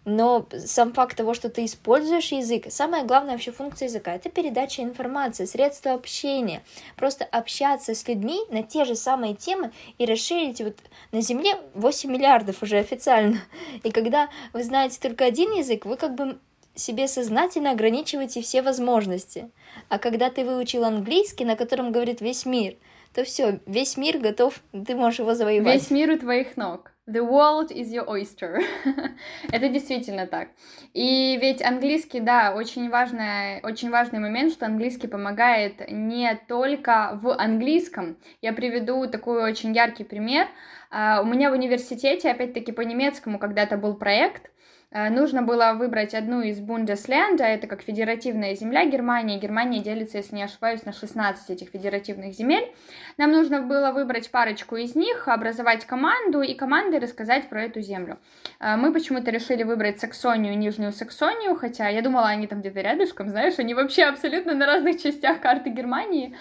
но 0.05 0.47
сам 0.65 0.93
факт 0.93 1.17
того, 1.17 1.35
что 1.35 1.51
ты 1.51 1.65
используешь 1.65 2.33
язык, 2.33 2.67
самая 2.71 3.05
главная 3.05 3.33
вообще 3.33 3.53
функция 3.53 3.89
языка, 3.89 4.15
это 4.15 4.31
передача 4.31 4.83
информации, 4.83 5.45
средство 5.45 5.93
общения. 5.93 6.63
Просто 6.97 7.25
общаться 7.25 7.95
с 7.95 8.09
людьми 8.09 8.41
на 8.51 8.63
те 8.63 8.85
же 8.85 8.95
самые 8.95 9.35
темы 9.35 9.73
и 9.99 10.07
расширить 10.07 10.61
вот 10.61 10.77
на 11.13 11.21
Земле 11.21 11.59
8 11.75 12.11
миллиардов 12.11 12.63
уже 12.63 12.79
официально. 12.79 13.39
И 13.83 13.91
когда 13.91 14.29
вы 14.53 14.63
знаете 14.65 14.99
только 15.01 15.25
один 15.25 15.53
язык, 15.53 15.85
вы 15.85 15.97
как 15.97 16.15
бы 16.15 16.39
себе 16.75 17.09
сознательно 17.09 17.73
ограничиваете 17.73 18.41
все 18.41 18.63
возможности. 18.63 19.51
А 19.89 19.99
когда 19.99 20.31
ты 20.31 20.45
выучил 20.45 20.85
английский, 20.85 21.45
на 21.45 21.57
котором 21.57 21.93
говорит 21.93 22.21
весь 22.21 22.47
мир, 22.47 22.77
то 23.13 23.25
все, 23.25 23.61
весь 23.67 23.97
мир 23.97 24.19
готов, 24.19 24.61
ты 24.87 24.95
можешь 24.95 25.21
его 25.21 25.35
завоевать. 25.35 25.75
Весь 25.75 25.91
мир 25.91 26.11
у 26.11 26.19
твоих 26.19 26.57
ног. 26.57 26.93
The 27.09 27.25
world 27.25 27.71
is 27.71 27.91
your 27.91 28.07
oyster. 28.07 28.61
Это 29.51 29.71
действительно 29.71 30.27
так. 30.27 30.49
И 30.93 31.39
ведь 31.41 31.63
английский, 31.63 32.21
да, 32.21 32.53
очень, 32.55 32.91
важный, 32.91 33.63
очень 33.63 33.89
важный 33.91 34.19
момент, 34.19 34.53
что 34.53 34.67
английский 34.67 35.07
помогает 35.07 35.91
не 35.91 36.39
только 36.49 37.19
в 37.23 37.33
английском. 37.33 38.19
Я 38.43 38.53
приведу 38.53 39.07
такой 39.07 39.43
очень 39.43 39.75
яркий 39.75 40.05
пример. 40.05 40.49
Uh, 40.91 41.23
у 41.23 41.25
меня 41.25 41.51
в 41.51 41.55
университете, 41.55 42.31
опять-таки 42.31 42.73
по 42.73 42.83
немецкому, 42.83 43.39
когда-то 43.39 43.79
был 43.79 43.95
проект, 43.95 44.51
нужно 44.91 45.43
было 45.43 45.75
выбрать 45.75 46.15
одну 46.15 46.41
из 46.41 46.61
Бундесленда, 46.61 47.45
это 47.45 47.67
как 47.67 47.83
федеративная 47.83 48.55
земля 48.55 48.87
Германии. 48.87 49.39
Германия 49.39 49.81
делится, 49.81 50.19
если 50.19 50.37
не 50.37 50.43
ошибаюсь, 50.43 50.85
на 50.85 50.93
16 50.93 51.51
этих 51.51 51.69
федеративных 51.69 52.33
земель. 52.35 52.73
Нам 53.19 53.33
нужно 53.33 53.61
было 53.61 53.93
выбрать 53.93 54.31
парочку 54.31 54.77
из 54.77 54.95
них, 54.95 55.29
образовать 55.29 55.85
команду 55.85 56.41
и 56.41 56.55
командой 56.55 57.01
рассказать 57.01 57.49
про 57.49 57.65
эту 57.65 57.81
землю. 57.81 58.19
Э, 58.61 58.77
мы 58.77 58.93
почему-то 58.93 59.31
решили 59.31 59.63
выбрать 59.63 60.01
Саксонию 60.01 60.57
Нижнюю 60.57 60.93
Саксонию, 60.93 61.55
хотя 61.57 61.89
я 61.89 62.03
думала, 62.03 62.29
они 62.29 62.47
там 62.47 62.61
где-то 62.61 62.81
рядышком, 62.81 63.29
знаешь, 63.29 63.59
они 63.59 63.75
вообще 63.75 64.05
абсолютно 64.05 64.55
на 64.55 64.67
разных 64.67 65.03
частях 65.03 65.41
карты 65.41 65.71
Германии. 65.71 66.37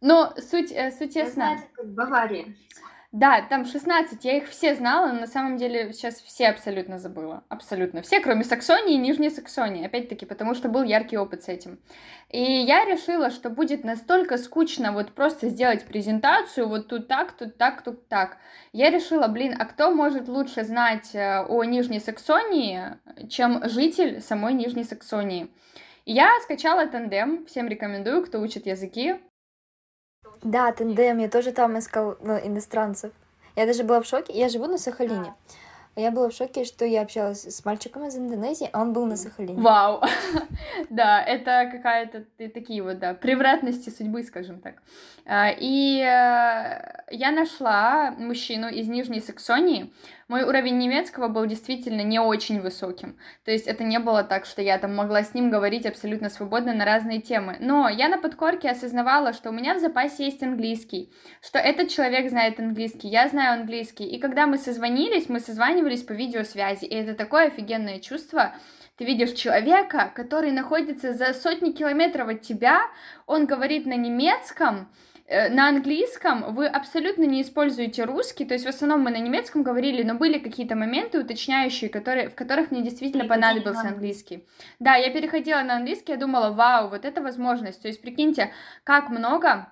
Но 0.00 0.32
суть, 0.38 0.72
э, 0.72 0.90
суть 0.92 1.16
ясна. 1.16 1.56
Знаете, 1.56 1.68
как 1.74 1.86
Бавария. 1.88 2.44
Да, 3.12 3.42
там 3.42 3.64
16, 3.64 4.24
я 4.24 4.36
их 4.36 4.48
все 4.48 4.76
знала, 4.76 5.08
но 5.08 5.22
на 5.22 5.26
самом 5.26 5.56
деле 5.56 5.92
сейчас 5.92 6.20
все 6.20 6.46
абсолютно 6.46 7.00
забыла. 7.00 7.42
Абсолютно. 7.48 8.02
Все, 8.02 8.20
кроме 8.20 8.44
Саксонии 8.44 8.94
и 8.94 8.98
Нижней 8.98 9.30
Саксонии. 9.30 9.84
Опять-таки, 9.84 10.26
потому 10.26 10.54
что 10.54 10.68
был 10.68 10.84
яркий 10.84 11.18
опыт 11.18 11.42
с 11.42 11.48
этим. 11.48 11.80
И 12.28 12.40
я 12.40 12.84
решила, 12.84 13.30
что 13.30 13.50
будет 13.50 13.82
настолько 13.82 14.38
скучно 14.38 14.92
вот 14.92 15.12
просто 15.12 15.48
сделать 15.48 15.86
презентацию, 15.86 16.68
вот 16.68 16.86
тут 16.86 17.08
так, 17.08 17.32
тут 17.32 17.58
так, 17.58 17.82
тут 17.82 18.06
так. 18.06 18.36
Я 18.72 18.90
решила, 18.90 19.26
блин, 19.26 19.56
а 19.58 19.64
кто 19.64 19.90
может 19.90 20.28
лучше 20.28 20.62
знать 20.62 21.12
э, 21.12 21.42
о 21.42 21.64
Нижней 21.64 21.98
Саксонии, 21.98 22.96
чем 23.28 23.68
житель 23.68 24.20
самой 24.20 24.54
Нижней 24.54 24.84
Саксонии? 24.84 25.50
Я 26.06 26.30
скачала 26.44 26.86
тандем, 26.86 27.44
всем 27.46 27.66
рекомендую, 27.66 28.24
кто 28.24 28.40
учит 28.40 28.66
языки. 28.66 29.16
Да, 30.42 30.72
тандем, 30.72 31.18
я 31.18 31.28
тоже 31.28 31.52
там 31.52 31.78
искал 31.78 32.16
ну, 32.20 32.38
иностранцев. 32.38 33.12
Я 33.56 33.66
даже 33.66 33.84
была 33.84 34.00
в 34.00 34.06
шоке. 34.06 34.32
Я 34.32 34.48
живу 34.48 34.66
на 34.66 34.78
Сахалине. 34.78 35.34
Я 36.00 36.10
была 36.10 36.30
в 36.30 36.32
шоке, 36.32 36.64
что 36.64 36.84
я 36.84 37.02
общалась 37.02 37.44
с 37.44 37.64
мальчиком 37.64 38.06
из 38.06 38.16
Индонезии, 38.16 38.70
а 38.72 38.80
он 38.80 38.92
был 38.92 39.04
на 39.04 39.16
Сахалине. 39.16 39.60
Вау! 39.60 40.02
да, 40.90 41.22
это 41.22 41.68
какая-то 41.70 42.24
такие 42.48 42.82
вот, 42.82 42.98
да, 42.98 43.12
превратности 43.12 43.90
судьбы, 43.90 44.22
скажем 44.22 44.60
так. 44.60 44.76
А, 45.26 45.50
и 45.50 45.98
э, 46.00 47.04
я 47.10 47.30
нашла 47.32 48.12
мужчину 48.12 48.68
из 48.68 48.88
Нижней 48.88 49.20
Саксонии, 49.20 49.92
мой 50.30 50.44
уровень 50.44 50.78
немецкого 50.78 51.26
был 51.26 51.44
действительно 51.44 52.02
не 52.02 52.20
очень 52.20 52.60
высоким. 52.60 53.18
То 53.44 53.50
есть 53.50 53.66
это 53.66 53.82
не 53.82 53.98
было 53.98 54.22
так, 54.22 54.46
что 54.46 54.62
я 54.62 54.78
там 54.78 54.94
могла 54.94 55.24
с 55.24 55.34
ним 55.34 55.50
говорить 55.50 55.86
абсолютно 55.86 56.30
свободно 56.30 56.72
на 56.72 56.84
разные 56.84 57.20
темы. 57.20 57.56
Но 57.58 57.88
я 57.88 58.08
на 58.08 58.16
подкорке 58.16 58.70
осознавала, 58.70 59.32
что 59.32 59.50
у 59.50 59.52
меня 59.52 59.74
в 59.74 59.80
запасе 59.80 60.26
есть 60.26 60.40
английский, 60.44 61.12
что 61.42 61.58
этот 61.58 61.88
человек 61.88 62.30
знает 62.30 62.60
английский, 62.60 63.08
я 63.08 63.26
знаю 63.26 63.60
английский. 63.60 64.06
И 64.06 64.20
когда 64.20 64.46
мы 64.46 64.58
созвонились, 64.58 65.28
мы 65.28 65.40
созванивались 65.40 65.89
по 65.98 66.12
видеосвязи. 66.12 66.84
И 66.84 66.94
это 66.94 67.14
такое 67.14 67.48
офигенное 67.48 67.98
чувство, 67.98 68.54
ты 68.96 69.04
видишь 69.04 69.32
человека, 69.32 70.12
который 70.14 70.52
находится 70.52 71.12
за 71.14 71.32
сотни 71.32 71.72
километров 71.72 72.28
от 72.28 72.42
тебя, 72.42 72.82
он 73.26 73.46
говорит 73.46 73.86
на 73.86 73.96
немецком, 73.96 74.88
Э, 75.30 75.48
на 75.48 75.68
английском 75.68 76.52
вы 76.52 76.66
абсолютно 76.66 77.22
не 77.22 77.42
используете 77.42 78.02
русский, 78.02 78.44
то 78.44 78.54
есть 78.54 78.66
в 78.66 78.68
основном 78.68 79.02
мы 79.02 79.12
на 79.12 79.18
немецком 79.18 79.62
говорили, 79.62 80.02
но 80.02 80.14
были 80.14 80.40
какие-то 80.40 80.74
моменты 80.74 81.20
уточняющие, 81.20 81.88
которые, 81.88 82.28
в 82.28 82.34
которых 82.34 82.72
мне 82.72 82.82
действительно 82.82 83.26
понадобился 83.26 83.86
английский. 83.86 84.44
Да, 84.80 84.96
я 84.96 85.08
переходила 85.12 85.62
на 85.62 85.76
английский, 85.76 86.12
я 86.12 86.18
думала, 86.18 86.50
вау, 86.50 86.88
вот 86.88 87.04
это 87.04 87.22
возможность. 87.22 87.80
То 87.80 87.86
есть 87.86 88.02
прикиньте, 88.02 88.50
как 88.82 89.08
много 89.08 89.68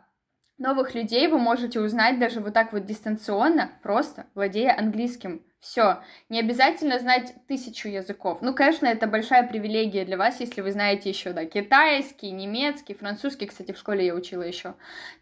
новых 0.58 0.94
людей 0.94 1.26
вы 1.26 1.40
можете 1.40 1.80
узнать 1.80 2.20
даже 2.20 2.38
вот 2.38 2.54
так 2.54 2.72
вот 2.72 2.86
дистанционно, 2.86 3.72
просто 3.82 4.26
владея 4.36 4.78
английским. 4.78 5.42
Все. 5.60 5.98
Не 6.28 6.38
обязательно 6.38 7.00
знать 7.00 7.34
тысячу 7.48 7.88
языков. 7.88 8.38
Ну, 8.42 8.54
конечно, 8.54 8.86
это 8.86 9.08
большая 9.08 9.46
привилегия 9.46 10.04
для 10.04 10.16
вас, 10.16 10.38
если 10.38 10.60
вы 10.60 10.70
знаете 10.70 11.08
еще, 11.08 11.32
да, 11.32 11.46
китайский, 11.46 12.30
немецкий, 12.30 12.94
французский. 12.94 13.46
Кстати, 13.46 13.72
в 13.72 13.78
школе 13.78 14.06
я 14.06 14.14
учила 14.14 14.42
еще. 14.42 14.74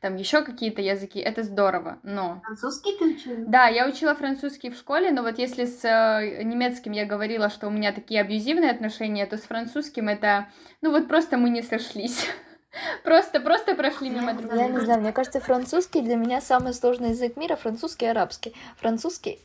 Там 0.02 0.16
еще 0.16 0.42
какие-то 0.42 0.82
языки. 0.82 1.20
Это 1.20 1.42
здорово, 1.42 1.98
но... 2.02 2.42
Французский 2.44 2.98
ты 2.98 3.04
учила? 3.06 3.46
Да, 3.46 3.68
я 3.68 3.88
учила 3.88 4.14
французский 4.14 4.68
в 4.68 4.76
школе, 4.76 5.10
но 5.10 5.22
вот 5.22 5.38
если 5.38 5.64
с 5.64 5.82
э, 5.84 6.42
немецким 6.42 6.92
я 6.92 7.06
говорила, 7.06 7.48
что 7.48 7.68
у 7.68 7.70
меня 7.70 7.92
такие 7.92 8.20
абьюзивные 8.20 8.70
отношения, 8.70 9.24
то 9.24 9.38
с 9.38 9.42
французским 9.42 10.08
это... 10.08 10.48
Ну, 10.82 10.90
вот 10.90 11.08
просто 11.08 11.38
мы 11.38 11.48
не 11.48 11.62
сошлись. 11.62 12.26
Просто, 13.04 13.40
просто 13.40 13.74
прошли 13.74 14.10
мимо 14.10 14.34
друг 14.34 14.50
друга. 14.50 14.66
Я 14.66 14.68
не 14.68 14.80
знаю, 14.80 15.00
мне 15.00 15.12
кажется, 15.12 15.40
французский 15.40 16.02
для 16.02 16.16
меня 16.16 16.42
самый 16.42 16.74
сложный 16.74 17.10
язык 17.10 17.38
мира, 17.38 17.56
французский 17.56 18.04
и 18.04 18.08
арабский. 18.08 18.54
Французский 18.76 19.40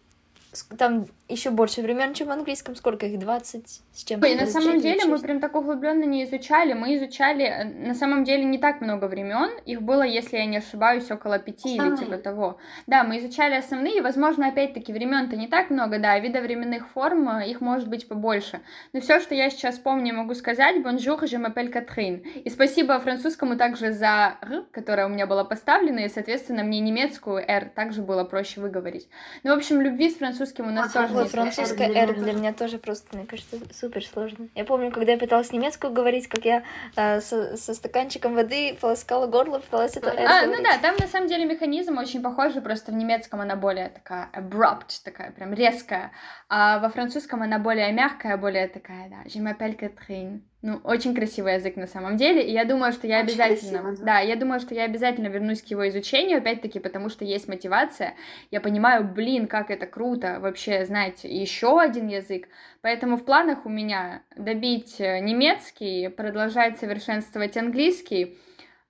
там 0.78 1.06
еще 1.30 1.50
больше 1.50 1.82
времен, 1.82 2.14
чем 2.14 2.28
в 2.28 2.32
английском. 2.32 2.76
Сколько 2.76 3.06
их? 3.06 3.18
20 3.20 3.82
с 3.94 4.04
чем-то? 4.04 4.28
Ой, 4.28 4.36
на 4.36 4.46
самом 4.46 4.80
деле 4.80 5.06
мы 5.06 5.20
прям 5.20 5.40
так 5.40 5.56
углубленно 5.56 6.04
не 6.04 6.26
изучали. 6.26 6.74
Мы 6.74 6.98
изучали 6.98 7.46
э, 7.46 7.64
на 7.64 7.96
самом 7.96 8.26
деле 8.26 8.44
не 8.44 8.58
так 8.58 8.82
много 8.82 9.06
времен. 9.06 9.50
Их 9.66 9.82
было, 9.82 10.04
если 10.04 10.38
я 10.38 10.46
не 10.46 10.58
ошибаюсь, 10.58 11.10
около 11.10 11.40
пяти 11.40 11.76
или 11.76 11.96
типа 11.96 12.18
того. 12.18 12.58
Да, 12.86 13.04
мы 13.04 13.20
изучали 13.20 13.56
основные. 13.56 14.02
Возможно, 14.02 14.48
опять-таки 14.48 14.92
времен-то 14.92 15.38
не 15.38 15.48
так 15.48 15.70
много, 15.70 16.00
да, 16.00 16.20
вида 16.20 16.42
временных 16.42 16.90
форм 16.90 17.30
э, 17.30 17.50
их 17.50 17.62
может 17.62 17.88
быть 17.88 18.08
побольше. 18.08 18.60
Но 18.92 19.00
все, 19.00 19.22
что 19.22 19.34
я 19.34 19.50
сейчас 19.50 19.80
помню, 19.80 20.14
могу 20.14 20.34
сказать: 20.34 20.78
Bonjour, 20.78 21.22
je 21.22 21.38
m'appelle 21.38 21.72
Catherine. 21.72 22.28
И 22.44 22.50
спасибо 22.50 23.00
французскому 23.00 23.56
также 23.56 23.94
за 23.94 24.36
р, 24.42 24.66
которая 24.72 25.06
у 25.06 25.10
меня 25.10 25.28
была 25.28 25.46
поставлена, 25.46 26.00
и, 26.00 26.10
соответственно, 26.10 26.64
мне 26.64 26.80
немецкую 26.80 27.38
r 27.38 27.72
также 27.74 28.02
было 28.02 28.26
проще 28.26 28.60
выговорить. 28.60 29.08
Ну, 29.44 29.52
в 29.52 29.58
общем, 29.58 29.80
любви 29.80 30.10
с 30.10 30.16
французским 30.16 30.41
французским 30.42 30.68
у 30.68 30.72
нас 30.72 30.96
а, 30.96 31.02
тоже 31.02 31.14
вот 31.14 31.30
французская 31.30 31.92
R 31.94 32.14
для 32.16 32.34
меня 32.34 32.54
тоже 32.54 32.78
просто, 32.78 33.16
мне 33.16 33.26
кажется, 33.26 33.58
супер 33.74 34.04
сложно. 34.04 34.50
Я 34.56 34.66
помню, 34.66 34.92
когда 34.92 35.12
я 35.14 35.18
пыталась 35.18 35.52
немецкую 35.52 35.94
говорить, 35.94 36.28
как 36.28 36.46
я 36.46 36.64
э, 36.96 37.22
со, 37.22 37.58
со 37.58 37.74
стаканчиком 37.74 38.34
воды 38.36 38.78
полоскала 38.80 39.28
горло, 39.28 39.60
пыталась 39.60 39.96
это 39.98 40.10
R 40.10 40.20
А, 40.20 40.42
говорить. 40.42 40.58
ну 40.58 40.64
да, 40.64 40.78
там 40.80 40.96
на 41.00 41.08
самом 41.08 41.28
деле 41.28 41.46
механизм 41.46 41.98
очень 41.98 42.22
похожий, 42.22 42.62
просто 42.62 42.92
в 42.92 42.96
немецком 42.96 43.42
она 43.42 43.56
более 43.56 43.90
такая 43.90 44.30
abrupt, 44.34 45.02
такая 45.04 45.32
прям 45.32 45.54
резкая, 45.54 46.12
а 46.50 46.80
во 46.80 46.90
французском 46.90 47.42
она 47.44 47.60
более 47.60 47.92
мягкая, 47.92 48.38
более 48.38 48.68
такая, 48.68 49.10
да, 49.10 49.18
je 49.26 49.40
m'appelle 49.42 49.78
Catherine. 49.78 50.42
Ну, 50.64 50.80
очень 50.84 51.16
красивый 51.16 51.56
язык 51.56 51.76
на 51.76 51.88
самом 51.88 52.18
деле, 52.18 52.44
и 52.44 52.52
я 52.52 52.66
думаю, 52.66 52.94
что 52.94 53.08
я 53.08 53.22
очень 53.22 53.30
обязательно, 53.32 53.80
красиво, 53.80 54.06
да. 54.06 54.14
да, 54.14 54.20
я 54.20 54.36
думаю, 54.36 54.60
что 54.60 54.76
я 54.76 54.84
обязательно 54.84 55.28
вернусь 55.28 55.64
к 55.64 55.66
его 55.66 55.88
изучению, 55.90 56.38
опять-таки, 56.38 56.78
потому 56.80 57.10
что 57.10 57.26
есть 57.26 57.48
мотивация. 57.48 58.14
Я 58.52 58.62
понимаю, 58.62 59.04
блин, 59.04 59.48
как 59.48 59.72
это 59.72 59.88
круто 59.88 60.40
вообще 60.40 60.86
знать 60.86 61.24
еще 61.24 61.82
один 61.82 62.08
язык. 62.08 62.48
Поэтому 62.82 63.18
в 63.18 63.26
планах 63.26 63.66
у 63.66 63.70
меня 63.70 64.22
добить 64.38 65.00
э, 65.00 65.20
немецкий, 65.20 66.10
продолжать 66.10 66.78
совершенствовать 66.78 67.58
английский, 67.58 68.38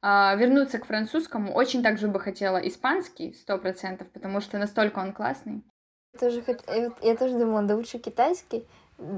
а, 0.02 0.36
вернуться 0.36 0.78
к 0.78 0.86
французскому. 0.86 1.54
Очень 1.54 1.84
также 1.84 2.10
бы 2.10 2.20
хотела 2.20 2.58
испанский, 2.58 3.34
сто 3.34 3.58
процентов, 3.58 4.10
потому 4.12 4.42
что 4.42 4.58
настолько 4.58 5.00
он 5.00 5.14
классный. 5.14 5.64
Я 6.14 6.20
тоже, 6.20 6.44
я 7.02 7.16
тоже 7.16 7.38
думала, 7.38 7.62
да 7.64 7.76
лучше 7.76 7.98
китайский, 7.98 8.66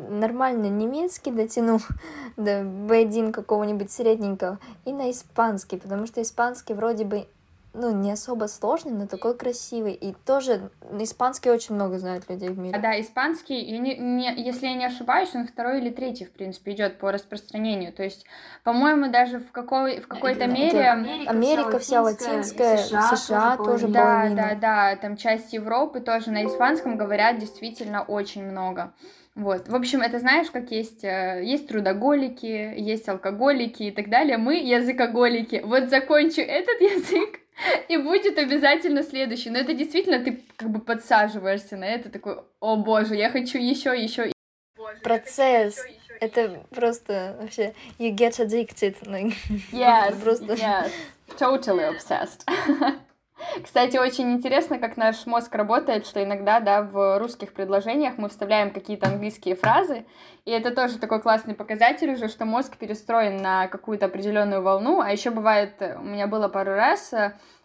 нормально 0.09 0.67
немецкий 0.67 1.31
дотяну 1.31 1.79
до 2.37 2.61
B1 2.61 3.31
какого-нибудь 3.31 3.91
средненького 3.91 4.59
и 4.85 4.93
на 4.93 5.11
испанский, 5.11 5.77
потому 5.77 6.07
что 6.07 6.21
испанский 6.21 6.73
вроде 6.73 7.05
бы 7.05 7.27
ну, 7.73 7.91
не 7.91 8.11
особо 8.11 8.45
сложный, 8.45 8.91
но 8.91 9.07
такой 9.07 9.35
красивый. 9.35 9.93
И 9.93 10.13
тоже 10.25 10.69
испанский 10.99 11.49
очень 11.49 11.73
много 11.73 11.97
знают 11.97 12.29
людей 12.29 12.49
в 12.49 12.57
мире. 12.57 12.77
Да, 12.77 12.99
испанский, 13.01 13.59
я 13.59 13.79
не, 13.79 13.95
не, 13.97 14.31
если 14.43 14.67
я 14.67 14.75
не 14.75 14.85
ошибаюсь, 14.85 15.33
он 15.33 15.47
второй 15.47 15.79
или 15.79 15.89
третий, 15.89 16.25
в 16.25 16.31
принципе, 16.31 16.73
идет 16.73 16.99
по 16.99 17.11
распространению. 17.11 17.91
То 17.91 18.03
есть, 18.03 18.25
по-моему, 18.63 19.11
даже 19.11 19.39
в, 19.39 19.51
какой, 19.51 19.99
в 19.99 20.07
какой-то 20.07 20.45
мере... 20.45 20.87
Америка, 20.87 21.31
Америка 21.31 21.79
вся 21.79 22.03
латинская, 22.03 22.77
США, 22.77 23.15
США 23.15 23.57
тоже 23.57 23.87
Да, 23.87 24.29
да, 24.29 24.53
да, 24.53 24.95
там 24.95 25.17
часть 25.17 25.53
Европы 25.53 25.99
тоже 25.99 26.29
на 26.29 26.45
испанском 26.45 26.95
говорят 26.95 27.39
действительно 27.39 28.03
очень 28.03 28.43
много. 28.43 28.93
Вот. 29.35 29.67
В 29.67 29.75
общем, 29.75 30.01
это 30.01 30.19
знаешь, 30.19 30.51
как 30.51 30.69
есть, 30.71 31.03
э, 31.03 31.41
есть 31.43 31.67
трудоголики, 31.67 32.73
есть 32.77 33.09
алкоголики 33.09 33.83
и 33.83 33.91
так 33.91 34.09
далее. 34.09 34.37
Мы 34.37 34.57
языкоголики. 34.57 35.61
Вот 35.63 35.89
закончу 35.89 36.41
этот 36.41 36.79
язык, 36.81 37.39
и 37.87 37.97
будет 37.97 38.37
обязательно 38.37 39.01
следующий. 39.03 39.49
Но 39.49 39.59
это 39.59 39.73
действительно 39.73 40.23
ты 40.23 40.43
как 40.55 40.69
бы 40.69 40.79
подсаживаешься 40.79 41.77
на 41.77 41.85
это, 41.85 42.09
такой, 42.09 42.37
о 42.59 42.75
боже, 42.77 43.15
я 43.15 43.29
хочу 43.29 43.57
еще, 43.57 43.99
еще. 43.99 44.31
Процесс. 45.01 45.83
Это 46.19 46.63
просто 46.69 47.35
вообще 47.41 47.73
you 47.99 48.15
get 48.15 48.39
addicted. 48.39 48.95
Yes, 49.71 50.21
просто... 50.21 50.53
yes, 50.53 50.91
totally 51.39 51.83
obsessed. 51.83 52.45
Кстати, 53.63 53.97
очень 53.97 54.31
интересно, 54.31 54.79
как 54.79 54.97
наш 54.97 55.25
мозг 55.25 55.53
работает, 55.55 56.05
что 56.05 56.23
иногда, 56.23 56.59
да, 56.59 56.81
в 56.81 57.19
русских 57.19 57.53
предложениях 57.53 58.17
мы 58.17 58.29
вставляем 58.29 58.71
какие-то 58.71 59.07
английские 59.07 59.55
фразы, 59.55 60.05
и 60.45 60.51
это 60.51 60.71
тоже 60.71 60.99
такой 60.99 61.21
классный 61.21 61.53
показатель 61.53 62.11
уже, 62.11 62.27
что 62.27 62.45
мозг 62.45 62.77
перестроен 62.77 63.37
на 63.37 63.67
какую-то 63.67 64.07
определенную 64.07 64.61
волну, 64.61 65.01
а 65.01 65.11
еще 65.11 65.29
бывает, 65.29 65.81
у 65.99 66.03
меня 66.03 66.27
было 66.27 66.47
пару 66.47 66.71
раз, 66.73 67.13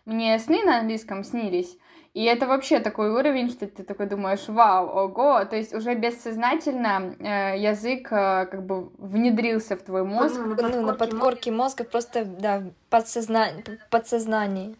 мне 0.04 0.38
сны 0.38 0.64
на 0.64 0.78
английском 0.78 1.22
снились, 1.22 1.76
И 2.14 2.24
это 2.24 2.46
вообще 2.46 2.80
такой 2.80 3.10
уровень, 3.10 3.50
что 3.50 3.66
ты 3.66 3.82
такой 3.82 4.06
думаешь, 4.06 4.48
вау, 4.48 4.86
ого, 4.86 5.44
то 5.44 5.56
есть 5.56 5.74
уже 5.74 5.94
бессознательно 5.94 7.14
э, 7.20 7.58
язык 7.58 8.08
э, 8.10 8.46
как 8.46 8.64
бы 8.64 8.88
внедрился 8.96 9.76
в 9.76 9.82
твой 9.82 10.04
мозг. 10.04 10.40
Ну, 10.40 10.86
на 10.86 10.94
подкорке, 10.94 11.52
мозга 11.52 11.84
просто, 11.84 12.24
да, 12.24 12.62
подсозна... 12.88 13.48
подсознание. 13.90 14.74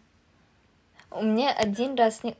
У 1.11 1.23
меня 1.23 1.51
один 1.51 1.95
раз... 1.95 2.23
Не... 2.23 2.35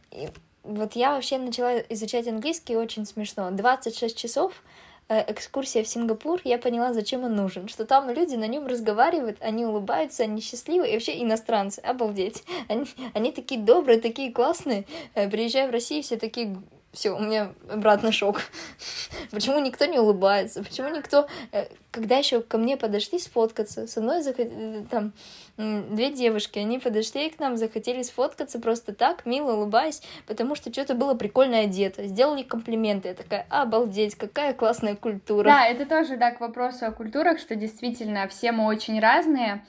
Вот 0.63 0.93
я 0.93 1.13
вообще 1.13 1.38
начала 1.38 1.80
изучать 1.89 2.28
английский 2.28 2.76
очень 2.76 3.05
смешно. 3.05 3.49
26 3.51 4.17
часов 4.17 4.63
Э, 5.11 5.24
экскурсия 5.28 5.84
в 5.84 5.88
Сингапур, 5.88 6.39
я 6.43 6.59
поняла, 6.59 6.93
зачем 6.93 7.24
он 7.24 7.36
нужен. 7.36 7.67
Что 7.67 7.84
там 7.84 8.11
люди 8.11 8.36
на 8.36 8.45
нем 8.45 8.67
разговаривают, 8.67 9.38
они 9.41 9.65
улыбаются, 9.65 10.22
они 10.22 10.39
счастливы, 10.39 10.88
и 10.88 10.93
вообще 10.93 11.20
иностранцы, 11.24 11.80
обалдеть. 11.80 12.43
Они, 12.70 12.86
они 13.15 13.32
такие 13.32 13.59
добрые, 13.59 13.99
такие 13.99 14.32
классные. 14.32 14.86
Э, 15.15 15.28
приезжая 15.28 15.67
в 15.67 15.72
Россию, 15.72 16.03
все 16.03 16.17
такие 16.17 16.55
все, 16.91 17.11
у 17.11 17.19
меня 17.19 17.53
обратно 17.69 18.11
шок. 18.11 18.41
Почему 19.31 19.59
никто 19.59 19.85
не 19.85 19.99
улыбается? 19.99 20.63
Почему 20.63 20.89
никто... 20.89 21.27
Э, 21.51 21.67
когда 21.91 22.17
еще 22.17 22.41
ко 22.41 22.57
мне 22.57 22.77
подошли 22.77 23.19
сфоткаться, 23.19 23.85
со 23.85 24.01
мной 24.01 24.21
захот... 24.23 24.47
Э, 24.49 24.83
там 24.89 25.13
две 25.57 26.09
девушки, 26.09 26.57
они 26.57 26.79
подошли 26.79 27.29
к 27.29 27.39
нам, 27.39 27.57
захотели 27.57 28.01
сфоткаться 28.01 28.59
просто 28.59 28.95
так, 28.95 29.25
мило 29.25 29.53
улыбаясь, 29.53 30.01
потому 30.25 30.55
что 30.55 30.71
что-то 30.71 30.95
было 30.95 31.13
прикольно 31.13 31.59
одето. 31.59 32.07
Сделали 32.07 32.43
комплименты. 32.43 33.09
Я 33.09 33.13
такая, 33.13 33.45
обалдеть, 33.49 34.15
какая 34.15 34.53
классная 34.53 34.95
культура. 34.95 35.43
Да, 35.43 35.67
это 35.67 35.85
тоже, 35.85 36.17
да, 36.17 36.31
к 36.31 36.39
вопросу 36.39 36.85
о 36.85 36.91
культурах, 36.91 37.39
что 37.39 37.55
действительно 37.55 38.27
все 38.29 38.51
мы 38.51 38.65
очень 38.65 38.99
разные. 38.99 39.65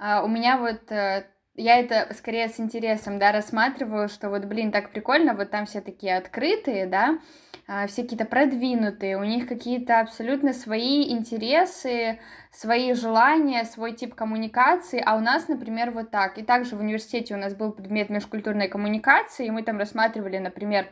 Uh, 0.00 0.24
у 0.24 0.28
меня 0.28 0.58
вот 0.58 0.90
uh, 0.90 1.24
я 1.56 1.78
это 1.78 2.12
скорее 2.14 2.48
с 2.48 2.58
интересом, 2.58 3.18
да, 3.18 3.32
рассматриваю, 3.32 4.08
что 4.08 4.28
вот, 4.28 4.44
блин, 4.44 4.72
так 4.72 4.90
прикольно, 4.90 5.34
вот 5.34 5.50
там 5.50 5.66
все 5.66 5.80
такие 5.80 6.16
открытые, 6.16 6.86
да, 6.86 7.18
а, 7.66 7.86
все 7.86 8.02
какие-то 8.02 8.24
продвинутые, 8.24 9.16
у 9.16 9.24
них 9.24 9.46
какие-то 9.46 10.00
абсолютно 10.00 10.52
свои 10.52 11.10
интересы, 11.10 12.18
свои 12.50 12.92
желания, 12.92 13.64
свой 13.64 13.92
тип 13.92 14.14
коммуникации, 14.14 15.02
а 15.04 15.16
у 15.16 15.20
нас, 15.20 15.48
например, 15.48 15.90
вот 15.90 16.10
так. 16.10 16.38
И 16.38 16.42
также 16.42 16.76
в 16.76 16.80
университете 16.80 17.34
у 17.34 17.38
нас 17.38 17.54
был 17.54 17.72
предмет 17.72 18.10
межкультурной 18.10 18.68
коммуникации, 18.68 19.46
и 19.46 19.50
мы 19.50 19.62
там 19.62 19.78
рассматривали, 19.78 20.38
например, 20.38 20.88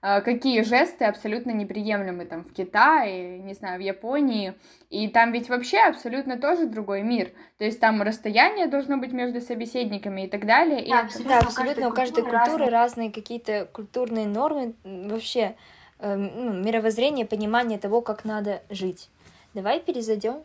какие 0.00 0.62
жесты 0.62 1.04
абсолютно 1.04 1.50
неприемлемы 1.50 2.24
там 2.24 2.44
в 2.44 2.52
Китае, 2.52 3.38
не 3.38 3.54
знаю, 3.54 3.78
в 3.78 3.82
Японии. 3.82 4.54
И 4.90 5.08
там 5.08 5.32
ведь 5.32 5.48
вообще 5.48 5.78
абсолютно 5.78 6.38
тоже 6.38 6.66
другой 6.66 7.02
мир. 7.02 7.32
То 7.58 7.64
есть 7.64 7.80
там 7.80 8.00
расстояние 8.02 8.68
должно 8.68 8.96
быть 8.96 9.12
между 9.12 9.40
собеседниками 9.40 10.22
и 10.22 10.28
так 10.28 10.46
далее. 10.46 10.80
Да, 10.80 10.84
и 10.84 11.04
абсолютно, 11.04 11.40
да, 11.40 11.46
абсолютно 11.46 11.88
у 11.88 11.92
каждой 11.92 12.22
культуры 12.22 12.40
разные, 12.40 12.70
разные 12.70 13.12
какие-то 13.12 13.68
культурные 13.72 14.26
нормы, 14.26 14.74
вообще 14.84 15.56
э, 15.98 16.14
ну, 16.14 16.52
мировоззрение, 16.52 17.26
понимание 17.26 17.78
того, 17.78 18.00
как 18.00 18.24
надо 18.24 18.62
жить. 18.70 19.10
Давай 19.54 19.80
перезайдем 19.80 20.42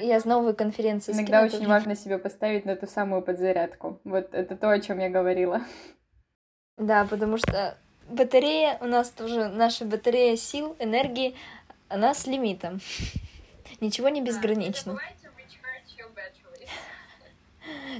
я 0.00 0.20
с 0.20 0.24
новой 0.24 0.54
конференции. 0.54 1.12
Иногда 1.12 1.42
очень 1.42 1.58
тоже. 1.58 1.68
важно 1.68 1.96
себе 1.96 2.18
поставить 2.18 2.64
на 2.64 2.76
ту 2.76 2.86
самую 2.86 3.22
подзарядку. 3.22 4.00
Вот 4.04 4.32
это 4.32 4.56
то, 4.56 4.70
о 4.70 4.80
чем 4.80 4.98
я 4.98 5.10
говорила. 5.10 5.60
Да, 6.78 7.06
потому 7.08 7.36
что 7.36 7.76
батарея, 8.08 8.78
у 8.80 8.86
нас 8.86 9.10
тоже 9.10 9.48
наша 9.48 9.84
батарея 9.84 10.36
сил, 10.36 10.76
энергии, 10.78 11.34
она 11.88 12.14
с 12.14 12.26
лимитом. 12.26 12.80
Ничего 13.80 14.08
не 14.08 14.22
безгранично. 14.22 14.98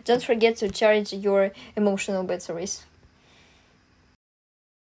Don't 0.05 0.25
forget 0.25 0.57
to 0.57 0.71
charge 0.71 1.13
your 1.13 1.53
emotional 1.75 2.25
batteries. 2.25 2.83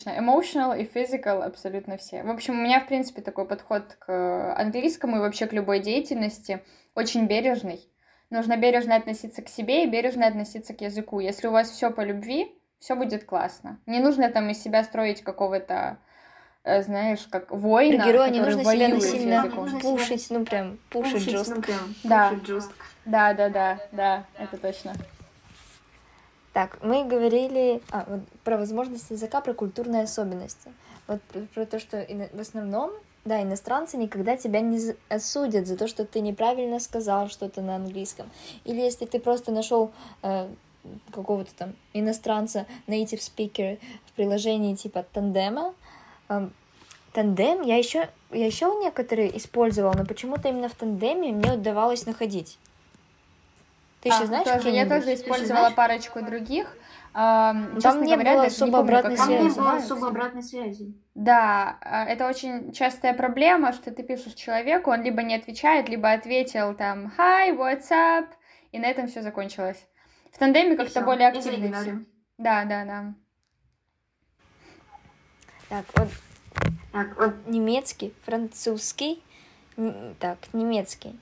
Emotional 0.05 0.79
и 0.79 0.85
physical 0.85 1.43
абсолютно 1.43 1.97
все. 1.97 2.23
В 2.23 2.29
общем, 2.29 2.57
у 2.57 2.63
меня, 2.63 2.79
в 2.79 2.87
принципе, 2.87 3.21
такой 3.21 3.45
подход 3.45 3.83
к 3.99 4.55
английскому 4.55 5.17
и 5.17 5.19
вообще 5.19 5.45
к 5.45 5.53
любой 5.53 5.79
деятельности 5.79 6.63
очень 6.95 7.25
бережный. 7.27 7.81
Нужно 8.29 8.55
бережно 8.57 8.95
относиться 8.95 9.41
к 9.41 9.49
себе 9.49 9.83
и 9.83 9.89
бережно 9.89 10.27
относиться 10.27 10.73
к 10.73 10.81
языку. 10.81 11.19
Если 11.19 11.47
у 11.47 11.51
вас 11.51 11.69
все 11.69 11.91
по 11.91 12.01
любви, 12.01 12.58
все 12.79 12.95
будет 12.95 13.25
классно. 13.25 13.79
Не 13.85 13.99
нужно 13.99 14.29
там 14.29 14.49
из 14.49 14.61
себя 14.61 14.83
строить 14.83 15.21
какого-то, 15.21 15.97
э, 16.63 16.81
знаешь, 16.83 17.27
как 17.29 17.51
воина, 17.51 18.03
Про 18.03 18.11
героя 18.11 18.29
не 18.29 18.39
нужно 18.39 18.63
себя 18.63 18.87
насильно 18.87 19.79
пушить, 19.81 20.27
ну 20.29 20.45
прям 20.45 20.79
пушить, 20.89 21.13
пушить 21.13 21.29
жестко. 21.29 21.55
Ну, 21.55 21.61
прям, 21.61 21.95
да. 22.03 22.33
жестко. 22.45 22.73
Да, 23.05 23.33
да, 23.33 23.49
да, 23.49 23.79
да, 23.91 24.25
это 24.37 24.57
точно. 24.57 24.93
Так, 26.53 26.79
мы 26.81 27.05
говорили 27.05 27.81
а, 27.91 28.05
вот, 28.07 28.21
про 28.43 28.57
возможности 28.57 29.13
языка, 29.13 29.41
про 29.41 29.53
культурные 29.53 30.03
особенности. 30.03 30.71
Вот 31.07 31.21
про 31.53 31.65
то, 31.65 31.79
что 31.79 32.05
в 32.33 32.39
основном, 32.39 32.91
да, 33.25 33.41
иностранцы 33.41 33.97
никогда 33.97 34.35
тебя 34.35 34.59
не 34.61 34.95
осудят 35.09 35.67
за 35.67 35.77
то, 35.77 35.87
что 35.87 36.05
ты 36.05 36.19
неправильно 36.21 36.79
сказал 36.79 37.29
что-то 37.29 37.61
на 37.61 37.75
английском. 37.75 38.29
Или 38.63 38.81
если 38.81 39.05
ты 39.05 39.19
просто 39.19 39.51
нашел 39.51 39.91
э, 40.21 40.49
какого-то 41.11 41.53
там 41.55 41.73
иностранца, 41.93 42.65
native 42.87 43.19
speaker 43.19 43.79
в 44.05 44.11
приложении 44.13 44.75
типа 44.75 45.05
тандема. 45.11 45.73
Тандем 47.13 47.63
я 47.63 47.77
еще, 47.77 48.09
я 48.31 48.45
еще 48.45 48.65
некоторые 48.81 49.35
использовала, 49.37 49.93
но 49.97 50.05
почему-то 50.05 50.49
именно 50.49 50.69
в 50.69 50.75
тандеме 50.75 51.31
мне 51.31 51.53
удавалось 51.53 52.05
находить. 52.05 52.59
Ты 54.01 54.09
а, 54.09 54.15
еще 54.15 54.27
знаешь 54.27 54.47
тоже, 54.47 54.69
Я 54.69 54.87
тоже 54.87 55.13
использовала 55.15 55.71
парочку 55.71 56.21
других. 56.21 56.75
Там 57.11 58.03
не 58.03 58.13
говоря, 58.13 58.33
было 58.35 58.43
особо 58.45 58.77
не 58.77 58.83
обратной 58.83 59.17
связи. 59.17 59.33
Там 59.33 59.43
не 59.43 59.49
было 59.49 59.71
особо 59.73 60.07
обратной 60.07 60.43
связи. 60.43 60.93
Да, 61.15 61.77
а, 61.81 62.05
это 62.05 62.27
очень 62.27 62.71
частая 62.71 63.13
проблема, 63.13 63.73
что 63.73 63.91
ты 63.91 64.03
пишешь 64.03 64.33
человеку, 64.33 64.91
он 64.91 65.01
либо 65.01 65.23
не 65.23 65.35
отвечает, 65.35 65.89
либо 65.89 66.11
ответил 66.11 66.75
там 66.75 67.11
«Hi, 67.17 67.57
what's 67.57 67.89
up?» 67.91 68.27
и 68.71 68.79
на 68.79 68.85
этом 68.85 69.07
все 69.07 69.21
закончилось. 69.21 69.83
В 70.31 70.37
тандеме 70.37 70.75
как-то 70.75 71.01
более 71.01 71.27
активно 71.27 71.81
все. 71.81 71.99
Да, 72.37 72.65
да, 72.65 72.85
да. 72.85 73.13
Так, 75.67 75.85
вот, 75.95 76.07
так, 76.91 77.17
вот 77.19 77.47
немецкий, 77.47 78.13
французский, 78.25 79.21
так, 80.19 80.37
немецкий, 80.53 81.19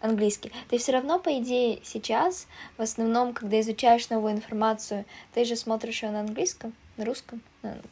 английский. 0.00 0.52
Ты 0.68 0.78
все 0.78 0.92
равно, 0.92 1.18
по 1.18 1.36
идее, 1.38 1.80
сейчас, 1.82 2.46
в 2.76 2.82
основном, 2.82 3.34
когда 3.34 3.60
изучаешь 3.60 4.08
новую 4.08 4.34
информацию, 4.34 5.04
ты 5.34 5.44
же 5.44 5.56
смотришь 5.56 6.02
ее 6.02 6.10
на 6.10 6.20
английском, 6.20 6.74
на 6.96 7.04
русском. 7.04 7.42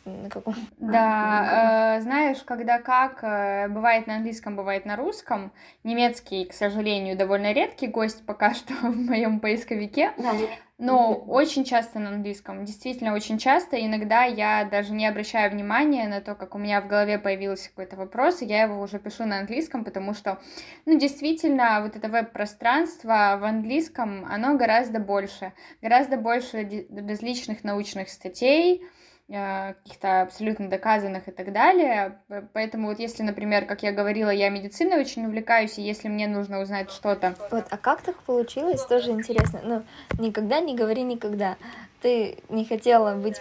На 0.05 0.29
каком? 0.29 0.55
Да, 0.79 1.97
э, 1.97 2.01
знаешь, 2.01 2.39
когда 2.45 2.81
как, 2.81 3.23
э, 3.23 3.68
бывает 3.68 4.07
на 4.07 4.16
английском, 4.16 4.57
бывает 4.57 4.85
на 4.85 4.97
русском. 4.97 5.53
Немецкий, 5.85 6.45
к 6.45 6.53
сожалению, 6.53 7.16
довольно 7.16 7.53
редкий 7.53 7.87
гость 7.87 8.25
пока 8.27 8.53
что 8.55 8.75
в 8.75 8.97
моем 8.97 9.39
поисковике. 9.39 10.12
Да, 10.16 10.33
но 10.81 11.12
очень 11.12 11.64
часто 11.64 11.99
на 11.99 12.09
английском, 12.09 12.64
действительно 12.64 13.12
очень 13.12 13.37
часто. 13.37 13.77
Иногда 13.77 14.25
я 14.25 14.64
даже 14.64 14.95
не 14.95 15.07
обращаю 15.07 15.53
внимания 15.53 16.09
на 16.09 16.23
то, 16.23 16.35
как 16.35 16.55
у 16.55 16.59
меня 16.59 16.81
в 16.81 16.89
голове 16.89 17.18
появился 17.18 17.68
какой-то 17.68 17.97
вопрос, 17.97 18.41
и 18.41 18.47
я 18.47 18.62
его 18.62 18.81
уже 18.81 18.99
пишу 18.99 19.27
на 19.27 19.41
английском, 19.41 19.85
потому 19.85 20.14
что, 20.14 20.39
ну, 20.87 20.99
действительно, 20.99 21.83
вот 21.83 21.97
это 21.97 22.09
веб-пространство 22.09 23.37
в 23.39 23.45
английском, 23.45 24.25
оно 24.25 24.57
гораздо 24.57 25.01
больше. 25.01 25.53
Гораздо 25.83 26.16
больше 26.16 26.87
различных 26.91 27.62
научных 27.62 28.09
статей, 28.09 28.83
каких-то 29.31 30.22
абсолютно 30.22 30.68
доказанных 30.68 31.28
и 31.28 31.31
так 31.31 31.53
далее. 31.53 32.18
Поэтому 32.53 32.89
вот 32.89 32.99
если, 32.99 33.22
например, 33.22 33.64
как 33.64 33.83
я 33.83 33.93
говорила, 33.93 34.31
я 34.31 34.49
медициной 34.49 35.01
очень 35.01 35.24
увлекаюсь, 35.26 35.78
и 35.78 35.83
если 35.83 36.09
мне 36.09 36.26
нужно 36.26 36.61
узнать 36.61 36.91
что-то... 36.91 37.37
Вот, 37.51 37.64
а 37.70 37.76
как 37.76 38.03
так 38.03 38.20
получилось, 38.24 38.85
тоже 38.85 39.11
интересно. 39.11 39.61
Ну, 39.62 39.85
никогда 40.18 40.61
не 40.61 40.74
говори 40.74 41.03
никогда. 41.03 41.57
Ты 42.03 42.39
не 42.49 42.64
хотела 42.64 43.14
быть 43.14 43.41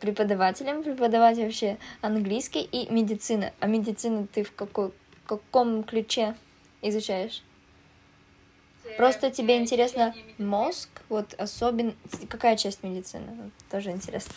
преподавателем, 0.00 0.82
преподавать 0.82 1.36
вообще 1.36 1.76
английский 2.00 2.62
и 2.62 2.90
медицина. 2.90 3.52
А 3.60 3.66
медицину 3.66 4.26
ты 4.26 4.42
в 4.42 4.54
какой, 4.54 4.92
каком 5.26 5.84
ключе 5.84 6.34
изучаешь? 6.80 7.42
Просто 8.96 9.30
тебе 9.30 9.58
интересно 9.58 10.14
мозг, 10.38 10.88
вот 11.10 11.34
особенно... 11.34 11.92
Какая 12.30 12.56
часть 12.56 12.82
медицины? 12.82 13.50
Тоже 13.70 13.90
интересно 13.90 14.32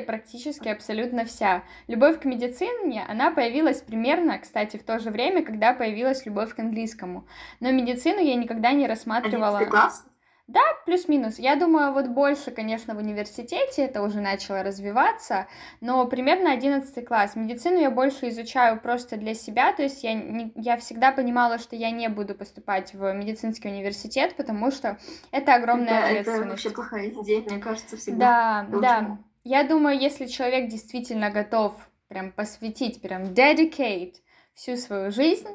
практически 0.00 0.68
абсолютно 0.68 1.24
вся. 1.24 1.64
Любовь 1.88 2.20
к 2.20 2.24
медицине, 2.24 3.04
она 3.08 3.32
появилась 3.32 3.80
примерно, 3.80 4.38
кстати, 4.38 4.76
в 4.76 4.84
то 4.84 5.00
же 5.00 5.10
время, 5.10 5.44
когда 5.44 5.74
появилась 5.74 6.24
любовь 6.24 6.54
к 6.54 6.58
английскому. 6.60 7.26
Но 7.58 7.72
медицину 7.72 8.20
я 8.20 8.36
никогда 8.36 8.72
не 8.72 8.86
рассматривала... 8.86 9.64
класс? 9.64 10.06
Да, 10.48 10.60
плюс-минус. 10.84 11.38
Я 11.38 11.56
думаю, 11.56 11.92
вот 11.92 12.08
больше, 12.08 12.50
конечно, 12.50 12.94
в 12.94 12.98
университете 12.98 13.84
это 13.84 14.02
уже 14.02 14.20
начало 14.20 14.62
развиваться, 14.62 15.46
но 15.80 16.04
примерно 16.06 16.52
11 16.52 17.06
класс. 17.06 17.36
Медицину 17.36 17.78
я 17.78 17.90
больше 17.90 18.28
изучаю 18.28 18.78
просто 18.78 19.16
для 19.16 19.34
себя, 19.34 19.72
то 19.72 19.82
есть 19.82 20.02
я, 20.02 20.14
не, 20.14 20.52
я 20.56 20.76
всегда 20.76 21.10
понимала, 21.12 21.58
что 21.58 21.74
я 21.74 21.90
не 21.90 22.08
буду 22.08 22.34
поступать 22.34 22.92
в 22.92 23.12
медицинский 23.14 23.68
университет, 23.68 24.34
потому 24.36 24.70
что 24.72 24.98
это 25.30 25.54
огромная 25.54 26.00
это, 26.00 26.06
ответственность. 26.06 26.40
Это 26.40 26.50
вообще 26.50 26.70
плохая 26.70 27.08
идея, 27.08 27.42
мне 27.42 27.58
кажется, 27.58 27.96
всегда. 27.96 28.66
Да, 28.68 28.78
да. 28.80 29.18
Я 29.44 29.64
думаю, 29.64 29.98
если 29.98 30.26
человек 30.26 30.68
действительно 30.68 31.30
готов 31.30 31.74
прям 32.08 32.32
посвятить, 32.32 33.00
прям 33.00 33.24
dedicate 33.24 34.14
всю 34.54 34.76
свою 34.76 35.10
жизнь, 35.10 35.48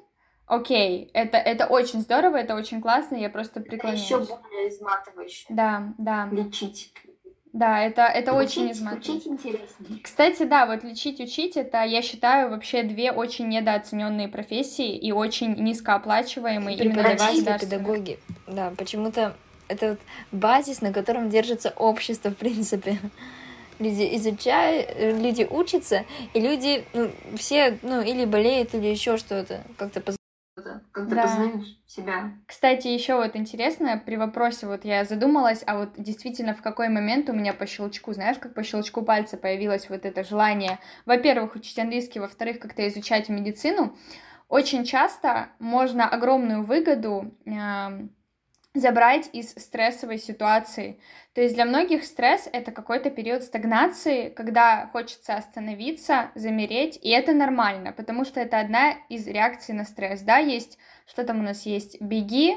окей, 0.45 1.09
это, 1.13 1.37
это 1.37 1.67
очень 1.67 2.01
здорово, 2.01 2.37
это 2.37 2.55
очень 2.55 2.81
классно, 2.81 3.15
я 3.15 3.29
просто 3.29 3.59
преклоняюсь. 3.59 4.09
Это 4.09 4.23
еще 4.23 4.35
более 4.35 4.69
изматывающе. 4.69 5.45
Да, 5.49 5.93
да. 5.97 6.27
Лечить. 6.31 6.93
Да, 7.53 7.81
это, 7.81 8.03
это 8.03 8.33
учить, 8.33 8.57
очень 8.57 8.71
изматывающе. 8.71 9.11
Учить 9.11 9.27
интереснее. 9.27 9.99
Кстати, 10.03 10.43
да, 10.43 10.65
вот 10.65 10.83
лечить, 10.83 11.19
учить, 11.19 11.57
это, 11.57 11.83
я 11.83 12.01
считаю, 12.01 12.49
вообще 12.49 12.83
две 12.83 13.11
очень 13.11 13.47
недооцененные 13.47 14.27
профессии 14.27 14.95
и 14.95 15.11
очень 15.11 15.53
низкооплачиваемые 15.55 16.77
именно 16.77 17.01
для 17.01 17.15
государства. 17.15 17.69
педагоги, 17.69 18.19
да, 18.45 18.73
почему-то 18.77 19.35
это 19.69 19.91
вот 19.91 19.99
базис, 20.31 20.81
на 20.81 20.93
котором 20.93 21.29
держится 21.29 21.73
общество, 21.75 22.29
в 22.29 22.35
принципе 22.35 22.99
люди 23.79 24.15
изучают, 24.17 24.89
люди 24.97 25.47
учатся, 25.49 26.05
и 26.33 26.39
люди, 26.39 26.85
ну, 26.93 27.11
все, 27.37 27.77
ну, 27.81 28.01
или 28.01 28.25
болеют, 28.25 28.73
или 28.73 28.87
еще 28.87 29.17
что-то, 29.17 29.63
как-то 29.77 30.01
как 30.91 31.09
ты 31.09 31.15
да. 31.15 31.23
познаешь 31.23 31.77
себя. 31.85 32.31
Кстати, 32.47 32.87
еще 32.87 33.15
вот 33.15 33.35
интересно, 33.35 34.01
при 34.03 34.15
вопросе 34.15 34.67
вот 34.67 34.85
я 34.85 35.05
задумалась, 35.05 35.63
а 35.65 35.77
вот 35.77 35.89
действительно 35.97 36.53
в 36.53 36.61
какой 36.61 36.89
момент 36.89 37.29
у 37.29 37.33
меня 37.33 37.53
по 37.53 37.65
щелчку, 37.67 38.13
знаешь, 38.13 38.37
как 38.39 38.53
по 38.53 38.63
щелчку 38.63 39.03
пальца 39.03 39.37
появилось 39.37 39.89
вот 39.89 40.05
это 40.05 40.23
желание, 40.23 40.79
во-первых, 41.05 41.55
учить 41.55 41.77
английский, 41.77 42.19
во-вторых, 42.19 42.59
как-то 42.59 42.87
изучать 42.87 43.29
медицину, 43.29 43.95
очень 44.49 44.85
часто 44.85 45.49
можно 45.59 46.07
огромную 46.07 46.63
выгоду 46.63 47.35
э, 47.45 48.07
забрать 48.79 49.29
из 49.33 49.51
стрессовой 49.51 50.17
ситуации. 50.17 50.99
То 51.33 51.41
есть 51.41 51.55
для 51.55 51.65
многих 51.65 52.03
стресс— 52.03 52.49
это 52.51 52.71
какой-то 52.71 53.09
период 53.09 53.43
стагнации, 53.43 54.29
когда 54.29 54.87
хочется 54.91 55.35
остановиться, 55.35 56.31
замереть, 56.35 56.97
и 57.01 57.09
это 57.09 57.33
нормально, 57.33 57.91
потому 57.91 58.25
что 58.25 58.39
это 58.39 58.59
одна 58.59 58.93
из 59.09 59.27
реакций 59.27 59.75
на 59.75 59.83
стресс. 59.83 60.21
Да, 60.21 60.37
есть, 60.37 60.77
что 61.05 61.23
там 61.23 61.39
у 61.39 61.43
нас 61.43 61.65
есть, 61.65 62.01
беги, 62.01 62.55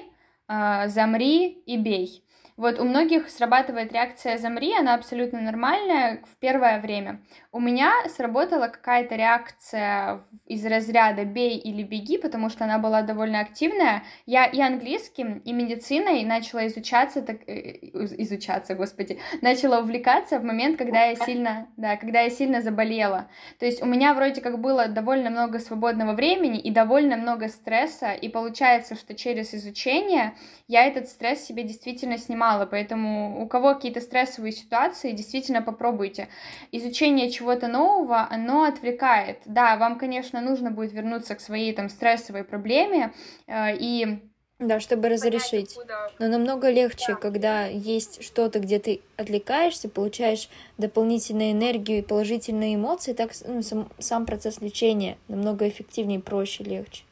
э, 0.48 0.88
замри 0.88 1.48
и 1.66 1.76
бей. 1.76 2.24
Вот 2.60 2.78
у 2.78 2.84
многих 2.84 3.30
срабатывает 3.30 3.90
реакция 3.90 4.36
«замри», 4.36 4.74
она 4.78 4.94
абсолютно 4.94 5.40
нормальная 5.40 6.22
в 6.30 6.36
первое 6.36 6.78
время. 6.78 7.22
У 7.52 7.58
меня 7.58 7.90
сработала 8.14 8.66
какая-то 8.66 9.16
реакция 9.16 10.24
из 10.44 10.66
разряда 10.66 11.24
«бей 11.24 11.56
или 11.56 11.82
беги», 11.82 12.18
потому 12.18 12.50
что 12.50 12.64
она 12.64 12.78
была 12.78 13.00
довольно 13.00 13.40
активная. 13.40 14.02
Я 14.26 14.44
и 14.44 14.60
английским, 14.60 15.38
и 15.38 15.54
медициной 15.54 16.22
начала 16.24 16.66
изучаться, 16.66 17.22
так, 17.22 17.38
э, 17.46 17.78
изучаться, 18.18 18.74
господи, 18.74 19.18
начала 19.40 19.80
увлекаться 19.80 20.38
в 20.38 20.44
момент, 20.44 20.76
когда 20.76 21.04
я 21.04 21.16
сильно, 21.16 21.66
да, 21.78 21.96
когда 21.96 22.20
я 22.20 22.28
сильно 22.28 22.60
заболела. 22.60 23.30
То 23.58 23.64
есть 23.64 23.82
у 23.82 23.86
меня 23.86 24.12
вроде 24.12 24.42
как 24.42 24.60
было 24.60 24.86
довольно 24.86 25.30
много 25.30 25.60
свободного 25.60 26.12
времени 26.12 26.60
и 26.60 26.70
довольно 26.70 27.16
много 27.16 27.48
стресса, 27.48 28.12
и 28.12 28.28
получается, 28.28 28.96
что 28.96 29.14
через 29.14 29.54
изучение 29.54 30.34
я 30.68 30.84
этот 30.84 31.08
стресс 31.08 31.40
себе 31.40 31.62
действительно 31.62 32.18
снимала 32.18 32.49
мало, 32.50 32.66
поэтому 32.66 33.42
у 33.42 33.46
кого 33.46 33.74
какие-то 33.74 34.00
стрессовые 34.00 34.52
ситуации, 34.52 35.12
действительно 35.12 35.62
попробуйте. 35.62 36.28
Изучение 36.72 37.30
чего-то 37.30 37.68
нового, 37.68 38.26
оно 38.30 38.64
отвлекает. 38.64 39.38
Да, 39.44 39.76
вам, 39.76 39.98
конечно, 39.98 40.40
нужно 40.40 40.70
будет 40.70 40.92
вернуться 40.92 41.34
к 41.34 41.40
своей 41.40 41.72
там 41.72 41.88
стрессовой 41.88 42.44
проблеме 42.44 43.12
э, 43.46 43.76
и 43.76 44.20
да, 44.58 44.78
чтобы 44.78 45.08
разрешить. 45.08 45.78
Но 46.18 46.28
намного 46.28 46.68
легче, 46.68 47.16
когда 47.16 47.64
есть 47.64 48.22
что-то, 48.22 48.58
где 48.58 48.78
ты 48.78 49.00
отвлекаешься, 49.16 49.88
получаешь 49.88 50.50
дополнительную 50.76 51.52
энергию 51.52 51.98
и 51.98 52.02
положительные 52.02 52.74
эмоции, 52.74 53.14
так 53.14 53.30
ну, 53.46 53.62
сам, 53.62 53.88
сам 53.98 54.26
процесс 54.26 54.60
лечения 54.60 55.16
намного 55.28 55.66
эффективнее, 55.66 56.20
проще, 56.20 56.64
легче. 56.64 57.04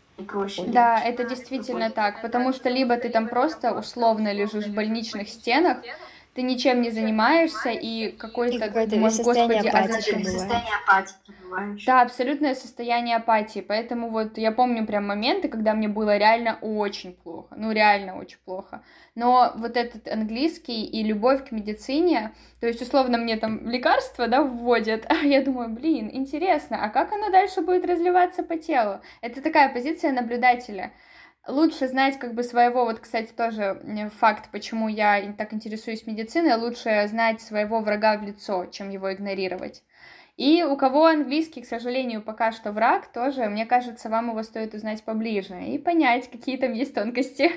Да, 0.66 1.00
это 1.00 1.24
действительно 1.24 1.90
так, 1.90 2.20
потому 2.20 2.52
что 2.52 2.68
либо 2.68 2.96
ты 2.96 3.10
там 3.10 3.28
просто 3.28 3.72
условно 3.74 4.32
лежишь 4.32 4.66
в 4.66 4.72
больничных 4.74 5.28
стенах, 5.28 5.78
ты 6.38 6.42
ничем 6.42 6.82
не 6.82 6.90
занимаешься, 6.90 7.70
и 7.70 8.12
какой-то, 8.12 8.68
господи, 8.68 8.94
апатии 9.66 10.12
состояние 10.12 10.74
апатии 10.86 11.34
Да, 11.84 12.02
абсолютное 12.02 12.54
состояние 12.54 13.16
апатии, 13.16 13.58
поэтому 13.58 14.08
вот 14.10 14.38
я 14.38 14.52
помню 14.52 14.86
прям 14.86 15.04
моменты, 15.04 15.48
когда 15.48 15.74
мне 15.74 15.88
было 15.88 16.16
реально 16.16 16.56
очень 16.62 17.14
плохо, 17.14 17.56
ну 17.56 17.72
реально 17.72 18.16
очень 18.16 18.38
плохо, 18.44 18.84
но 19.16 19.50
вот 19.56 19.76
этот 19.76 20.06
английский 20.06 20.84
и 20.84 21.02
любовь 21.02 21.48
к 21.48 21.50
медицине, 21.50 22.30
то 22.60 22.68
есть 22.68 22.80
условно 22.82 23.18
мне 23.18 23.36
там 23.36 23.68
лекарства, 23.68 24.28
да, 24.28 24.44
вводят, 24.44 25.06
а 25.08 25.16
я 25.26 25.42
думаю, 25.42 25.70
блин, 25.70 26.08
интересно, 26.12 26.78
а 26.80 26.88
как 26.88 27.12
оно 27.12 27.30
дальше 27.30 27.62
будет 27.62 27.84
разливаться 27.84 28.44
по 28.44 28.56
телу? 28.56 29.00
Это 29.22 29.42
такая 29.42 29.72
позиция 29.72 30.12
наблюдателя, 30.12 30.92
лучше 31.48 31.88
знать 31.88 32.18
как 32.18 32.34
бы 32.34 32.42
своего, 32.42 32.84
вот, 32.84 33.00
кстати, 33.00 33.32
тоже 33.32 33.80
факт, 34.18 34.50
почему 34.52 34.88
я 34.88 35.32
так 35.36 35.52
интересуюсь 35.54 36.06
медициной, 36.06 36.54
лучше 36.54 37.06
знать 37.08 37.40
своего 37.40 37.80
врага 37.80 38.16
в 38.18 38.22
лицо, 38.22 38.66
чем 38.66 38.90
его 38.90 39.12
игнорировать. 39.12 39.82
И 40.36 40.62
у 40.62 40.76
кого 40.76 41.06
английский, 41.06 41.62
к 41.62 41.66
сожалению, 41.66 42.22
пока 42.22 42.52
что 42.52 42.70
враг, 42.70 43.10
тоже, 43.12 43.48
мне 43.48 43.66
кажется, 43.66 44.08
вам 44.08 44.30
его 44.30 44.44
стоит 44.44 44.72
узнать 44.72 45.02
поближе 45.02 45.60
и 45.60 45.78
понять, 45.78 46.30
какие 46.30 46.56
там 46.56 46.72
есть 46.74 46.94
тонкости. 46.94 47.50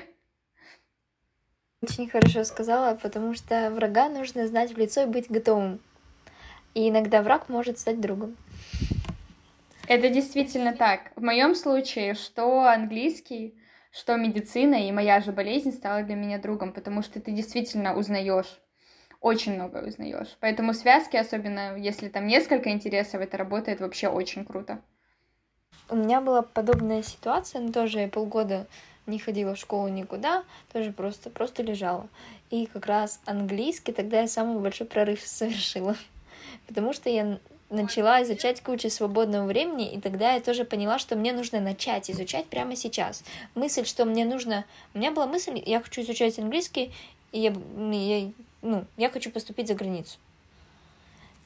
Очень 1.80 2.08
хорошо 2.08 2.42
сказала, 2.42 2.96
потому 2.96 3.34
что 3.34 3.70
врага 3.70 4.08
нужно 4.08 4.48
знать 4.48 4.72
в 4.72 4.78
лицо 4.78 5.02
и 5.02 5.06
быть 5.06 5.30
готовым. 5.30 5.80
И 6.74 6.88
иногда 6.88 7.22
враг 7.22 7.48
может 7.48 7.78
стать 7.78 8.00
другом. 8.00 8.36
Это 9.86 10.08
действительно 10.08 10.72
так. 10.72 11.12
В 11.16 11.22
моем 11.22 11.54
случае, 11.54 12.14
что 12.14 12.62
английский, 12.62 13.54
что 13.92 14.16
медицина 14.16 14.74
и 14.74 14.90
моя 14.90 15.20
же 15.20 15.32
болезнь 15.32 15.70
стала 15.70 16.02
для 16.02 16.16
меня 16.16 16.38
другом, 16.38 16.72
потому 16.72 17.02
что 17.02 17.20
ты 17.20 17.30
действительно 17.30 17.94
узнаешь, 17.94 18.58
очень 19.20 19.54
много 19.54 19.86
узнаешь. 19.86 20.36
Поэтому 20.40 20.72
связки, 20.72 21.16
особенно 21.16 21.76
если 21.76 22.08
там 22.08 22.26
несколько 22.26 22.70
интересов, 22.70 23.20
это 23.20 23.36
работает 23.36 23.80
вообще 23.80 24.08
очень 24.08 24.44
круто. 24.44 24.80
У 25.90 25.96
меня 25.96 26.22
была 26.22 26.40
подобная 26.42 27.02
ситуация, 27.02 27.60
но 27.60 27.70
тоже 27.70 28.00
я 28.00 28.08
полгода 28.08 28.66
не 29.06 29.18
ходила 29.18 29.54
в 29.54 29.58
школу 29.58 29.88
никуда, 29.88 30.44
тоже 30.72 30.92
просто, 30.92 31.28
просто 31.28 31.62
лежала. 31.62 32.08
И 32.50 32.66
как 32.66 32.86
раз 32.86 33.20
английский 33.26 33.92
тогда 33.92 34.22
я 34.22 34.26
самый 34.28 34.58
большой 34.58 34.86
прорыв 34.86 35.20
совершила. 35.26 35.96
Потому 36.66 36.94
что 36.94 37.10
я 37.10 37.38
начала 37.72 38.22
изучать 38.22 38.60
кучу 38.60 38.90
свободного 38.90 39.46
времени, 39.46 39.92
и 39.92 40.00
тогда 40.00 40.34
я 40.34 40.40
тоже 40.40 40.64
поняла, 40.64 40.98
что 40.98 41.16
мне 41.16 41.32
нужно 41.32 41.60
начать 41.60 42.10
изучать 42.10 42.46
прямо 42.46 42.76
сейчас. 42.76 43.24
Мысль, 43.54 43.84
что 43.84 44.04
мне 44.04 44.24
нужно... 44.24 44.64
У 44.94 44.98
меня 44.98 45.10
была 45.10 45.26
мысль, 45.26 45.60
я 45.64 45.80
хочу 45.80 46.02
изучать 46.02 46.38
английский, 46.38 46.92
и 47.32 47.40
я, 47.40 47.54
я, 47.90 48.30
ну, 48.60 48.84
я 48.96 49.10
хочу 49.10 49.30
поступить 49.30 49.68
за 49.68 49.74
границу. 49.74 50.18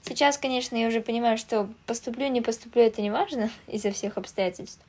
Сейчас, 0.03 0.39
конечно, 0.39 0.77
я 0.77 0.89
уже 0.89 1.01
понимаю, 1.01 1.37
что 1.37 1.69
поступлю, 1.87 2.29
не 2.29 2.41
поступлю, 2.41 2.83
это 2.83 3.03
не 3.03 3.11
важно 3.11 3.51
из-за 3.67 3.91
всех 3.93 4.19
обстоятельств, 4.19 4.81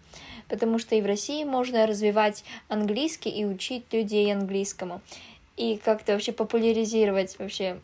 потому 0.47 0.79
что 0.79 0.95
и 0.95 1.01
в 1.01 1.05
России 1.05 1.43
можно 1.43 1.87
развивать 1.87 2.43
английский 2.67 3.29
и 3.29 3.45
учить 3.45 3.85
людей 3.91 4.31
английскому, 4.31 5.01
и 5.55 5.77
как-то 5.77 6.13
вообще 6.13 6.31
популяризировать 6.31 7.37
вообще 7.39 7.79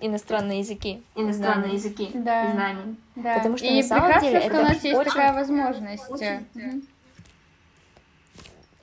иностранные 0.00 0.60
языки. 0.60 1.02
Иностранные 1.14 1.74
языки. 1.74 2.10
Да. 2.14 2.50
Знания. 2.52 2.94
Да. 3.16 3.36
Потому 3.36 3.56
что 3.56 3.66
и 3.66 3.76
на 3.76 3.82
самом 3.82 4.20
деле 4.20 4.40
что 4.40 4.48
это 4.48 4.58
у 4.58 4.62
нас 4.62 4.84
есть 4.84 4.98
очень... 4.98 5.10
такая 5.10 5.32
возможность. 5.34 6.10
Очень... 6.10 6.88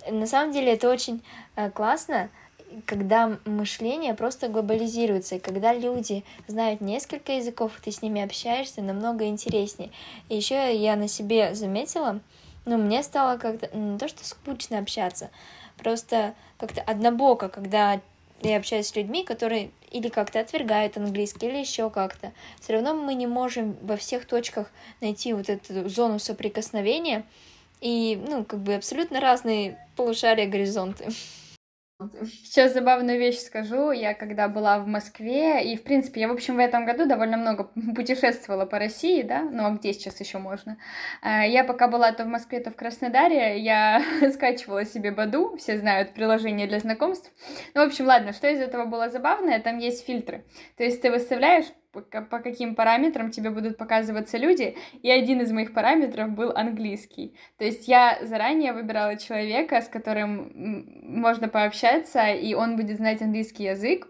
На 0.10 0.28
самом 0.28 0.54
деле 0.54 0.74
это 0.74 0.90
очень 0.90 1.22
э, 1.56 1.70
классно, 1.72 2.30
когда 2.86 3.38
мышление 3.46 4.14
просто 4.14 4.48
глобализируется, 4.48 5.36
и 5.36 5.40
когда 5.40 5.74
люди 5.74 6.24
знают 6.48 6.82
несколько 6.82 7.34
языков, 7.34 7.74
ты 7.84 7.92
с 7.92 8.02
ними 8.02 8.22
общаешься, 8.22 8.82
намного 8.82 9.26
интереснее. 9.26 9.92
И 10.30 10.36
еще 10.36 10.76
я 10.76 10.96
на 10.96 11.08
себе 11.08 11.56
заметила, 11.56 12.20
ну, 12.66 12.78
мне 12.78 13.04
стало 13.04 13.38
как-то 13.38 13.76
не 13.76 13.98
то, 13.98 14.08
что 14.08 14.26
скучно 14.26 14.80
общаться, 14.80 15.30
просто 15.78 16.34
как-то 16.58 16.82
однобоко, 16.82 17.50
когда 17.50 18.02
я 18.42 18.58
общаюсь 18.58 18.88
с 18.88 18.96
людьми, 18.96 19.24
которые 19.24 19.72
или 19.92 20.10
как-то 20.10 20.40
отвергают 20.40 20.98
английский, 20.98 21.48
или 21.48 21.58
еще 21.58 21.90
как-то. 21.90 22.32
Все 22.60 22.74
равно 22.74 22.94
мы 22.94 23.14
не 23.14 23.28
можем 23.28 23.78
во 23.82 23.98
всех 23.98 24.26
точках 24.26 24.72
найти 25.02 25.34
вот 25.34 25.50
эту 25.50 25.88
зону 25.90 26.20
соприкосновения. 26.20 27.26
И, 27.80 28.20
ну, 28.28 28.44
как 28.44 28.60
бы 28.60 28.76
абсолютно 28.76 29.20
разные 29.20 29.78
полушария 29.96 30.48
горизонты. 30.48 31.08
Сейчас 32.26 32.74
забавную 32.74 33.18
вещь 33.18 33.40
скажу. 33.40 33.90
Я 33.90 34.14
когда 34.14 34.48
была 34.48 34.78
в 34.78 34.86
Москве, 34.86 35.64
и, 35.64 35.76
в 35.76 35.84
принципе, 35.84 36.22
я, 36.22 36.28
в 36.28 36.32
общем, 36.32 36.58
в 36.58 36.60
этом 36.60 36.86
году 36.86 37.08
довольно 37.08 37.38
много 37.38 37.64
путешествовала 37.96 38.68
по 38.68 38.78
России, 38.78 39.24
да, 39.24 39.42
ну, 39.42 39.66
а 39.66 39.72
где 39.72 39.94
сейчас 39.94 40.20
еще 40.20 40.38
можно? 40.38 40.78
А, 41.24 41.44
я 41.44 41.64
пока 41.64 41.88
была 41.88 42.12
то 42.12 42.24
в 42.24 42.28
Москве, 42.28 42.60
то 42.60 42.70
в 42.70 42.76
Краснодаре, 42.76 43.60
я 43.60 44.04
скачивала 44.32 44.86
себе 44.86 45.10
Баду, 45.10 45.58
все 45.58 45.80
знают 45.80 46.14
приложение 46.14 46.68
для 46.68 46.80
знакомств. 46.80 47.32
Ну, 47.74 47.84
в 47.84 47.88
общем, 47.88 48.06
ладно, 48.06 48.32
что 48.32 48.48
из 48.48 48.60
этого 48.60 48.86
было 48.86 49.10
забавное, 49.10 49.60
там 49.60 49.80
есть 49.80 50.06
фильтры. 50.06 50.46
То 50.78 50.84
есть 50.84 51.02
ты 51.02 51.10
выставляешь 51.10 51.66
по 52.02 52.40
каким 52.40 52.76
параметрам 52.76 53.32
тебе 53.32 53.50
будут 53.50 53.78
показываться 53.78 54.38
люди, 54.38 54.76
и 55.02 55.10
один 55.10 55.42
из 55.42 55.52
моих 55.52 55.74
параметров 55.74 56.32
был 56.32 56.52
английский. 56.56 57.36
То 57.58 57.66
есть 57.66 57.88
я 57.88 58.20
заранее 58.22 58.74
выбирала 58.74 59.18
человека, 59.18 59.82
с 59.82 59.88
которым 59.88 60.52
можно 61.04 61.48
пообщаться, 61.48 62.28
и 62.28 62.54
он 62.54 62.76
будет 62.76 62.98
знать 62.98 63.22
английский 63.22 63.64
язык. 63.64 64.08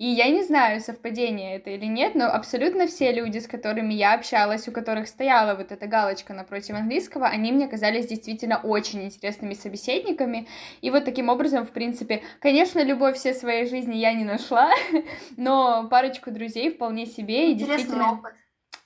И 0.00 0.06
я 0.06 0.30
не 0.30 0.42
знаю, 0.42 0.80
совпадение 0.80 1.56
это 1.56 1.68
или 1.68 1.84
нет, 1.84 2.14
но 2.14 2.24
абсолютно 2.24 2.86
все 2.86 3.12
люди, 3.12 3.36
с 3.36 3.46
которыми 3.46 3.92
я 3.92 4.14
общалась, 4.14 4.66
у 4.66 4.72
которых 4.72 5.06
стояла 5.06 5.54
вот 5.54 5.72
эта 5.72 5.86
галочка 5.86 6.32
напротив 6.32 6.74
английского, 6.74 7.26
они 7.26 7.52
мне 7.52 7.68
казались 7.68 8.06
действительно 8.06 8.56
очень 8.62 9.04
интересными 9.04 9.52
собеседниками. 9.52 10.48
И 10.80 10.90
вот 10.90 11.04
таким 11.04 11.28
образом, 11.28 11.66
в 11.66 11.70
принципе, 11.72 12.22
конечно, 12.40 12.82
любовь 12.82 13.18
всей 13.18 13.34
своей 13.34 13.66
жизни 13.68 13.96
я 13.96 14.14
не 14.14 14.24
нашла, 14.24 14.70
но 15.36 15.86
парочку 15.90 16.30
друзей 16.30 16.70
вполне 16.70 17.04
себе. 17.04 17.52
И 17.52 17.54
действительно... 17.54 18.12
опыт. 18.12 18.39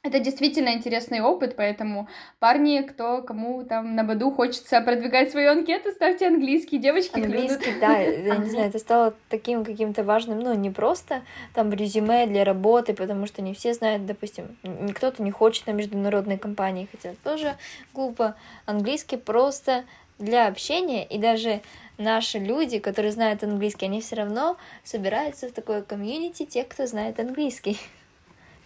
Это 0.04 0.20
действительно 0.20 0.74
интересный 0.74 1.22
опыт, 1.22 1.56
поэтому 1.56 2.08
парни, 2.38 2.82
кто 2.82 3.22
кому 3.22 3.64
там 3.64 3.94
на 3.96 4.04
Баду 4.04 4.30
хочется 4.30 4.82
продвигать 4.82 5.30
свою 5.30 5.52
анкету, 5.52 5.92
ставьте 5.92 6.26
английский, 6.26 6.76
девочки. 6.76 7.20
Английский, 7.20 7.72
да, 7.80 7.98
я 8.00 8.36
не 8.36 8.50
знаю, 8.50 8.68
это 8.68 8.78
стало 8.78 9.14
таким 9.30 9.64
каким-то 9.64 10.04
важным, 10.04 10.40
ну, 10.40 10.52
не 10.52 10.68
просто 10.68 11.22
там 11.54 11.72
резюме 11.72 12.26
для 12.26 12.44
работы, 12.44 12.92
потому 12.92 13.24
что 13.26 13.40
не 13.40 13.54
все 13.54 13.72
знают, 13.72 14.04
допустим, 14.04 14.58
кто-то 14.94 15.22
не 15.22 15.30
хочет 15.30 15.66
на 15.66 15.70
международной 15.70 16.36
компании, 16.36 16.86
хотя 16.92 17.14
тоже 17.24 17.56
глупо. 17.94 18.36
Английский 18.66 19.16
просто 19.16 19.84
для 20.18 20.48
общения, 20.48 21.06
и 21.06 21.16
даже 21.16 21.62
наши 21.96 22.38
люди, 22.38 22.78
которые 22.78 23.12
знают 23.12 23.42
английский, 23.42 23.86
они 23.86 24.02
все 24.02 24.16
равно 24.16 24.58
собираются 24.82 25.48
в 25.48 25.52
такое 25.52 25.80
комьюнити 25.80 26.44
тех, 26.44 26.68
кто 26.68 26.86
знает 26.86 27.18
английский 27.18 27.78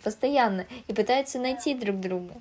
постоянно 0.02 0.66
и 0.86 0.92
пытаются 0.92 1.38
найти 1.38 1.74
друг 1.74 2.00
друга 2.00 2.34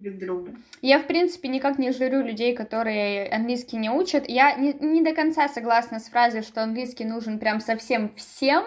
друг 0.00 0.18
другу. 0.18 0.48
Я, 0.82 0.98
в 0.98 1.06
принципе, 1.06 1.48
никак 1.48 1.78
не 1.78 1.92
журю 1.92 2.22
людей, 2.22 2.54
которые 2.54 3.28
английский 3.28 3.76
не 3.76 3.90
учат. 3.90 4.28
Я 4.28 4.54
не, 4.54 4.72
не 4.72 5.02
до 5.02 5.12
конца 5.14 5.46
согласна 5.48 6.00
с 6.00 6.08
фразой, 6.08 6.42
что 6.42 6.62
английский 6.62 7.04
нужен 7.04 7.38
прям 7.38 7.60
совсем 7.60 8.10
всем, 8.16 8.64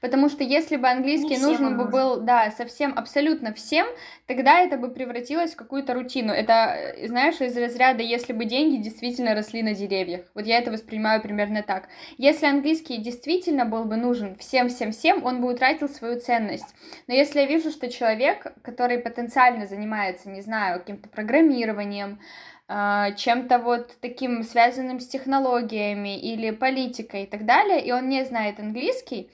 потому 0.00 0.28
что 0.28 0.42
если 0.42 0.76
бы 0.76 0.88
английский 0.88 1.36
не 1.36 1.38
нужен 1.38 1.78
бы 1.78 1.84
был, 1.84 2.20
да, 2.20 2.50
совсем 2.50 2.92
абсолютно 2.96 3.54
всем, 3.54 3.86
тогда 4.26 4.60
это 4.60 4.76
бы 4.76 4.88
превратилось 4.88 5.52
в 5.52 5.56
какую-то 5.56 5.94
рутину. 5.94 6.32
Это, 6.32 6.96
знаешь, 7.06 7.40
из 7.40 7.56
разряда, 7.56 8.02
если 8.02 8.32
бы 8.32 8.44
деньги 8.44 8.82
действительно 8.82 9.34
росли 9.34 9.62
на 9.62 9.74
деревьях. 9.74 10.22
Вот 10.34 10.46
я 10.46 10.58
это 10.58 10.72
воспринимаю 10.72 11.22
примерно 11.22 11.62
так. 11.62 11.88
Если 12.18 12.46
английский 12.46 12.98
действительно 12.98 13.64
был 13.64 13.84
бы 13.84 13.96
нужен 13.96 14.36
всем-всем-всем, 14.36 15.24
он 15.24 15.40
бы 15.40 15.52
утратил 15.52 15.88
свою 15.88 16.18
ценность. 16.18 16.74
Но 17.06 17.14
если 17.14 17.40
я 17.40 17.46
вижу, 17.46 17.70
что 17.70 17.88
человек, 17.88 18.52
который 18.62 18.98
потенциально 18.98 19.66
занимается, 19.66 20.28
не 20.28 20.40
знаю, 20.40 20.71
знаю, 20.72 20.80
каким-то 20.80 21.08
программированием, 21.08 22.20
а, 22.68 23.12
чем-то 23.12 23.58
вот 23.58 23.96
таким 24.00 24.42
связанным 24.42 25.00
с 25.00 25.06
технологиями 25.06 26.18
или 26.18 26.50
политикой 26.50 27.24
и 27.24 27.26
так 27.26 27.44
далее, 27.44 27.84
и 27.84 27.92
он 27.92 28.08
не 28.08 28.24
знает 28.24 28.58
английский, 28.58 29.30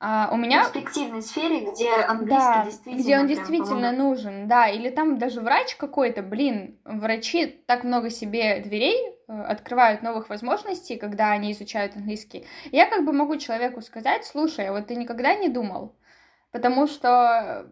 а, 0.00 0.30
у 0.32 0.36
меня... 0.36 0.64
В 0.64 0.72
перспективной 0.72 1.22
сфере, 1.22 1.60
где 1.60 1.92
английский 1.92 2.36
да, 2.36 2.64
действительно... 2.64 3.02
где 3.02 3.18
он 3.18 3.26
действительно 3.28 3.92
нужен, 3.92 4.48
да, 4.48 4.68
или 4.68 4.90
там 4.90 5.18
даже 5.18 5.40
врач 5.40 5.76
какой-то, 5.76 6.22
блин, 6.22 6.80
врачи 6.84 7.46
так 7.46 7.84
много 7.84 8.10
себе 8.10 8.60
дверей 8.60 8.96
э, 9.28 9.42
открывают 9.42 10.02
новых 10.02 10.28
возможностей, 10.28 10.96
когда 10.96 11.30
они 11.30 11.52
изучают 11.52 11.94
английский. 11.94 12.46
Я 12.72 12.86
как 12.86 13.04
бы 13.04 13.12
могу 13.12 13.36
человеку 13.36 13.80
сказать, 13.80 14.24
слушай, 14.24 14.66
а 14.66 14.72
вот 14.72 14.88
ты 14.88 14.96
никогда 14.96 15.36
не 15.36 15.48
думал, 15.48 15.94
потому 16.50 16.88
что 16.88 17.70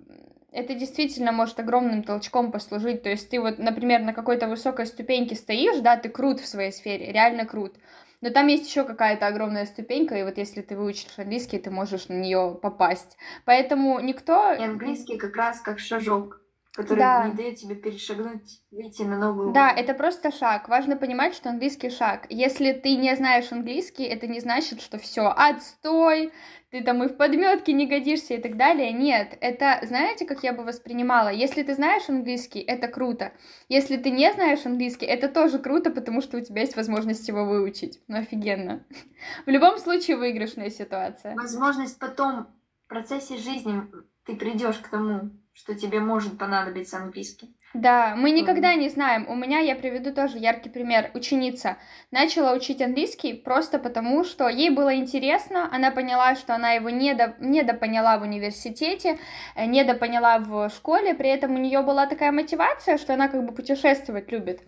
это 0.53 0.75
действительно 0.75 1.33
может 1.33 1.59
огромным 1.61 2.03
толчком 2.03 2.53
послужить. 2.53 3.03
То 3.03 3.11
есть 3.11 3.29
ты 3.31 3.41
вот, 3.41 3.59
например, 3.59 4.01
на 4.01 4.13
какой-то 4.13 4.49
высокой 4.49 4.87
ступеньке 4.87 5.35
стоишь, 5.35 5.81
да, 5.81 5.97
ты 5.97 6.09
крут 6.09 6.41
в 6.41 6.47
своей 6.47 6.73
сфере, 6.73 7.13
реально 7.13 7.47
крут. 7.47 7.75
Но 8.21 8.31
там 8.31 8.49
есть 8.49 8.69
еще 8.69 8.85
какая-то 8.85 9.27
огромная 9.27 9.65
ступенька, 9.65 10.15
и 10.15 10.23
вот 10.25 10.37
если 10.37 10.61
ты 10.61 10.77
выучишь 10.77 11.07
английский, 11.17 11.59
ты 11.59 11.71
можешь 11.71 12.09
на 12.09 12.15
нее 12.15 12.59
попасть. 12.61 13.17
Поэтому 13.47 13.99
никто... 14.01 14.53
И 14.53 14.63
английский 14.63 15.17
как 15.17 15.35
раз 15.37 15.61
как 15.61 15.79
шажок 15.79 16.40
который 16.73 17.01
да. 17.01 17.27
не 17.27 17.35
дает 17.35 17.57
тебе 17.57 17.75
перешагнуть, 17.75 18.63
выйти 18.71 19.03
на 19.03 19.19
новую 19.19 19.53
Да, 19.53 19.71
это 19.71 19.93
просто 19.93 20.31
шаг. 20.31 20.69
Важно 20.69 20.97
понимать, 20.97 21.35
что 21.35 21.51
английский 21.51 21.91
шаг. 21.91 22.27
Если 22.29 22.73
ты 22.73 22.97
не 22.97 23.15
знаешь 23.17 23.51
английский, 23.51 24.05
это 24.05 24.29
не 24.29 24.39
значит, 24.39 24.81
что 24.81 24.99
все 24.99 25.33
отстой, 25.37 26.33
ты 26.71 26.85
там 26.85 27.03
и 27.03 27.09
в 27.09 27.17
подметке 27.17 27.73
не 27.73 27.89
годишься 27.89 28.35
и 28.35 28.41
так 28.41 28.57
далее. 28.57 28.93
Нет, 28.93 29.37
это, 29.41 29.81
знаете, 29.83 30.25
как 30.25 30.45
я 30.45 30.53
бы 30.53 30.63
воспринимала? 30.63 31.29
Если 31.29 31.65
ты 31.65 31.75
знаешь 31.75 32.09
английский, 32.09 32.61
это 32.61 32.87
круто. 32.87 33.33
Если 33.69 33.97
ты 33.97 34.11
не 34.11 34.33
знаешь 34.33 34.65
английский, 34.65 35.07
это 35.07 35.29
тоже 35.29 35.59
круто, 35.59 35.91
потому 35.91 36.21
что 36.21 36.37
у 36.37 36.41
тебя 36.41 36.61
есть 36.61 36.77
возможность 36.77 37.27
его 37.27 37.45
выучить. 37.45 38.01
Ну, 38.07 38.19
офигенно. 38.19 38.85
В 39.47 39.51
любом 39.51 39.79
случае 39.79 40.17
выигрышная 40.17 40.71
ситуация. 40.71 41.35
Возможность 41.35 41.99
потом 41.99 42.47
в 42.85 42.89
процессе 42.89 43.37
жизни 43.37 43.83
ты 44.25 44.37
придешь 44.37 44.79
к 44.79 44.89
тому, 44.89 45.31
что 45.53 45.75
тебе 45.75 46.01
может 46.01 46.39
понадобиться 46.39 46.97
английский. 46.97 47.55
Да, 47.73 48.17
мы 48.17 48.33
никогда 48.33 48.75
не 48.75 48.89
знаем. 48.89 49.29
У 49.29 49.37
меня, 49.37 49.61
я 49.61 49.77
приведу 49.77 50.13
тоже 50.13 50.39
яркий 50.39 50.69
пример. 50.69 51.13
Ученица 51.15 51.77
начала 52.11 52.53
учить 52.53 52.83
английский 52.83 53.35
просто 53.35 53.79
потому, 53.79 54.25
что 54.25 54.49
ей 54.49 54.71
было 54.71 54.97
интересно, 54.97 55.69
она 55.73 55.93
поняла, 55.93 56.35
что 56.35 56.53
она 56.57 56.73
его 56.73 56.91
недо, 56.91 57.37
недопоняла 57.39 58.19
в 58.19 58.23
университете, 58.23 59.19
э, 59.55 59.67
недопоняла 59.67 60.39
в 60.41 60.69
школе, 60.71 61.15
при 61.15 61.29
этом 61.31 61.55
у 61.55 61.59
нее 61.59 61.83
была 61.83 62.07
такая 62.07 62.33
мотивация, 62.33 62.99
что 62.99 63.15
она 63.15 63.29
как 63.29 63.47
бы 63.47 63.55
путешествовать 63.55 64.33
любит. 64.33 64.63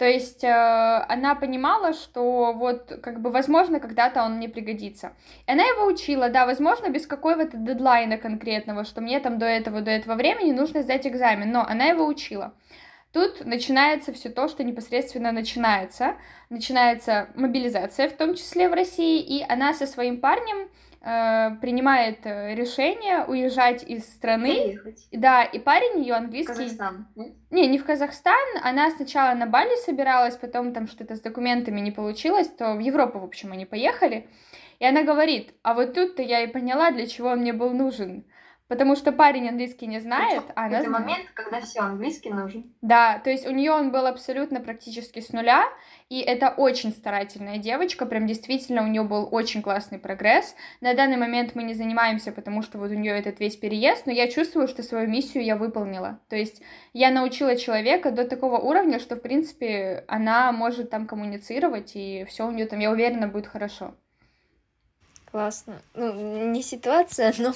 То 0.00 0.08
есть 0.08 0.44
э, 0.44 0.48
она 0.48 1.34
понимала, 1.34 1.92
что 1.92 2.54
вот 2.54 3.00
как 3.02 3.20
бы 3.20 3.28
возможно 3.28 3.80
когда-то 3.80 4.22
он 4.22 4.36
мне 4.38 4.48
пригодится. 4.48 5.12
И 5.46 5.52
она 5.52 5.62
его 5.62 5.84
учила, 5.84 6.30
да, 6.30 6.46
возможно 6.46 6.88
без 6.88 7.06
какого-то 7.06 7.58
дедлайна 7.58 8.16
конкретного, 8.16 8.84
что 8.84 9.02
мне 9.02 9.20
там 9.20 9.38
до 9.38 9.44
этого, 9.44 9.82
до 9.82 9.90
этого 9.90 10.14
времени 10.14 10.52
нужно 10.52 10.80
сдать 10.80 11.06
экзамен, 11.06 11.52
но 11.52 11.66
она 11.68 11.84
его 11.84 12.06
учила. 12.06 12.54
Тут 13.12 13.44
начинается 13.44 14.14
все 14.14 14.30
то, 14.30 14.48
что 14.48 14.64
непосредственно 14.64 15.32
начинается. 15.32 16.14
Начинается 16.48 17.28
мобилизация, 17.34 18.08
в 18.08 18.16
том 18.16 18.36
числе 18.36 18.70
в 18.70 18.72
России, 18.72 19.20
и 19.20 19.44
она 19.46 19.74
со 19.74 19.86
своим 19.86 20.18
парнем 20.18 20.70
э, 21.00 21.50
принимает 21.60 22.20
э, 22.24 22.54
решение 22.54 23.24
уезжать 23.24 23.82
из 23.82 24.04
страны. 24.04 24.54
Переехать. 24.54 25.08
Да, 25.12 25.44
и 25.44 25.58
парень 25.58 26.00
ее 26.00 26.14
английский... 26.14 26.54
Казахстан. 26.54 27.08
Не, 27.50 27.66
не 27.66 27.78
в 27.78 27.84
Казахстан. 27.84 28.34
Она 28.62 28.90
сначала 28.90 29.34
на 29.34 29.46
Бали 29.46 29.76
собиралась, 29.84 30.36
потом 30.36 30.72
там 30.72 30.86
что-то 30.86 31.16
с 31.16 31.20
документами 31.20 31.80
не 31.80 31.90
получилось, 31.90 32.48
то 32.48 32.74
в 32.74 32.78
Европу, 32.78 33.18
в 33.18 33.24
общем, 33.24 33.52
они 33.52 33.66
поехали. 33.66 34.28
И 34.78 34.86
она 34.86 35.02
говорит, 35.02 35.54
а 35.62 35.74
вот 35.74 35.94
тут-то 35.94 36.22
я 36.22 36.40
и 36.40 36.46
поняла, 36.46 36.90
для 36.90 37.06
чего 37.06 37.28
он 37.28 37.40
мне 37.40 37.52
был 37.52 37.70
нужен. 37.70 38.24
Потому 38.70 38.94
что 38.94 39.10
парень 39.10 39.48
английский 39.48 39.88
не 39.88 39.98
знает, 39.98 40.44
а 40.54 40.66
она 40.66 40.84
знает. 40.84 40.88
момент, 40.88 41.30
когда 41.34 41.60
все 41.60 41.80
английский 41.80 42.30
нужен. 42.30 42.72
Да, 42.82 43.18
то 43.18 43.28
есть 43.28 43.44
у 43.44 43.50
нее 43.50 43.72
он 43.72 43.90
был 43.90 44.06
абсолютно 44.06 44.60
практически 44.60 45.18
с 45.18 45.32
нуля, 45.32 45.64
и 46.08 46.20
это 46.20 46.50
очень 46.50 46.92
старательная 46.92 47.58
девочка, 47.58 48.06
прям 48.06 48.28
действительно 48.28 48.84
у 48.84 48.86
нее 48.86 49.02
был 49.02 49.28
очень 49.32 49.60
классный 49.60 49.98
прогресс. 49.98 50.54
На 50.80 50.94
данный 50.94 51.16
момент 51.16 51.56
мы 51.56 51.64
не 51.64 51.74
занимаемся, 51.74 52.30
потому 52.30 52.62
что 52.62 52.78
вот 52.78 52.92
у 52.92 52.94
нее 52.94 53.18
этот 53.18 53.40
весь 53.40 53.56
переезд, 53.56 54.06
но 54.06 54.12
я 54.12 54.28
чувствую, 54.28 54.68
что 54.68 54.84
свою 54.84 55.08
миссию 55.08 55.44
я 55.44 55.56
выполнила. 55.56 56.20
То 56.28 56.36
есть 56.36 56.62
я 56.92 57.10
научила 57.10 57.56
человека 57.56 58.12
до 58.12 58.24
такого 58.24 58.58
уровня, 58.58 59.00
что 59.00 59.16
в 59.16 59.20
принципе 59.20 60.04
она 60.06 60.52
может 60.52 60.90
там 60.90 61.08
коммуницировать, 61.08 61.96
и 61.96 62.24
все 62.28 62.46
у 62.46 62.52
нее 62.52 62.66
там, 62.66 62.78
я 62.78 62.92
уверена, 62.92 63.26
будет 63.26 63.48
хорошо. 63.48 63.96
Классно. 65.30 65.80
Ну, 65.94 66.50
не 66.50 66.62
ситуация, 66.62 67.32
но 67.38 67.52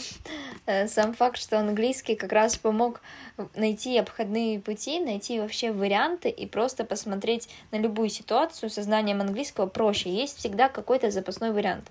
э, 0.66 0.86
сам 0.86 1.12
факт, 1.12 1.38
что 1.38 1.58
английский 1.58 2.14
как 2.14 2.32
раз 2.32 2.56
помог 2.56 3.00
найти 3.56 3.98
обходные 3.98 4.60
пути, 4.60 5.00
найти 5.00 5.40
вообще 5.40 5.72
варианты 5.72 6.28
и 6.28 6.46
просто 6.46 6.84
посмотреть 6.84 7.48
на 7.72 7.78
любую 7.78 8.10
ситуацию 8.10 8.70
со 8.70 8.82
знанием 8.82 9.20
английского 9.20 9.66
проще. 9.66 10.10
Есть 10.10 10.38
всегда 10.38 10.68
какой-то 10.68 11.10
запасной 11.10 11.52
вариант. 11.52 11.90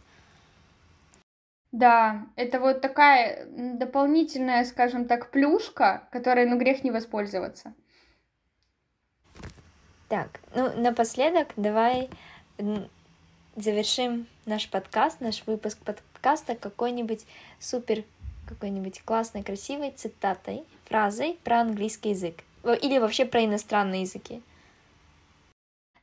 Да, 1.73 2.27
это 2.35 2.59
вот 2.59 2.81
такая 2.81 3.47
дополнительная, 3.47 4.63
скажем 4.63 5.05
так, 5.05 5.31
плюшка, 5.31 6.07
которой, 6.11 6.45
ну, 6.45 6.57
грех 6.57 6.83
не 6.83 6.91
воспользоваться. 6.91 7.73
Так, 10.07 10.39
ну, 10.55 10.71
напоследок 10.79 11.47
давай 11.57 12.09
завершим 13.55 14.27
наш 14.45 14.69
подкаст, 14.69 15.21
наш 15.21 15.45
выпуск 15.45 15.77
подкаста 15.79 16.55
какой-нибудь 16.55 17.25
супер, 17.59 18.03
какой-нибудь 18.47 19.01
классной, 19.03 19.43
красивой 19.43 19.91
цитатой, 19.91 20.63
фразой 20.85 21.37
про 21.43 21.61
английский 21.61 22.09
язык 22.09 22.43
или 22.81 22.97
вообще 22.97 23.25
про 23.25 23.45
иностранные 23.45 24.01
языки. 24.01 24.41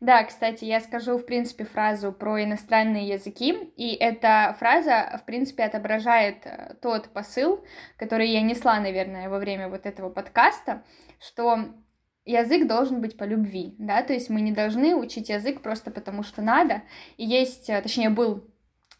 Да, 0.00 0.24
кстати, 0.24 0.64
я 0.64 0.80
скажу, 0.80 1.18
в 1.18 1.26
принципе, 1.26 1.64
фразу 1.64 2.10
про 2.10 2.42
иностранные 2.42 3.06
языки, 3.06 3.70
и 3.76 3.94
эта 3.94 4.56
фраза, 4.58 5.18
в 5.20 5.26
принципе, 5.26 5.64
отображает 5.64 6.46
э, 6.46 6.74
тот 6.80 7.10
посыл, 7.10 7.62
который 7.98 8.30
я 8.30 8.40
несла, 8.40 8.80
наверное, 8.80 9.28
во 9.28 9.38
время 9.38 9.68
вот 9.68 9.84
этого 9.84 10.08
подкаста, 10.08 10.82
что 11.18 11.66
язык 12.24 12.66
должен 12.66 13.00
быть 13.00 13.16
по 13.16 13.24
любви, 13.24 13.74
да, 13.78 14.02
то 14.02 14.12
есть 14.12 14.30
мы 14.30 14.40
не 14.40 14.52
должны 14.52 14.94
учить 14.94 15.28
язык 15.28 15.62
просто 15.62 15.90
потому, 15.90 16.22
что 16.22 16.42
надо, 16.42 16.82
и 17.16 17.24
есть, 17.24 17.70
э, 17.70 17.80
точнее, 17.82 18.10
был 18.10 18.44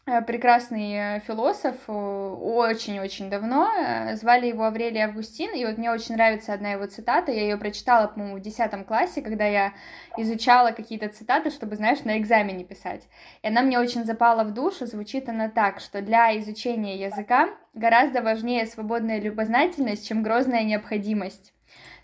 Э, 0.07 0.21
прекрасный 0.21 0.93
э, 0.93 1.19
философ 1.19 1.75
очень-очень 1.87 3.29
давно. 3.29 3.69
Звали 4.15 4.47
его 4.47 4.65
Аврелий 4.65 5.01
Августин, 5.01 5.53
и 5.53 5.63
вот 5.63 5.77
мне 5.77 5.91
очень 5.91 6.15
нравится 6.15 6.53
одна 6.53 6.71
его 6.71 6.87
цитата. 6.87 7.31
Я 7.31 7.41
ее 7.43 7.57
прочитала, 7.57 8.07
по-моему, 8.07 8.37
в 8.37 8.41
10 8.41 8.85
классе, 8.87 9.21
когда 9.21 9.45
я 9.45 9.73
изучала 10.17 10.71
какие-то 10.71 11.07
цитаты, 11.09 11.51
чтобы, 11.51 11.75
знаешь, 11.75 12.03
на 12.03 12.17
экзамене 12.17 12.65
писать. 12.65 13.07
И 13.43 13.47
она 13.47 13.61
мне 13.61 13.79
очень 13.79 14.03
запала 14.03 14.43
в 14.43 14.53
душу. 14.53 14.87
Звучит 14.87 15.29
она 15.29 15.49
так, 15.49 15.79
что 15.79 16.01
для 16.01 16.37
изучения 16.39 16.97
языка 16.97 17.49
гораздо 17.75 18.23
важнее 18.23 18.65
свободная 18.65 19.21
любознательность, 19.21 20.07
чем 20.07 20.23
грозная 20.23 20.63
необходимость. 20.63 21.53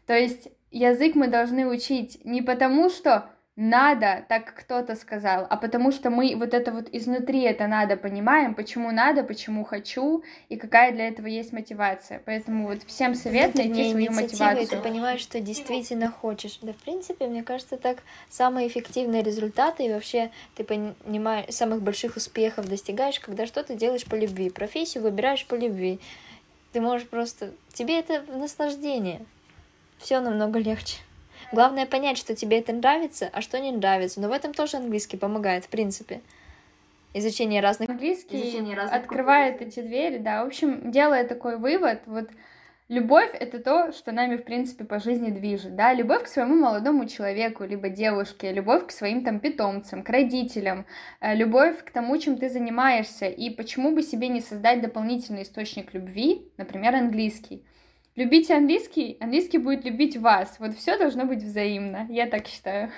То 0.06 0.14
есть 0.14 0.50
язык 0.72 1.16
мы 1.16 1.28
должны 1.28 1.68
учить 1.68 2.20
не 2.24 2.42
потому, 2.42 2.90
что 2.90 3.30
надо, 3.58 4.24
так 4.30 4.54
кто-то 4.54 4.96
сказал, 4.96 5.48
а 5.50 5.58
потому 5.58 5.92
что 5.92 6.12
мы 6.12 6.36
вот 6.36 6.54
это 6.54 6.72
вот 6.72 6.90
изнутри 6.92 7.42
это 7.42 7.66
надо 7.66 7.98
понимаем, 7.98 8.54
почему 8.54 8.92
надо, 8.92 9.24
почему 9.24 9.64
хочу, 9.64 10.24
и 10.48 10.58
какая 10.58 10.92
для 10.92 11.08
этого 11.08 11.26
есть 11.26 11.54
мотивация. 11.54 12.22
Поэтому 12.24 12.68
вот 12.68 12.84
всем 12.84 13.16
совет 13.16 13.56
это 13.56 13.68
найти 13.68 13.90
свою 13.90 14.12
мотивацию. 14.12 14.64
И 14.64 14.68
ты 14.68 14.78
понимаешь, 14.78 15.22
что 15.22 15.40
действительно 15.40 16.12
хочешь. 16.12 16.60
Да, 16.62 16.72
в 16.72 16.84
принципе, 16.84 17.26
мне 17.26 17.42
кажется, 17.42 17.78
так 17.78 18.04
самые 18.30 18.68
эффективные 18.68 19.24
результаты 19.24 19.86
и 19.86 19.92
вообще 19.92 20.30
ты 20.54 20.64
понимаешь, 20.64 21.52
самых 21.52 21.82
больших 21.82 22.16
успехов 22.16 22.70
достигаешь, 22.70 23.20
когда 23.20 23.48
что-то 23.48 23.74
делаешь 23.74 24.06
по 24.06 24.14
любви, 24.14 24.52
профессию 24.52 25.02
выбираешь 25.02 25.48
по 25.48 25.56
любви. 25.56 26.00
Ты 26.74 26.82
можешь 26.82 27.08
просто... 27.08 27.54
Тебе 27.74 28.00
это 28.00 28.24
наслаждение. 28.38 29.26
Все 29.98 30.20
намного 30.20 30.60
легче. 30.60 30.98
Главное 31.52 31.86
понять, 31.86 32.18
что 32.18 32.36
тебе 32.36 32.60
это 32.60 32.74
нравится, 32.74 33.30
а 33.32 33.42
что 33.42 33.60
не 33.60 33.72
нравится. 33.72 34.20
Но 34.20 34.28
в 34.30 34.32
этом 34.32 34.54
тоже 34.54 34.78
английский 34.78 35.18
помогает, 35.18 35.66
в 35.66 35.70
принципе. 35.70 36.22
Изучение 37.14 37.62
разных... 37.62 37.90
Английский 37.90 38.42
Изучение 38.42 38.76
разных 38.76 38.96
открывает 38.96 39.58
культур. 39.58 39.68
эти 39.68 39.88
двери, 39.88 40.18
да. 40.18 40.44
В 40.44 40.48
общем, 40.48 40.92
делая 40.92 41.28
такой 41.28 41.58
вывод, 41.58 42.02
вот 42.06 42.30
Любовь— 42.90 43.32
это 43.34 43.60
то, 43.60 43.92
что 43.92 44.14
нами, 44.14 44.38
в 44.38 44.46
принципе, 44.46 44.86
по 44.86 45.02
жизни 45.02 45.30
движет, 45.30 45.76
да, 45.76 45.94
любовь 45.94 46.24
к 46.24 46.28
своему 46.28 46.56
молодому 46.56 47.06
человеку, 47.06 47.66
либо 47.66 47.90
девушке, 47.90 48.54
любовь 48.54 48.88
к 48.88 48.92
своим 48.92 49.26
там 49.26 49.42
питомцам, 49.42 50.04
к 50.04 50.10
родителям, 50.10 50.86
э, 51.20 51.36
любовь 51.36 51.84
к 51.84 51.92
тому, 51.92 52.18
чем 52.18 52.38
ты 52.38 52.50
занимаешься, 52.50 53.26
и 53.26 53.50
почему 53.50 53.94
бы 53.94 54.04
себе 54.04 54.30
не 54.30 54.40
создать 54.40 54.82
дополнительный 54.82 55.44
источник 55.44 55.94
любви, 55.94 56.50
например, 56.56 56.96
английский. 56.96 57.62
Любите 58.18 58.56
английский, 58.56 59.16
английский 59.20 59.60
будет 59.60 59.86
любить 59.86 60.18
вас. 60.18 60.56
Вот 60.58 60.76
все 60.76 60.98
должно 60.98 61.26
быть 61.26 61.44
взаимно, 61.44 62.08
я 62.10 62.26
так 62.26 62.48
считаю. 62.48 62.92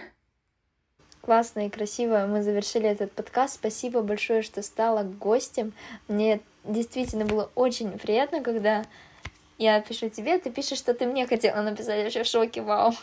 Классно 1.20 1.68
и 1.68 1.70
красиво 1.70 2.26
мы 2.26 2.42
завершили 2.42 2.88
этот 2.88 3.12
подкаст. 3.12 3.56
Спасибо 3.56 4.02
большое, 4.02 4.44
что 4.44 4.62
стала 4.62 5.04
гостем. 5.04 5.74
Мне 6.08 6.40
действительно 6.64 7.26
было 7.26 7.52
очень 7.56 8.00
приятно, 8.00 8.40
когда 8.40 8.86
я 9.58 9.82
пишу 9.82 10.08
тебе, 10.08 10.40
ты 10.40 10.52
пишешь, 10.52 10.78
что 10.78 10.94
ты 10.94 11.06
мне 11.06 11.28
хотела 11.28 11.62
написать. 11.64 11.98
Я 11.98 12.04
вообще 12.06 12.24
в 12.24 12.28
шоке, 12.28 12.62
вау. 12.62 12.94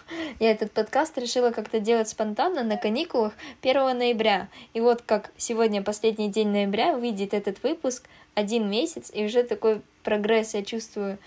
Я 0.40 0.52
этот 0.52 0.72
подкаст 0.72 1.18
решила 1.18 1.50
как-то 1.50 1.80
делать 1.80 2.08
спонтанно 2.08 2.62
на 2.62 2.78
каникулах 2.78 3.34
1 3.60 3.74
ноября. 3.98 4.48
И 4.72 4.80
вот 4.80 5.02
как 5.02 5.32
сегодня 5.36 5.82
последний 5.82 6.30
день 6.30 6.48
ноября 6.48 6.96
выйдет 6.96 7.34
этот 7.34 7.62
выпуск, 7.62 8.08
один 8.34 8.70
месяц, 8.70 9.10
и 9.12 9.26
уже 9.26 9.42
такой 9.42 9.82
прогресс 10.02 10.54
я 10.54 10.62
чувствую 10.62 11.18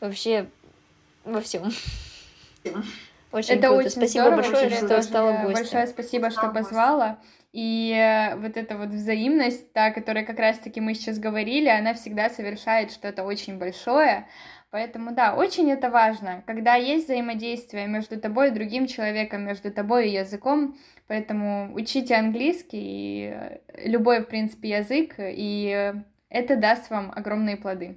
вообще 0.00 0.46
во 1.24 1.40
всем. 1.40 1.70
Очень 3.32 3.54
Это 3.54 3.68
круто. 3.68 3.74
очень 3.74 3.90
спасибо 3.90 4.24
здорово, 4.24 4.36
большое, 4.36 4.70
что 4.70 5.02
стала 5.02 5.32
гостем. 5.32 5.52
Большое 5.52 5.86
спасибо, 5.88 6.30
что 6.30 6.48
позвала. 6.48 7.18
И 7.52 7.92
э, 7.92 8.36
вот 8.36 8.56
эта 8.56 8.76
вот 8.76 8.88
взаимность, 8.88 9.72
та, 9.72 9.86
о 9.86 9.90
которой 9.90 10.24
как 10.24 10.38
раз-таки 10.38 10.80
мы 10.80 10.94
сейчас 10.94 11.18
говорили, 11.18 11.68
она 11.68 11.94
всегда 11.94 12.28
совершает 12.30 12.92
что-то 12.92 13.24
очень 13.24 13.58
большое. 13.58 14.26
Поэтому 14.70 15.12
да, 15.12 15.34
очень 15.34 15.70
это 15.70 15.90
важно, 15.90 16.42
когда 16.46 16.74
есть 16.74 17.06
взаимодействие 17.06 17.86
между 17.86 18.20
тобой 18.20 18.48
и 18.48 18.52
другим 18.52 18.86
человеком, 18.86 19.44
между 19.44 19.72
тобой 19.72 20.08
и 20.08 20.12
языком. 20.12 20.76
Поэтому 21.08 21.72
учите 21.72 22.14
английский, 22.16 22.82
и 22.82 23.32
э, 23.32 23.58
любой, 23.84 24.20
в 24.20 24.28
принципе, 24.28 24.70
язык, 24.70 25.14
и 25.18 25.72
э, 25.74 25.94
это 26.28 26.56
даст 26.56 26.90
вам 26.90 27.12
огромные 27.14 27.56
плоды. 27.56 27.96